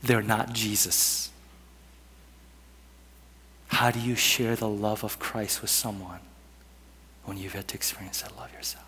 They're 0.03 0.21
not 0.21 0.53
Jesus. 0.53 1.31
How 3.75 3.91
do 3.91 3.99
you 3.99 4.15
share 4.15 4.55
the 4.55 4.69
love 4.69 5.03
of 5.03 5.19
Christ 5.19 5.61
with 5.61 5.69
someone 5.69 6.21
when 7.25 7.37
you've 7.37 7.51
had 7.51 7.67
to 7.67 7.75
experience 7.75 8.21
that 8.21 8.33
love 8.37 8.53
yourself? 8.53 8.85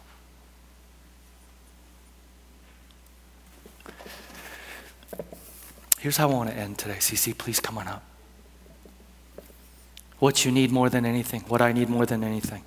Here's 5.99 6.15
how 6.15 6.29
I 6.29 6.33
want 6.33 6.51
to 6.51 6.55
end 6.55 6.77
today. 6.77 6.99
CC, 6.99 7.37
please 7.37 7.59
come 7.59 7.77
on 7.77 7.89
up. 7.89 8.01
What 10.19 10.45
you 10.45 10.53
need 10.53 10.71
more 10.71 10.89
than 10.89 11.05
anything, 11.05 11.41
what 11.49 11.61
I 11.61 11.73
need 11.73 11.89
more 11.89 12.05
than 12.05 12.23
anything. 12.23 12.63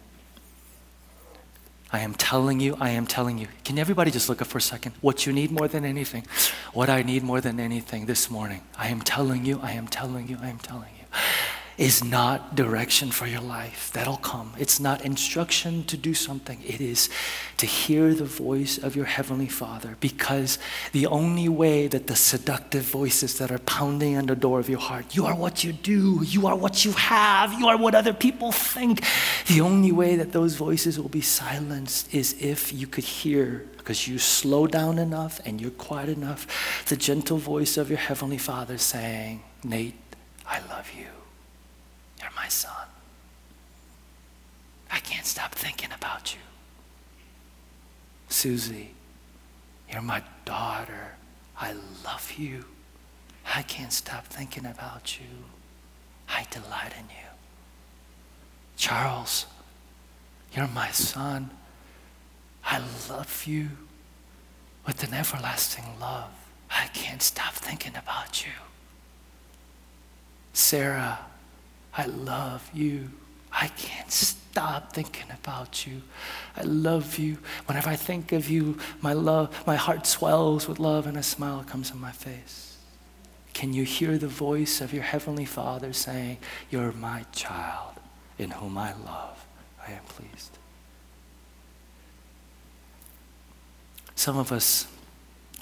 I 1.90 2.00
am 2.00 2.12
telling 2.12 2.60
you, 2.60 2.76
I 2.78 2.90
am 2.90 3.06
telling 3.06 3.38
you. 3.38 3.48
Can 3.64 3.78
everybody 3.78 4.10
just 4.10 4.28
look 4.28 4.42
up 4.42 4.48
for 4.48 4.58
a 4.58 4.60
second? 4.60 4.94
What 5.00 5.24
you 5.24 5.32
need 5.32 5.50
more 5.50 5.68
than 5.68 5.86
anything, 5.86 6.26
what 6.74 6.90
I 6.90 7.00
need 7.00 7.22
more 7.22 7.40
than 7.40 7.58
anything 7.58 8.04
this 8.04 8.30
morning. 8.30 8.60
I 8.76 8.88
am 8.88 9.00
telling 9.00 9.46
you, 9.46 9.58
I 9.62 9.72
am 9.72 9.88
telling 9.88 10.28
you, 10.28 10.36
I 10.42 10.48
am 10.50 10.58
telling 10.58 10.90
you 10.96 10.99
is 11.81 12.05
not 12.05 12.55
direction 12.55 13.11
for 13.11 13.26
your 13.26 13.41
life. 13.41 13.91
That'll 13.95 14.18
come. 14.18 14.53
It's 14.59 14.78
not 14.78 15.03
instruction 15.03 15.83
to 15.85 15.97
do 15.97 16.12
something. 16.12 16.61
It 16.62 16.78
is 16.78 17.09
to 17.57 17.64
hear 17.64 18.12
the 18.12 18.26
voice 18.26 18.76
of 18.76 18.95
your 18.95 19.07
Heavenly 19.07 19.49
Father 19.49 19.97
because 19.99 20.59
the 20.93 21.07
only 21.07 21.49
way 21.49 21.87
that 21.87 22.07
the 22.07 22.16
seductive 22.16 22.83
voices 22.83 23.39
that 23.39 23.51
are 23.51 23.59
pounding 23.61 24.18
on 24.18 24.26
the 24.26 24.37
door 24.37 24.61
of 24.61 24.68
your 24.68 24.78
heart, 24.78 25.16
you 25.16 25.24
are 25.24 25.35
what 25.35 25.64
you 25.64 25.72
do, 25.72 26.22
you 26.22 26.47
are 26.47 26.55
what 26.55 26.85
you 26.85 26.93
have, 26.93 27.55
you 27.55 27.66
are 27.66 27.78
what 27.78 27.95
other 27.95 28.12
people 28.12 28.53
think, 28.53 29.03
the 29.47 29.62
only 29.62 29.91
way 29.91 30.16
that 30.16 30.33
those 30.33 30.57
voices 30.57 31.01
will 31.01 31.09
be 31.09 31.22
silenced 31.22 32.14
is 32.14 32.37
if 32.43 32.74
you 32.74 32.87
could 32.87 33.05
hear 33.05 33.66
because 33.78 34.07
you 34.07 34.18
slow 34.18 34.66
down 34.66 34.99
enough 34.99 35.41
and 35.47 35.59
you're 35.62 35.70
quiet 35.70 36.11
enough, 36.11 36.85
the 36.91 36.97
gentle 36.97 37.39
voice 37.39 37.78
of 37.78 37.89
your 37.89 37.99
Heavenly 37.99 38.37
Father 38.37 38.76
saying, 38.76 39.43
Nate, 39.64 39.95
I 40.47 40.61
love 40.68 40.91
you. 40.95 41.19
You're 42.20 42.30
my 42.36 42.48
son. 42.48 42.86
I 44.90 44.98
can't 44.98 45.26
stop 45.26 45.54
thinking 45.54 45.90
about 45.92 46.34
you. 46.34 46.40
Susie, 48.28 48.94
you're 49.90 50.02
my 50.02 50.22
daughter. 50.44 51.14
I 51.58 51.74
love 52.04 52.32
you. 52.36 52.64
I 53.54 53.62
can't 53.62 53.92
stop 53.92 54.26
thinking 54.26 54.66
about 54.66 55.18
you. 55.18 55.26
I 56.28 56.46
delight 56.50 56.92
in 56.98 57.06
you. 57.06 57.30
Charles, 58.76 59.46
you're 60.54 60.68
my 60.68 60.90
son. 60.90 61.50
I 62.64 62.80
love 63.08 63.44
you 63.46 63.68
with 64.86 65.02
an 65.02 65.14
everlasting 65.14 65.84
love. 66.00 66.30
I 66.70 66.86
can't 66.88 67.22
stop 67.22 67.54
thinking 67.54 67.96
about 67.96 68.44
you. 68.44 68.52
Sarah, 70.52 71.18
I 71.97 72.07
love 72.07 72.70
you. 72.72 73.11
I 73.53 73.68
can't 73.68 74.11
stop 74.11 74.93
thinking 74.93 75.30
about 75.30 75.86
you. 75.86 76.03
I 76.57 76.62
love 76.62 77.18
you. 77.18 77.38
Whenever 77.66 77.91
I 77.91 77.97
think 77.97 78.32
of 78.32 78.49
you, 78.49 78.78
my 79.01 79.12
love, 79.12 79.66
my 79.66 79.76
heart 79.76 80.07
swells 80.07 80.68
with 80.68 80.78
love 80.78 81.07
and 81.07 81.16
a 81.16 81.22
smile 81.22 81.64
comes 81.64 81.91
on 81.91 82.01
my 82.01 82.12
face. 82.12 82.76
Can 83.53 83.72
you 83.72 83.84
hear 83.84 84.18
the 84.18 84.28
voice 84.28 84.80
of 84.80 84.93
your 84.93 85.03
heavenly 85.03 85.45
Father 85.45 85.93
saying, 85.93 86.38
"You're 86.70 86.93
my 86.93 87.26
child 87.32 87.95
in 88.38 88.53
whom 88.53 88.78
I 88.78 88.93
love. 88.93 89.45
I 89.86 89.93
am 89.93 90.05
pleased." 90.05 90.57
Some 94.14 94.38
of 94.38 94.53
us 94.53 94.86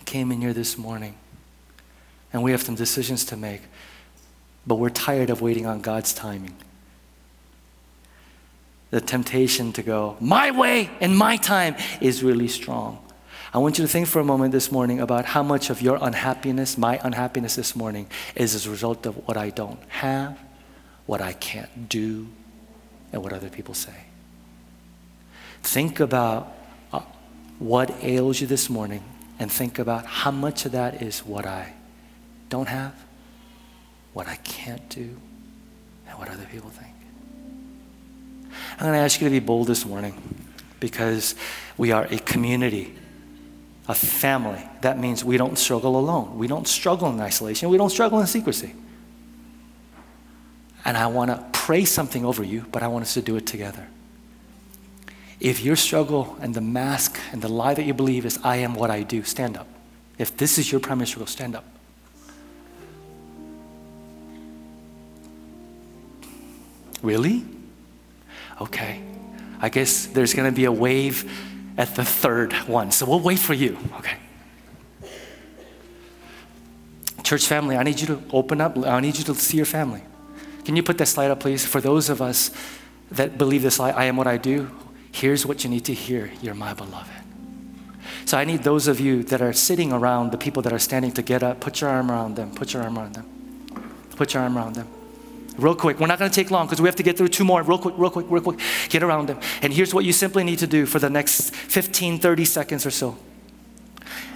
came 0.04 0.30
in 0.32 0.40
here 0.40 0.52
this 0.52 0.76
morning 0.76 1.16
and 2.32 2.42
we 2.42 2.50
have 2.50 2.62
some 2.62 2.74
decisions 2.74 3.24
to 3.26 3.36
make 3.36 3.62
but 4.68 4.74
we're 4.74 4.90
tired 4.90 5.30
of 5.30 5.40
waiting 5.40 5.64
on 5.64 5.80
God's 5.80 6.12
timing. 6.12 6.54
The 8.90 9.00
temptation 9.00 9.72
to 9.72 9.82
go, 9.82 10.16
my 10.20 10.50
way 10.50 10.90
and 11.00 11.16
my 11.16 11.38
time 11.38 11.74
is 12.02 12.22
really 12.22 12.48
strong. 12.48 13.02
I 13.52 13.58
want 13.58 13.78
you 13.78 13.84
to 13.84 13.88
think 13.88 14.06
for 14.06 14.20
a 14.20 14.24
moment 14.24 14.52
this 14.52 14.70
morning 14.70 15.00
about 15.00 15.24
how 15.24 15.42
much 15.42 15.70
of 15.70 15.80
your 15.80 15.98
unhappiness, 16.02 16.76
my 16.76 17.00
unhappiness 17.02 17.56
this 17.56 17.74
morning, 17.74 18.08
is 18.34 18.54
as 18.54 18.66
a 18.66 18.70
result 18.70 19.06
of 19.06 19.26
what 19.26 19.38
I 19.38 19.48
don't 19.48 19.80
have, 19.88 20.38
what 21.06 21.22
I 21.22 21.32
can't 21.32 21.88
do, 21.88 22.28
and 23.10 23.22
what 23.22 23.32
other 23.32 23.48
people 23.48 23.72
say. 23.72 24.04
Think 25.62 25.98
about 25.98 26.52
uh, 26.92 27.00
what 27.58 27.90
ails 28.02 28.42
you 28.42 28.46
this 28.46 28.68
morning 28.68 29.02
and 29.38 29.50
think 29.50 29.78
about 29.78 30.04
how 30.04 30.30
much 30.30 30.66
of 30.66 30.72
that 30.72 31.00
is 31.00 31.20
what 31.20 31.46
I 31.46 31.72
don't 32.50 32.68
have 32.68 33.07
what 34.18 34.26
I 34.26 34.34
can't 34.34 34.88
do, 34.88 35.16
and 36.08 36.18
what 36.18 36.28
other 36.28 36.44
people 36.50 36.70
think. 36.70 36.92
I'm 38.72 38.80
going 38.80 38.94
to 38.94 38.98
ask 38.98 39.20
you 39.20 39.28
to 39.28 39.30
be 39.30 39.38
bold 39.38 39.68
this 39.68 39.86
morning 39.86 40.12
because 40.80 41.36
we 41.76 41.92
are 41.92 42.04
a 42.10 42.18
community, 42.18 42.96
a 43.86 43.94
family. 43.94 44.60
That 44.80 44.98
means 44.98 45.24
we 45.24 45.36
don't 45.36 45.56
struggle 45.56 45.96
alone. 45.96 46.36
We 46.36 46.48
don't 46.48 46.66
struggle 46.66 47.08
in 47.10 47.20
isolation. 47.20 47.68
We 47.68 47.78
don't 47.78 47.90
struggle 47.90 48.18
in 48.18 48.26
secrecy. 48.26 48.74
And 50.84 50.96
I 50.96 51.06
want 51.06 51.30
to 51.30 51.44
pray 51.52 51.84
something 51.84 52.24
over 52.24 52.42
you, 52.42 52.66
but 52.72 52.82
I 52.82 52.88
want 52.88 53.02
us 53.02 53.14
to 53.14 53.22
do 53.22 53.36
it 53.36 53.46
together. 53.46 53.86
If 55.38 55.62
your 55.62 55.76
struggle 55.76 56.36
and 56.40 56.54
the 56.54 56.60
mask 56.60 57.20
and 57.30 57.40
the 57.40 57.48
lie 57.48 57.74
that 57.74 57.84
you 57.84 57.94
believe 57.94 58.26
is, 58.26 58.40
I 58.42 58.56
am 58.56 58.74
what 58.74 58.90
I 58.90 59.04
do, 59.04 59.22
stand 59.22 59.56
up. 59.56 59.68
If 60.18 60.36
this 60.36 60.58
is 60.58 60.72
your 60.72 60.80
primary 60.80 61.06
struggle, 61.06 61.28
stand 61.28 61.54
up. 61.54 61.77
Really? 67.02 67.44
Okay. 68.60 69.02
I 69.60 69.68
guess 69.68 70.06
there's 70.06 70.34
going 70.34 70.50
to 70.50 70.54
be 70.54 70.64
a 70.64 70.72
wave 70.72 71.30
at 71.76 71.94
the 71.94 72.04
third 72.04 72.52
one. 72.68 72.90
So 72.90 73.06
we'll 73.06 73.20
wait 73.20 73.38
for 73.38 73.54
you. 73.54 73.78
Okay. 73.98 74.16
Church 77.22 77.46
family, 77.46 77.76
I 77.76 77.82
need 77.82 78.00
you 78.00 78.06
to 78.08 78.22
open 78.32 78.60
up. 78.60 78.78
I 78.78 79.00
need 79.00 79.18
you 79.18 79.24
to 79.24 79.34
see 79.34 79.56
your 79.56 79.66
family. 79.66 80.02
Can 80.64 80.76
you 80.76 80.82
put 80.82 80.98
that 80.98 81.06
slide 81.06 81.30
up, 81.30 81.40
please? 81.40 81.64
For 81.64 81.80
those 81.80 82.08
of 82.08 82.22
us 82.22 82.50
that 83.10 83.38
believe 83.38 83.62
this 83.62 83.78
lie, 83.78 83.90
I 83.90 84.04
am 84.04 84.16
what 84.16 84.26
I 84.26 84.36
do, 84.36 84.70
here's 85.12 85.46
what 85.46 85.64
you 85.64 85.70
need 85.70 85.84
to 85.86 85.94
hear 85.94 86.30
You're 86.42 86.54
my 86.54 86.74
beloved. 86.74 87.10
So 88.24 88.36
I 88.36 88.44
need 88.44 88.62
those 88.62 88.88
of 88.88 89.00
you 89.00 89.22
that 89.24 89.40
are 89.40 89.52
sitting 89.52 89.92
around 89.92 90.32
the 90.32 90.38
people 90.38 90.62
that 90.62 90.72
are 90.72 90.78
standing 90.78 91.12
to 91.12 91.22
get 91.22 91.42
up, 91.42 91.60
put 91.60 91.80
your 91.80 91.88
arm 91.88 92.10
around 92.10 92.36
them, 92.36 92.50
put 92.54 92.74
your 92.74 92.82
arm 92.82 92.98
around 92.98 93.14
them, 93.14 93.26
put 94.16 94.34
your 94.34 94.42
arm 94.42 94.58
around 94.58 94.74
them. 94.74 94.88
Real 95.58 95.74
quick, 95.74 95.98
we're 95.98 96.06
not 96.06 96.18
gonna 96.18 96.30
take 96.30 96.50
long 96.50 96.66
because 96.66 96.80
we 96.80 96.88
have 96.88 96.96
to 96.96 97.02
get 97.02 97.18
through 97.18 97.28
two 97.28 97.44
more. 97.44 97.62
Real 97.62 97.78
quick, 97.78 97.94
real 97.98 98.10
quick, 98.10 98.26
real 98.30 98.42
quick. 98.42 98.60
Get 98.88 99.02
around 99.02 99.28
them. 99.28 99.40
And 99.60 99.72
here's 99.72 99.92
what 99.92 100.04
you 100.04 100.12
simply 100.12 100.44
need 100.44 100.60
to 100.60 100.66
do 100.66 100.86
for 100.86 100.98
the 100.98 101.10
next 101.10 101.54
15, 101.54 102.18
30 102.18 102.44
seconds 102.44 102.86
or 102.86 102.90
so. 102.90 103.18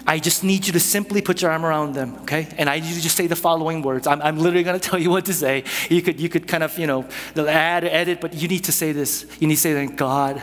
I 0.04 0.18
just 0.18 0.42
need 0.42 0.66
you 0.66 0.72
to 0.72 0.80
simply 0.80 1.22
put 1.22 1.42
your 1.42 1.52
arm 1.52 1.64
around 1.64 1.94
them, 1.94 2.16
okay? 2.22 2.48
And 2.58 2.68
I 2.68 2.80
need 2.80 2.88
you 2.88 2.96
to 2.96 3.00
just 3.00 3.16
say 3.16 3.28
the 3.28 3.36
following 3.36 3.82
words. 3.82 4.06
I'm, 4.06 4.20
I'm 4.20 4.36
literally 4.36 4.64
going 4.64 4.78
to 4.80 4.88
tell 4.88 4.98
you 4.98 5.10
what 5.10 5.26
to 5.26 5.32
say. 5.32 5.64
You 5.88 6.02
could, 6.02 6.20
you 6.20 6.28
could 6.28 6.48
kind 6.48 6.64
of, 6.64 6.76
you 6.78 6.86
know, 6.86 7.06
add, 7.36 7.84
edit, 7.84 8.20
but 8.20 8.34
you 8.34 8.48
need 8.48 8.64
to 8.64 8.72
say 8.72 8.92
this. 8.92 9.24
You 9.38 9.46
need 9.46 9.54
to 9.54 9.60
say 9.60 9.74
that 9.74 9.96
God 9.96 10.42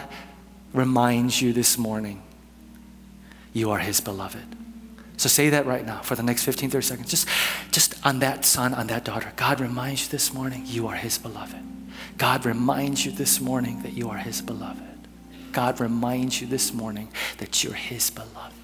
reminds 0.73 1.41
you 1.41 1.51
this 1.51 1.77
morning 1.77 2.23
you 3.51 3.71
are 3.71 3.79
his 3.79 3.99
beloved. 3.99 4.58
So 5.19 5.27
say 5.27 5.49
that 5.49 5.65
right 5.65 5.85
now 5.85 5.99
for 5.99 6.15
the 6.15 6.23
next 6.23 6.45
15, 6.45 6.69
30 6.69 6.85
seconds. 6.85 7.09
Just, 7.09 7.27
just 7.71 8.05
on 8.05 8.19
that 8.19 8.45
son, 8.45 8.73
on 8.73 8.87
that 8.87 9.03
daughter. 9.03 9.33
God 9.35 9.59
reminds 9.59 10.03
you 10.03 10.09
this 10.11 10.33
morning 10.33 10.63
you 10.65 10.87
are 10.87 10.95
his 10.95 11.17
beloved. 11.17 11.61
God 12.17 12.45
reminds 12.45 13.05
you 13.05 13.11
this 13.11 13.41
morning 13.41 13.81
that 13.83 13.91
you 13.91 14.09
are 14.09 14.17
his 14.17 14.41
beloved. 14.41 14.81
God 15.51 15.81
reminds 15.81 16.39
you 16.39 16.47
this 16.47 16.73
morning 16.73 17.09
that 17.37 17.65
you're 17.65 17.73
his 17.73 18.09
beloved. 18.09 18.58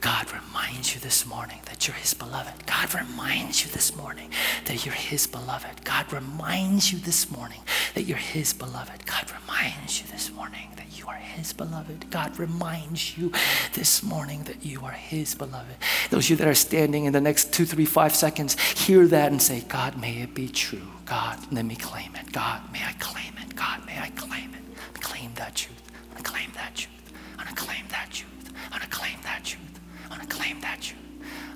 God 0.00 0.26
reminds 0.32 0.94
you 0.94 1.00
this 1.00 1.26
morning 1.26 1.58
that 1.66 1.86
you're 1.86 1.96
His 1.96 2.14
beloved. 2.14 2.66
God 2.66 2.94
reminds 2.94 3.64
you 3.64 3.70
this 3.72 3.96
morning 3.96 4.30
that 4.66 4.84
you're 4.86 4.94
His 4.94 5.26
beloved. 5.26 5.84
God 5.84 6.12
reminds 6.12 6.92
you 6.92 6.98
this 6.98 7.30
morning 7.30 7.60
that 7.94 8.02
you're 8.02 8.16
His 8.16 8.52
beloved. 8.52 9.06
God 9.06 9.30
reminds 9.32 10.00
you 10.00 10.06
this 10.12 10.30
morning 10.32 10.68
that 10.76 10.96
you 10.96 11.06
are 11.08 11.16
His 11.16 11.52
beloved. 11.52 12.10
God 12.10 12.38
reminds 12.38 13.18
you 13.18 13.32
this 13.72 14.02
morning 14.02 14.44
that 14.44 14.64
you 14.64 14.84
are 14.84 14.92
His 14.92 15.34
beloved. 15.34 15.74
Those 16.10 16.26
of 16.26 16.30
you 16.30 16.36
that 16.36 16.48
are 16.48 16.54
standing 16.54 17.06
in 17.06 17.12
the 17.12 17.20
next 17.20 17.52
two, 17.52 17.64
three, 17.64 17.86
five 17.86 18.14
seconds, 18.14 18.58
hear 18.60 19.06
that 19.08 19.32
and 19.32 19.42
say, 19.42 19.62
God, 19.62 20.00
may 20.00 20.22
it 20.22 20.32
be 20.34 20.48
true. 20.48 20.86
God, 21.06 21.38
let 21.52 21.64
me 21.64 21.74
claim 21.74 22.14
it. 22.14 22.32
God, 22.32 22.62
may 22.72 22.82
I 22.84 22.92
claim 23.00 23.32
it. 23.42 23.56
God, 23.56 23.84
may 23.84 23.98
I 23.98 24.10
claim 24.10 24.54
it. 24.54 25.00
Claim 25.00 25.32
that 25.34 25.56
truth. 25.56 25.82
To 26.16 26.22
claim 26.22 26.50
that 26.54 26.74
truth. 26.76 27.12
To 27.38 27.54
claim 27.54 27.84
that 27.90 28.10
truth. 28.10 28.52
To 28.80 28.86
claim 28.88 29.16
that 29.24 29.44
truth. 29.44 29.77
I 30.08 30.16
want 30.16 30.28
to 30.28 30.36
claim 30.36 30.60
that 30.60 30.80
truth. 30.80 30.98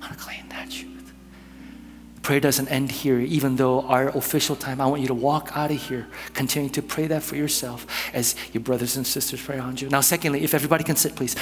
I 0.01 0.07
want 0.07 0.19
to 0.19 0.25
claim 0.25 0.49
that 0.51 0.71
truth. 0.71 1.13
Prayer 2.23 2.39
doesn't 2.39 2.69
end 2.69 2.93
here, 2.93 3.19
even 3.19 3.57
though 3.57 3.81
our 3.83 4.09
official 4.17 4.55
time, 4.55 4.81
I 4.81 4.87
want 4.87 5.01
you 5.03 5.09
to 5.09 5.15
walk 5.15 5.51
out 5.57 5.73
of 5.73 5.83
here, 5.83 6.07
continue 6.35 6.71
to 6.71 6.81
pray 6.83 7.09
that 7.09 7.23
for 7.23 7.35
yourself 7.35 7.85
as 8.15 8.37
your 8.53 8.63
brothers 8.63 8.97
and 8.97 9.05
sisters 9.05 9.43
pray 9.43 9.59
on 9.59 9.77
you. 9.77 9.89
Now, 9.89 10.03
secondly, 10.03 10.45
if 10.45 10.55
everybody 10.55 10.85
can 10.85 10.95
sit, 10.95 11.17
please. 11.17 11.35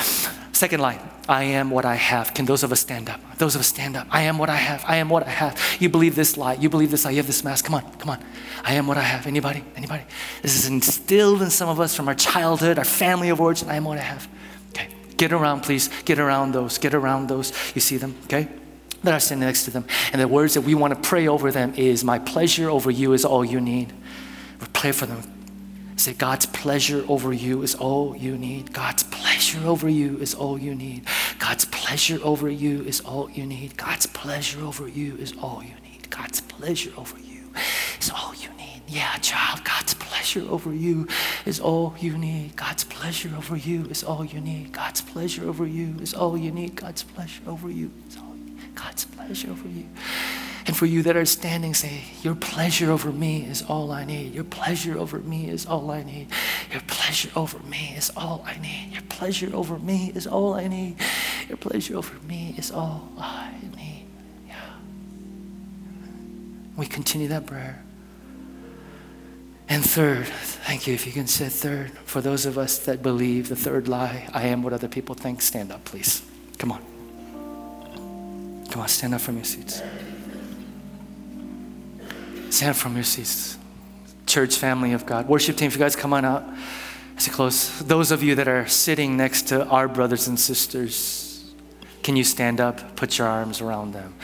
Second 0.53 0.81
line, 0.81 1.01
I 1.29 1.45
am 1.45 1.71
what 1.71 1.85
I 1.85 1.97
have. 1.97 2.33
Can 2.33 2.47
those 2.47 2.63
of 2.63 2.73
us 2.73 2.81
stand 2.81 3.11
up? 3.11 3.21
Those 3.37 3.55
of 3.55 3.61
us 3.61 3.67
stand 3.67 3.95
up. 3.97 4.07
I 4.11 4.23
am 4.23 4.39
what 4.39 4.49
I 4.49 4.57
have. 4.57 4.83
I 4.87 4.97
am 4.97 5.09
what 5.09 5.27
I 5.27 5.31
have. 5.31 5.59
You 5.81 5.89
believe 5.91 6.17
this 6.17 6.37
lie. 6.37 6.55
You 6.55 6.71
believe 6.71 6.91
this 6.91 7.05
lie. 7.05 7.11
You 7.11 7.19
have 7.19 7.27
this 7.27 7.45
mask. 7.45 7.67
Come 7.67 7.75
on, 7.75 7.93
come 7.99 8.11
on. 8.11 8.25
I 8.65 8.75
am 8.75 8.87
what 8.87 8.97
I 8.97 9.03
have. 9.03 9.27
Anybody? 9.27 9.65
Anybody? 9.77 10.05
This 10.41 10.57
is 10.57 10.67
instilled 10.67 11.43
in 11.43 11.51
some 11.51 11.69
of 11.69 11.79
us 11.79 11.95
from 11.95 12.09
our 12.09 12.15
childhood, 12.15 12.79
our 12.79 12.85
family 12.85 13.29
of 13.29 13.41
origin. 13.41 13.69
I 13.69 13.77
am 13.77 13.85
what 13.85 13.99
I 13.99 14.03
have. 14.03 14.29
Get 15.21 15.33
around, 15.33 15.61
please. 15.61 15.91
Get 16.07 16.19
around 16.19 16.53
those. 16.53 16.79
Get 16.79 16.95
around 16.95 17.29
those. 17.29 17.53
You 17.75 17.83
see 17.83 17.99
them, 17.99 18.17
okay? 18.25 18.49
That 19.05 19.13
are 19.13 19.21
standing 19.21 19.47
next 19.47 19.67
to 19.67 19.71
them. 19.71 19.85
And 20.15 20.21
the 20.23 20.27
words 20.27 20.55
that 20.55 20.63
we 20.63 20.75
want 20.75 20.95
to 20.95 21.09
pray 21.09 21.29
over 21.29 21.53
them 21.53 21.75
is, 21.75 22.03
My 22.03 22.19
pleasure 22.19 22.71
over 22.71 22.91
you 22.91 23.13
is 23.13 23.27
all 23.27 23.45
you 23.45 23.61
need. 23.61 23.93
We 24.63 24.67
pray 24.73 24.93
for 24.93 25.05
them. 25.05 25.21
Say, 25.97 26.15
God's 26.15 26.47
pleasure 26.47 27.05
over 27.07 27.35
you 27.35 27.63
is 27.63 27.75
all 27.75 28.17
you 28.17 28.39
need. 28.39 28.73
God's 28.73 29.03
pleasure 29.03 29.61
over 29.67 29.91
you 29.91 30.17
is 30.17 30.35
all 30.35 30.59
you 30.59 30.75
need. 30.75 31.07
God's 31.39 31.67
pleasure 31.67 32.19
over 32.23 32.49
you 32.49 32.81
is 32.85 33.03
all 33.03 33.31
you 33.31 33.45
need. 33.45 33.77
God's 33.77 34.07
pleasure 34.07 34.65
over 34.65 34.89
you 34.89 35.17
is 35.17 35.35
all 35.43 35.63
you 35.63 35.75
need. 35.83 36.09
God's 36.09 36.41
pleasure 36.41 36.93
over 36.97 37.19
you 37.19 37.53
is 37.99 38.11
all 38.11 38.35
you 38.37 38.49
need. 38.57 38.81
Yeah, 38.89 39.19
child, 39.19 39.65
God's 39.65 39.93
pleasure 40.21 40.51
over 40.51 40.75
you 40.75 41.09
is 41.47 41.61
all 41.61 41.95
you 41.99 42.19
need. 42.19 42.55
God's 42.55 42.85
pleasure 42.85 43.31
over 43.39 43.57
you 43.57 43.87
is 43.87 44.05
all 44.05 44.23
you 44.23 44.39
need. 44.39 44.71
God's 44.71 45.01
pleasure 45.01 45.49
over 45.49 45.67
you 45.67 45.97
is 46.03 46.13
all 46.13 46.37
you 46.37 46.51
need. 46.51 46.77
God's 46.77 47.03
pleasure 47.03 47.41
over 47.47 47.71
you 47.71 47.91
is 48.07 48.19
all 48.19 48.37
you 48.37 48.55
need. 48.55 48.75
God's 48.75 49.07
pleasure 49.07 49.51
over 49.51 49.67
you. 49.67 49.89
And 50.67 50.77
for 50.77 50.85
you 50.85 51.03
that 51.05 51.17
are 51.17 51.25
standing, 51.25 51.73
say, 51.73 52.03
Your 52.21 52.35
pleasure 52.35 52.91
over 52.91 53.11
me 53.11 53.47
is 53.47 53.63
all 53.63 53.93
I 53.93 54.05
need. 54.05 54.35
Your 54.35 54.45
pleasure 54.45 54.99
over 54.99 55.21
me 55.21 55.49
is 55.49 55.65
all 55.65 55.91
I 55.91 56.03
need. 56.03 56.27
Your 56.71 56.83
pleasure 56.83 57.31
over 57.35 57.59
me 57.61 57.95
is 57.97 58.11
all 58.15 58.45
I 58.47 58.59
need. 58.59 58.91
Your 58.93 59.03
pleasure 59.09 59.57
over 59.57 59.79
me 59.79 60.13
is 60.15 60.27
all 60.27 60.53
I 60.53 60.69
need. 60.69 60.97
Your 61.49 61.57
pleasure 61.57 61.97
over 61.97 62.15
me 62.29 62.55
is 62.59 62.71
all 62.71 63.11
I 63.17 63.53
need. 63.75 64.05
Yeah. 64.47 64.75
We 66.77 66.85
continue 66.85 67.29
that 67.29 67.47
prayer. 67.47 67.83
And 69.71 69.85
third, 69.85 70.27
thank 70.27 70.89
you. 70.89 70.95
If 70.95 71.07
you 71.07 71.13
can 71.13 71.29
say 71.29 71.49
third, 71.49 71.93
for 72.05 72.21
those 72.21 72.45
of 72.45 72.59
us 72.59 72.79
that 72.81 73.05
believe 73.05 73.49
the 73.49 73.55
third 73.55 73.87
lie, 73.87 74.29
I 74.35 74.49
am 74.49 74.65
what 74.65 74.73
other 74.73 74.89
people 74.89 75.15
think, 75.15 75.41
stand 75.41 75.71
up, 75.71 75.85
please. 75.85 76.23
Come 76.59 76.73
on. 76.73 76.83
Come 78.69 78.83
on, 78.83 78.89
stand 78.89 79.15
up 79.15 79.21
from 79.21 79.37
your 79.37 79.45
seats. 79.45 79.81
Stand 82.51 82.71
up 82.71 82.77
from 82.77 82.97
your 82.97 83.05
seats. 83.05 83.59
Church 84.27 84.57
family 84.57 84.93
of 84.93 85.07
God. 85.07 85.29
Worship 85.29 85.57
team, 85.57 85.69
if 85.69 85.75
you 85.75 85.79
guys 85.79 85.95
come 85.95 86.13
on 86.13 86.25
out 86.25 86.43
as 87.17 87.29
you 87.29 87.33
close. 87.33 87.79
Those 87.79 88.11
of 88.11 88.25
you 88.25 88.35
that 88.35 88.49
are 88.49 88.67
sitting 88.67 89.17
next 89.17 89.43
to 89.49 89.65
our 89.67 89.87
brothers 89.87 90.27
and 90.27 90.39
sisters, 90.39 91.45
can 92.03 92.17
you 92.17 92.25
stand 92.25 92.61
up, 92.61 92.97
put 92.97 93.19
your 93.19 93.29
arms 93.29 93.61
around 93.61 93.93
them? 93.93 94.15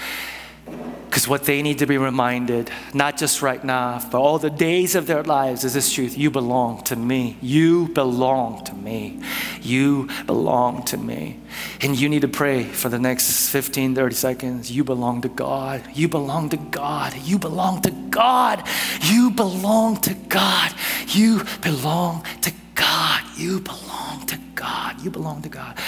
Because 1.17 1.29
what 1.29 1.45
they 1.45 1.63
need 1.63 1.79
to 1.79 1.87
be 1.87 1.97
reminded, 1.97 2.71
not 2.93 3.17
just 3.17 3.41
right 3.41 3.65
now, 3.65 4.07
but 4.13 4.21
all 4.21 4.39
the 4.39 4.51
days 4.51 4.95
of 4.95 5.07
their 5.07 5.23
lives, 5.23 5.65
is 5.65 5.73
this 5.73 5.91
truth 5.91 6.19
you 6.19 6.31
belong 6.31 6.83
to 6.85 6.95
me. 6.95 7.39
You 7.41 7.89
belong 7.89 8.63
to 8.65 8.75
me. 8.75 9.23
You 9.63 10.11
belong 10.27 10.85
to 10.85 10.99
me. 10.99 11.41
And 11.81 11.99
you 11.99 12.11
need 12.11 12.21
to 12.21 12.29
pray 12.29 12.65
for 12.65 12.91
the 12.91 12.99
next 12.99 13.49
15, 13.49 13.95
30 13.95 14.15
seconds. 14.15 14.71
You 14.71 14.85
belong 14.85 15.23
to 15.23 15.29
God. 15.31 15.83
You 15.95 16.07
belong 16.07 16.51
to 16.51 16.59
God. 16.59 17.15
You 17.23 17.39
belong 17.39 17.81
to 17.81 17.91
God. 18.11 18.63
You 19.01 19.31
belong 19.31 19.97
to 20.03 20.15
God. 20.29 20.75
You 21.09 21.45
belong 21.61 22.25
to 22.43 22.53
God. 22.75 23.23
You 23.39 23.61
belong 23.61 24.27
to 24.27 24.37
God. 24.55 25.01
You 25.03 25.11
belong 25.11 25.41
to 25.41 25.49
God. 25.49 25.79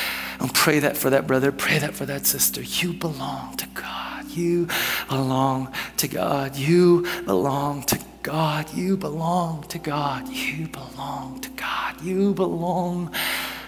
And 0.40 0.54
pray 0.54 0.78
that 0.78 0.96
for 0.96 1.10
that 1.10 1.26
brother. 1.26 1.52
Pray 1.52 1.78
that 1.78 1.94
for 1.94 2.06
that 2.06 2.24
sister. 2.24 2.62
You 2.62 2.94
belong 2.94 3.56
to 3.58 3.66
God. 3.74 4.07
You 4.38 4.68
belong 5.08 5.72
to 5.96 6.08
God. 6.08 6.56
You 6.56 7.02
belong 7.24 7.82
to 7.82 7.98
God. 8.22 8.72
You 8.72 8.96
belong 8.96 9.62
to 9.68 9.78
God. 9.78 10.28
You 10.28 10.68
belong 10.68 11.40
to 11.40 11.48
God. 11.50 12.00
You 12.02 12.34
belong 12.34 13.12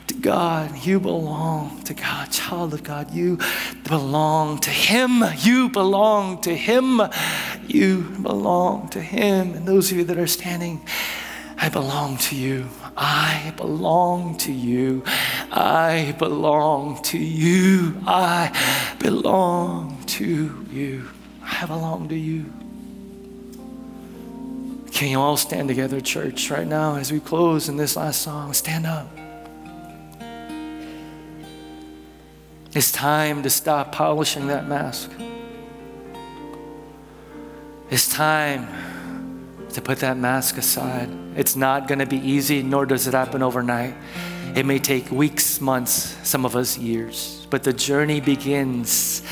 to 0.06 0.14
God. 0.14 0.84
You 0.84 1.00
belong 1.00 1.82
to 1.84 1.94
God. 1.94 2.30
Child 2.30 2.74
of 2.74 2.82
God, 2.84 3.12
you 3.12 3.38
belong 3.88 4.58
to 4.60 4.70
Him. 4.70 5.24
You 5.38 5.68
belong 5.68 6.40
to 6.42 6.54
Him. 6.54 7.00
You 7.66 8.02
belong 8.22 8.88
to 8.90 9.00
Him. 9.00 9.54
And 9.54 9.66
those 9.66 9.90
of 9.90 9.98
you 9.98 10.04
that 10.04 10.18
are 10.18 10.26
standing, 10.26 10.80
I 11.56 11.68
belong 11.68 12.16
to 12.18 12.36
you. 12.36 12.68
I 12.96 13.52
belong 13.56 14.36
to 14.38 14.52
you. 14.52 15.02
I 15.52 16.14
belong 16.18 17.02
to 17.04 17.18
you. 17.18 17.96
I 18.06 18.96
belong 18.98 20.02
to 20.06 20.59
you. 20.72 21.08
I 21.42 21.66
belong 21.66 22.08
to 22.08 22.16
you. 22.16 22.46
Can 24.92 25.08
you 25.08 25.18
all 25.18 25.36
stand 25.36 25.68
together, 25.68 26.00
church, 26.00 26.50
right 26.50 26.66
now 26.66 26.96
as 26.96 27.10
we 27.10 27.20
close 27.20 27.68
in 27.68 27.76
this 27.76 27.96
last 27.96 28.22
song? 28.22 28.52
Stand 28.52 28.86
up. 28.86 29.08
It's 32.74 32.92
time 32.92 33.42
to 33.42 33.50
stop 33.50 33.92
polishing 33.92 34.46
that 34.48 34.68
mask. 34.68 35.10
It's 37.90 38.08
time 38.12 38.68
to 39.70 39.80
put 39.80 39.98
that 39.98 40.16
mask 40.16 40.58
aside. 40.58 41.08
It's 41.34 41.56
not 41.56 41.88
going 41.88 41.98
to 41.98 42.06
be 42.06 42.18
easy, 42.18 42.62
nor 42.62 42.86
does 42.86 43.06
it 43.06 43.14
happen 43.14 43.42
overnight. 43.42 43.94
It 44.54 44.66
may 44.66 44.78
take 44.78 45.10
weeks, 45.10 45.60
months, 45.60 46.16
some 46.22 46.44
of 46.44 46.54
us 46.56 46.76
years, 46.76 47.46
but 47.50 47.62
the 47.62 47.72
journey 47.72 48.20
begins. 48.20 49.22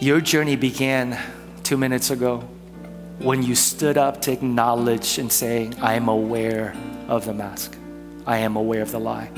Your 0.00 0.20
journey 0.20 0.54
began 0.54 1.18
two 1.64 1.76
minutes 1.76 2.10
ago 2.10 2.38
when 3.18 3.42
you 3.42 3.56
stood 3.56 3.98
up 3.98 4.22
to 4.22 4.32
acknowledge 4.32 5.18
and 5.18 5.32
say, 5.32 5.72
I 5.82 5.94
am 5.94 6.06
aware 6.06 6.76
of 7.08 7.24
the 7.24 7.34
mask. 7.34 7.76
I 8.24 8.38
am 8.38 8.54
aware 8.54 8.82
of 8.82 8.92
the 8.92 9.00
lie. 9.00 9.28